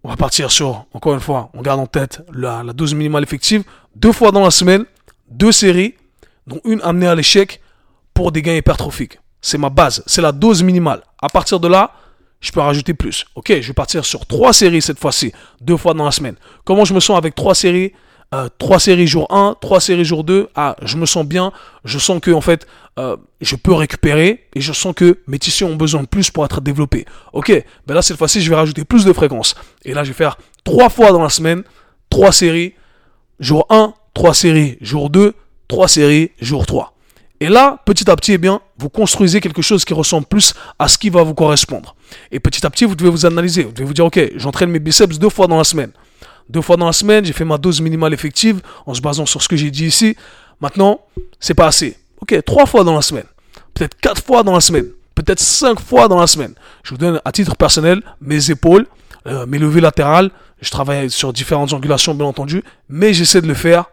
On 0.03 0.09
va 0.09 0.16
partir 0.16 0.51
sur, 0.51 0.87
encore 0.94 1.12
une 1.12 1.20
fois, 1.20 1.51
on 1.53 1.61
garde 1.61 1.81
en 1.81 1.87
tête 1.87 2.23
la, 2.33 2.62
dose 2.73 2.94
minimale 2.94 3.23
effective, 3.23 3.64
deux 3.96 4.12
fois 4.12 4.31
dans 4.33 4.42
la 4.42 4.51
semaine, 4.51 4.85
deux 5.29 5.53
séries, 5.53 5.94
dont 6.46 6.61
une 6.64 6.81
amenée 6.83 7.07
à 7.07 7.14
l'échec 7.14 7.61
pour 8.14 8.33
des 8.33 8.40
gains 8.40 8.57
hypertrophiques. 8.57 9.18
C'est 9.42 9.59
ma 9.59 9.68
base, 9.68 10.03
c'est 10.07 10.23
la 10.23 10.33
dose 10.33 10.62
minimale. 10.62 11.03
À 11.20 11.29
partir 11.29 11.61
de 11.61 11.68
là, 11.68 11.92
je 12.40 12.51
peux 12.53 12.61
rajouter 12.61 12.94
plus. 12.94 13.27
Ok, 13.35 13.53
je 13.61 13.66
vais 13.66 13.75
partir 13.75 14.05
sur 14.05 14.27
trois 14.27 14.53
séries 14.53 14.81
cette 14.81 14.99
fois-ci, 14.99 15.33
deux 15.61 15.77
fois 15.77 15.92
dans 15.92 16.05
la 16.05 16.11
semaine. 16.11 16.37
Comment 16.64 16.85
je 16.87 16.94
me 16.94 17.01
sens 17.01 17.18
avec 17.18 17.35
trois 17.35 17.55
séries 17.55 17.92
3 18.59 18.79
séries 18.79 19.09
jour 19.09 19.27
1, 19.31 19.57
3 19.61 19.81
séries 19.81 20.05
jour 20.05 20.23
2, 20.23 20.49
ah, 20.55 20.77
je 20.83 20.97
me 20.97 21.07
sens 21.07 21.27
bien, 21.27 21.53
je 21.85 21.99
sens 21.99 22.21
que 22.21 22.31
en 22.31 22.40
fait, 22.40 22.66
euh, 22.99 23.16
je 23.40 23.57
peux 23.57 23.73
récupérer 23.75 24.47
et 24.55 24.61
je 24.61 24.73
sens 24.73 24.95
que 24.95 25.19
mes 25.27 25.38
tissus 25.38 25.64
ont 25.64 25.75
besoin 25.75 26.03
de 26.03 26.07
plus 26.07 26.31
pour 26.31 26.45
être 26.45 26.61
développés. 26.61 27.07
Ok, 27.33 27.53
ben 27.87 27.95
là 27.95 28.03
cette 28.03 28.16
fois-ci, 28.16 28.40
je 28.40 28.49
vais 28.49 28.57
rajouter 28.57 28.85
plus 28.85 29.05
de 29.05 29.12
fréquences. 29.12 29.57
Et 29.85 29.95
là, 29.95 30.05
je 30.05 30.09
vais 30.09 30.14
faire 30.14 30.38
3 30.64 30.90
fois 30.90 31.11
dans 31.11 31.23
la 31.23 31.29
semaine, 31.29 31.64
3 32.11 32.31
séries, 32.31 32.75
jour 33.40 33.66
1, 33.69 33.95
3 34.14 34.35
séries, 34.35 34.79
jour 34.81 35.11
2, 35.11 35.35
3 35.66 35.88
séries, 35.88 36.31
jour 36.40 36.66
3. 36.66 36.95
Et 37.40 37.49
là, 37.49 37.83
petit 37.87 38.09
à 38.11 38.16
petit, 38.16 38.35
eh 38.35 38.38
bien, 38.38 38.61
vous 38.79 38.90
construisez 38.90 39.40
quelque 39.40 39.62
chose 39.62 39.85
qui 39.85 39.95
ressemble 39.95 40.27
plus 40.27 40.55
à 40.79 40.88
ce 40.88 40.99
qui 40.99 41.09
va 41.09 41.23
vous 41.23 41.35
correspondre. 41.35 41.97
Et 42.31 42.38
petit 42.38 42.64
à 42.66 42.71
petit, 42.71 42.85
vous 42.85 42.95
devez 42.95 43.11
vous 43.11 43.25
analyser. 43.25 43.64
Vous 43.64 43.73
devez 43.73 43.85
vous 43.85 43.95
dire, 43.95 44.05
ok, 44.05 44.33
j'entraîne 44.37 44.71
mes 44.71 44.79
biceps 44.79 45.19
deux 45.19 45.31
fois 45.31 45.47
dans 45.47 45.57
la 45.57 45.64
semaine. 45.64 45.90
Deux 46.51 46.63
fois 46.63 46.77
dans 46.77 46.87
la 46.87 46.93
semaine, 46.93 47.25
j'ai 47.25 47.33
fait 47.33 47.45
ma 47.45 47.59
dose 47.59 47.81
minimale 47.81 48.13
effective 48.13 48.61
en 48.85 48.93
se 48.93 49.01
basant 49.01 49.25
sur 49.25 49.41
ce 49.41 49.49
que 49.49 49.55
j'ai 49.55 49.71
dit 49.71 49.87
ici. 49.87 50.17
Maintenant, 50.61 51.01
c'est 51.39 51.55
pas 51.55 51.69
assez. 51.69 51.97
Ok, 52.21 52.37
trois 52.45 52.67
fois 52.67 52.83
dans 52.83 52.95
la 52.97 53.03
semaine. 53.03 53.27
Peut-être 53.73 53.97
quatre 54.01 54.23
fois 54.23 54.43
dans 54.43 54.55
la 54.55 54.61
semaine. 54.61 54.87
Peut-être 55.15 55.39
cinq 55.39 55.79
fois 55.79 56.09
dans 56.09 56.19
la 56.19 56.27
semaine. 56.27 56.55
Je 56.83 56.91
vous 56.91 56.99
donne 56.99 57.21
à 57.25 57.31
titre 57.31 57.55
personnel 57.57 58.03
mes 58.21 58.51
épaules, 58.51 58.87
euh, 59.29 59.47
mes 59.47 59.59
levées 59.59 59.81
latérales. 59.81 60.31
Je 60.61 60.71
travaille 60.71 61.09
sur 61.09 61.33
différentes 61.33 61.73
angulations, 61.73 62.15
bien 62.17 62.27
entendu. 62.27 62.65
Mais 62.89 63.15
j'essaie 63.15 63.41
de 63.41 63.47
le 63.47 63.55
faire 63.55 63.85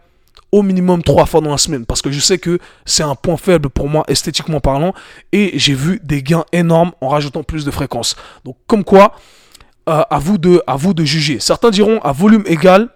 au 0.51 0.63
minimum 0.63 1.03
trois 1.03 1.27
fois 1.27 1.41
dans 1.41 1.51
la 1.51 1.57
semaine 1.57 1.85
parce 1.85 2.01
que 2.01 2.09
je 2.09 2.19
sais 2.19 2.39
que 2.39 2.57
c'est 2.85 3.03
un 3.03 3.15
point 3.15 3.37
faible 3.37 3.69
pour 3.69 3.87
moi 3.87 4.03
esthétiquement 4.07 4.61
parlant 4.61 4.93
et 5.31 5.59
j'ai 5.59 5.73
vu 5.73 5.99
des 6.03 6.23
gains 6.23 6.45
énormes 6.53 6.93
en 7.01 7.09
rajoutant 7.09 7.43
plus 7.43 7.65
de 7.65 7.71
fréquences. 7.71 8.15
Donc 8.45 8.55
comme 8.65 8.83
quoi, 8.83 9.13
euh, 9.87 10.03
à, 10.09 10.19
vous 10.19 10.37
de, 10.37 10.61
à 10.67 10.75
vous 10.75 10.93
de 10.93 11.03
juger. 11.05 11.39
Certains 11.39 11.69
diront 11.69 11.99
à 11.99 12.11
volume 12.11 12.43
égal, 12.45 12.89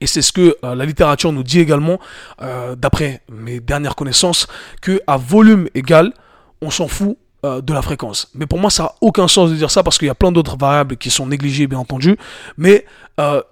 et 0.00 0.06
c'est 0.06 0.22
ce 0.22 0.32
que 0.32 0.56
euh, 0.64 0.74
la 0.74 0.84
littérature 0.84 1.32
nous 1.32 1.42
dit 1.42 1.58
également, 1.58 1.98
euh, 2.40 2.76
d'après 2.76 3.22
mes 3.28 3.60
dernières 3.60 3.96
connaissances, 3.96 4.46
que 4.80 5.00
à 5.06 5.16
volume 5.16 5.68
égal, 5.74 6.12
on 6.60 6.70
s'en 6.70 6.88
fout 6.88 7.16
de 7.44 7.72
la 7.72 7.82
fréquence. 7.82 8.30
Mais 8.36 8.46
pour 8.46 8.60
moi, 8.60 8.70
ça 8.70 8.84
n'a 8.84 8.92
aucun 9.00 9.26
sens 9.26 9.50
de 9.50 9.56
dire 9.56 9.68
ça 9.68 9.82
parce 9.82 9.98
qu'il 9.98 10.06
y 10.06 10.10
a 10.12 10.14
plein 10.14 10.30
d'autres 10.30 10.56
variables 10.56 10.96
qui 10.96 11.10
sont 11.10 11.26
négligées, 11.26 11.66
bien 11.66 11.80
entendu. 11.80 12.16
Mais 12.56 12.86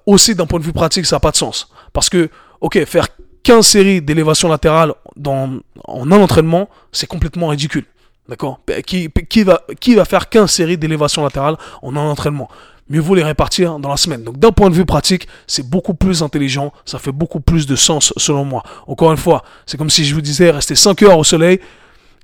aussi 0.07 0.37
d'un 0.37 0.47
point 0.47 0.61
de 0.61 0.65
vue 0.65 0.73
pratique, 0.73 1.07
ça 1.07 1.17
n'a 1.17 1.21
pas 1.21 1.33
de 1.33 1.37
sens. 1.37 1.69
Parce 1.93 2.09
que, 2.09 2.31
ok, 2.61 2.85
faire 2.85 3.09
15 3.43 3.67
séries 3.67 4.01
d'élévation 4.01 4.49
latérale 4.49 4.95
dans, 5.17 5.59
en 5.89 6.13
un 6.13 6.21
entraînement, 6.21 6.69
c'est 6.93 7.09
complètement 7.09 7.49
ridicule. 7.49 7.85
D'accord? 8.31 8.61
Qui, 8.87 9.43
va 9.43 10.05
faire 10.05 10.29
15 10.29 10.49
séries 10.49 10.79
d'élévation 10.79 11.25
latérale 11.25 11.57
en 11.83 11.97
un 11.97 12.09
entraînement? 12.09 12.49
Mieux 12.89 13.01
vaut 13.01 13.17
les 13.17 13.25
répartir 13.25 13.81
dans 13.81 13.89
la 13.89 13.97
semaine. 13.97 14.23
Donc 14.23 14.39
d'un 14.39 14.53
point 14.53 14.71
de 14.71 14.75
vue 14.75 14.85
pratique, 14.85 15.27
c'est 15.49 15.69
beaucoup 15.69 15.95
plus 15.95 16.23
intelligent, 16.23 16.73
ça 16.85 17.01
fait 17.01 17.11
beaucoup 17.11 17.41
plus 17.41 17.67
de 17.67 17.75
sens 17.75 18.13
selon 18.17 18.45
moi. 18.45 18.63
Encore 18.87 19.11
une 19.11 19.17
fois, 19.17 19.43
c'est 19.67 19.77
comme 19.77 19.91
si 19.91 20.05
je 20.05 20.15
vous 20.15 20.21
disais 20.21 20.53
rester 20.53 20.77
5 20.77 21.03
heures 21.03 21.19
au 21.19 21.25
soleil 21.25 21.61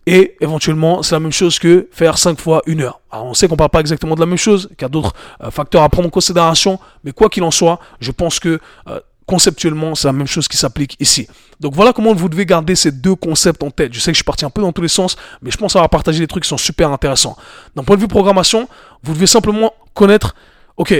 et 0.06 0.36
éventuellement 0.40 1.02
c'est 1.02 1.16
la 1.16 1.20
même 1.20 1.32
chose 1.32 1.58
que 1.58 1.88
faire 1.90 2.18
5 2.18 2.40
fois 2.40 2.62
1 2.68 2.78
heure. 2.78 3.00
Alors 3.10 3.26
on 3.26 3.34
sait 3.34 3.48
qu'on 3.48 3.54
ne 3.54 3.58
parle 3.58 3.70
pas 3.70 3.80
exactement 3.80 4.14
de 4.14 4.20
la 4.20 4.26
même 4.26 4.38
chose, 4.38 4.68
qu'il 4.78 4.82
y 4.82 4.84
a 4.84 4.88
d'autres 4.88 5.12
euh, 5.42 5.50
facteurs 5.50 5.82
à 5.82 5.88
prendre 5.88 6.06
en 6.06 6.10
considération, 6.10 6.78
mais 7.02 7.10
quoi 7.10 7.28
qu'il 7.28 7.42
en 7.42 7.50
soit, 7.50 7.80
je 7.98 8.12
pense 8.12 8.38
que... 8.38 8.60
Euh, 8.88 9.00
conceptuellement, 9.26 9.94
c'est 9.94 10.06
la 10.08 10.12
même 10.12 10.26
chose 10.26 10.48
qui 10.48 10.56
s'applique 10.56 10.96
ici. 11.00 11.26
Donc 11.60 11.74
voilà 11.74 11.92
comment 11.92 12.14
vous 12.14 12.28
devez 12.28 12.46
garder 12.46 12.74
ces 12.74 12.92
deux 12.92 13.14
concepts 13.14 13.62
en 13.62 13.70
tête. 13.70 13.94
Je 13.94 14.00
sais 14.00 14.10
que 14.10 14.14
je 14.14 14.18
suis 14.18 14.24
parti 14.24 14.44
un 14.44 14.50
peu 14.50 14.60
dans 14.60 14.72
tous 14.72 14.82
les 14.82 14.88
sens, 14.88 15.16
mais 15.42 15.50
je 15.50 15.56
pense 15.56 15.74
avoir 15.76 15.90
partagé 15.90 16.20
des 16.20 16.26
trucs 16.26 16.42
qui 16.42 16.48
sont 16.48 16.58
super 16.58 16.92
intéressants. 16.92 17.36
D'un 17.74 17.82
point 17.82 17.96
de 17.96 18.00
vue 18.00 18.08
programmation, 18.08 18.68
vous 19.02 19.14
devez 19.14 19.26
simplement 19.26 19.72
connaître, 19.94 20.34
ok, 20.76 20.94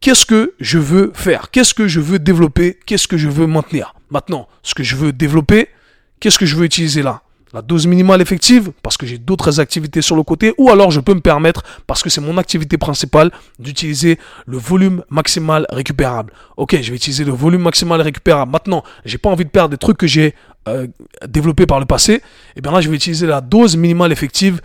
qu'est-ce 0.00 0.26
que 0.26 0.54
je 0.60 0.78
veux 0.78 1.12
faire? 1.14 1.50
Qu'est-ce 1.50 1.74
que 1.74 1.88
je 1.88 2.00
veux 2.00 2.18
développer? 2.18 2.78
Qu'est-ce 2.86 3.08
que 3.08 3.16
je 3.16 3.28
veux 3.28 3.46
maintenir? 3.46 3.94
Maintenant, 4.10 4.46
ce 4.62 4.74
que 4.74 4.82
je 4.82 4.96
veux 4.96 5.12
développer, 5.12 5.68
qu'est-ce 6.20 6.38
que 6.38 6.46
je 6.46 6.56
veux 6.56 6.64
utiliser 6.64 7.02
là? 7.02 7.22
La 7.54 7.62
dose 7.62 7.86
minimale 7.86 8.20
effective 8.20 8.72
parce 8.82 8.96
que 8.96 9.06
j'ai 9.06 9.16
d'autres 9.16 9.60
activités 9.60 10.02
sur 10.02 10.16
le 10.16 10.24
côté 10.24 10.52
ou 10.58 10.70
alors 10.70 10.90
je 10.90 10.98
peux 10.98 11.14
me 11.14 11.20
permettre 11.20 11.62
parce 11.86 12.02
que 12.02 12.10
c'est 12.10 12.20
mon 12.20 12.36
activité 12.36 12.76
principale 12.76 13.30
d'utiliser 13.60 14.18
le 14.46 14.58
volume 14.58 15.04
maximal 15.08 15.64
récupérable. 15.70 16.32
Ok, 16.56 16.76
je 16.82 16.90
vais 16.90 16.96
utiliser 16.96 17.24
le 17.24 17.30
volume 17.30 17.62
maximal 17.62 18.00
récupérable. 18.00 18.50
Maintenant, 18.50 18.82
j'ai 19.04 19.18
pas 19.18 19.30
envie 19.30 19.44
de 19.44 19.50
perdre 19.50 19.70
des 19.70 19.78
trucs 19.78 19.96
que 19.96 20.08
j'ai 20.08 20.34
euh, 20.66 20.88
développés 21.28 21.66
par 21.66 21.78
le 21.78 21.86
passé. 21.86 22.14
Et 22.14 22.22
eh 22.56 22.60
bien 22.60 22.72
là, 22.72 22.80
je 22.80 22.90
vais 22.90 22.96
utiliser 22.96 23.26
la 23.26 23.40
dose 23.40 23.76
minimale 23.76 24.10
effective 24.10 24.60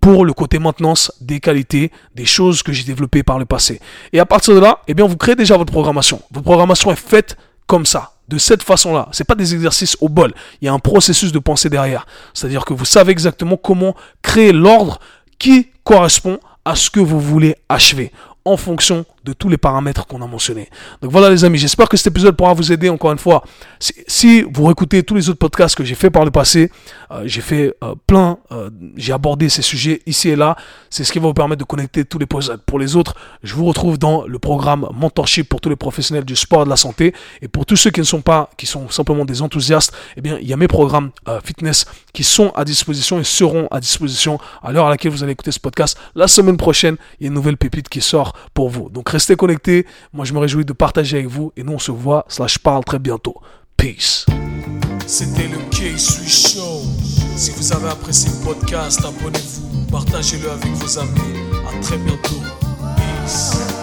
pour 0.00 0.24
le 0.24 0.32
côté 0.32 0.58
maintenance 0.58 1.12
des 1.20 1.40
qualités, 1.40 1.90
des 2.14 2.24
choses 2.24 2.62
que 2.62 2.72
j'ai 2.72 2.84
développées 2.84 3.22
par 3.22 3.38
le 3.38 3.44
passé. 3.44 3.80
Et 4.14 4.18
à 4.20 4.26
partir 4.26 4.54
de 4.54 4.60
là, 4.60 4.80
eh 4.88 4.94
bien, 4.94 5.06
vous 5.06 5.16
créez 5.16 5.34
déjà 5.34 5.58
votre 5.58 5.72
programmation. 5.72 6.22
Votre 6.30 6.44
programmation 6.44 6.90
est 6.90 6.96
faite 6.96 7.36
comme 7.66 7.84
ça 7.84 8.13
de 8.28 8.38
cette 8.38 8.62
façon-là. 8.62 9.08
C'est 9.12 9.24
pas 9.24 9.34
des 9.34 9.54
exercices 9.54 9.96
au 10.00 10.08
bol. 10.08 10.32
Il 10.60 10.66
y 10.66 10.68
a 10.68 10.72
un 10.72 10.78
processus 10.78 11.32
de 11.32 11.38
pensée 11.38 11.68
derrière. 11.68 12.06
C'est-à-dire 12.32 12.64
que 12.64 12.72
vous 12.72 12.84
savez 12.84 13.12
exactement 13.12 13.56
comment 13.56 13.94
créer 14.22 14.52
l'ordre 14.52 14.98
qui 15.38 15.68
correspond 15.84 16.38
à 16.64 16.76
ce 16.76 16.90
que 16.90 17.00
vous 17.00 17.20
voulez 17.20 17.56
achever 17.68 18.12
en 18.44 18.56
fonction 18.56 19.04
de 19.24 19.32
tous 19.32 19.48
les 19.48 19.56
paramètres 19.56 20.06
qu'on 20.06 20.20
a 20.22 20.26
mentionnés. 20.26 20.68
Donc 21.00 21.10
voilà 21.10 21.30
les 21.30 21.44
amis, 21.44 21.58
j'espère 21.58 21.88
que 21.88 21.96
cet 21.96 22.08
épisode 22.08 22.36
pourra 22.36 22.52
vous 22.52 22.72
aider 22.72 22.88
encore 22.88 23.12
une 23.12 23.18
fois. 23.18 23.42
Si, 23.80 24.42
vous 24.42 24.64
réécoutez 24.64 25.02
tous 25.02 25.14
les 25.14 25.28
autres 25.28 25.38
podcasts 25.38 25.74
que 25.74 25.84
j'ai 25.84 25.94
fait 25.94 26.10
par 26.10 26.24
le 26.24 26.30
passé, 26.30 26.70
euh, 27.10 27.22
j'ai 27.24 27.40
fait 27.40 27.74
euh, 27.82 27.94
plein, 28.06 28.38
euh, 28.52 28.70
j'ai 28.96 29.12
abordé 29.12 29.48
ces 29.48 29.62
sujets 29.62 30.02
ici 30.06 30.28
et 30.28 30.36
là. 30.36 30.56
C'est 30.90 31.04
ce 31.04 31.12
qui 31.12 31.18
va 31.18 31.26
vous 31.26 31.34
permettre 31.34 31.60
de 31.60 31.64
connecter 31.64 32.04
tous 32.04 32.18
les 32.18 32.26
postes. 32.26 32.54
Pour 32.66 32.78
les 32.78 32.96
autres, 32.96 33.14
je 33.42 33.54
vous 33.54 33.64
retrouve 33.64 33.98
dans 33.98 34.26
le 34.26 34.38
programme 34.38 34.86
Mentorship 34.92 35.48
pour 35.48 35.60
tous 35.60 35.68
les 35.68 35.76
professionnels 35.76 36.24
du 36.24 36.36
sport 36.36 36.62
et 36.62 36.64
de 36.64 36.70
la 36.70 36.76
santé. 36.76 37.14
Et 37.42 37.48
pour 37.48 37.66
tous 37.66 37.76
ceux 37.76 37.90
qui 37.90 38.00
ne 38.00 38.04
sont 38.04 38.20
pas, 38.20 38.50
qui 38.56 38.66
sont 38.66 38.88
simplement 38.90 39.24
des 39.24 39.42
enthousiastes, 39.42 39.92
eh 40.16 40.20
bien, 40.20 40.38
il 40.40 40.46
y 40.46 40.52
a 40.52 40.56
mes 40.56 40.68
programmes 40.68 41.10
fitness 41.42 41.86
qui 42.12 42.24
sont 42.24 42.50
à 42.54 42.64
disposition 42.64 43.18
et 43.18 43.24
seront 43.24 43.66
à 43.70 43.80
disposition 43.80 44.38
à 44.62 44.72
l'heure 44.72 44.86
à 44.86 44.90
laquelle 44.90 45.10
vous 45.10 45.22
allez 45.22 45.32
écouter 45.32 45.52
ce 45.52 45.60
podcast. 45.60 45.98
La 46.14 46.28
semaine 46.28 46.56
prochaine, 46.56 46.96
il 47.18 47.24
y 47.24 47.26
a 47.26 47.28
une 47.28 47.34
nouvelle 47.34 47.56
pépite 47.56 47.88
qui 47.88 48.00
sort 48.00 48.34
pour 48.52 48.68
vous. 48.68 48.88
Donc 48.90 49.13
restez 49.14 49.36
connectés. 49.36 49.86
Moi, 50.12 50.24
je 50.24 50.32
me 50.32 50.38
réjouis 50.38 50.64
de 50.64 50.72
partager 50.72 51.18
avec 51.18 51.28
vous. 51.28 51.52
Et 51.56 51.62
nous, 51.62 51.72
on 51.72 51.78
se 51.78 51.92
voit, 51.92 52.24
slash 52.28 52.58
parle 52.58 52.84
très 52.84 52.98
bientôt. 52.98 53.36
Peace. 53.76 54.26
C'était 55.06 55.48
le 55.48 55.58
K-Swiss 55.70 56.54
Show. 56.54 56.82
Si 57.36 57.50
vous 57.52 57.72
avez 57.72 57.88
apprécié 57.88 58.30
le 58.30 58.44
podcast, 58.44 59.00
abonnez-vous, 59.04 59.86
partagez-le 59.90 60.50
avec 60.50 60.72
vos 60.72 60.98
amis. 60.98 61.38
À 61.68 61.80
très 61.80 61.98
bientôt. 61.98 62.40
Peace. 62.96 63.73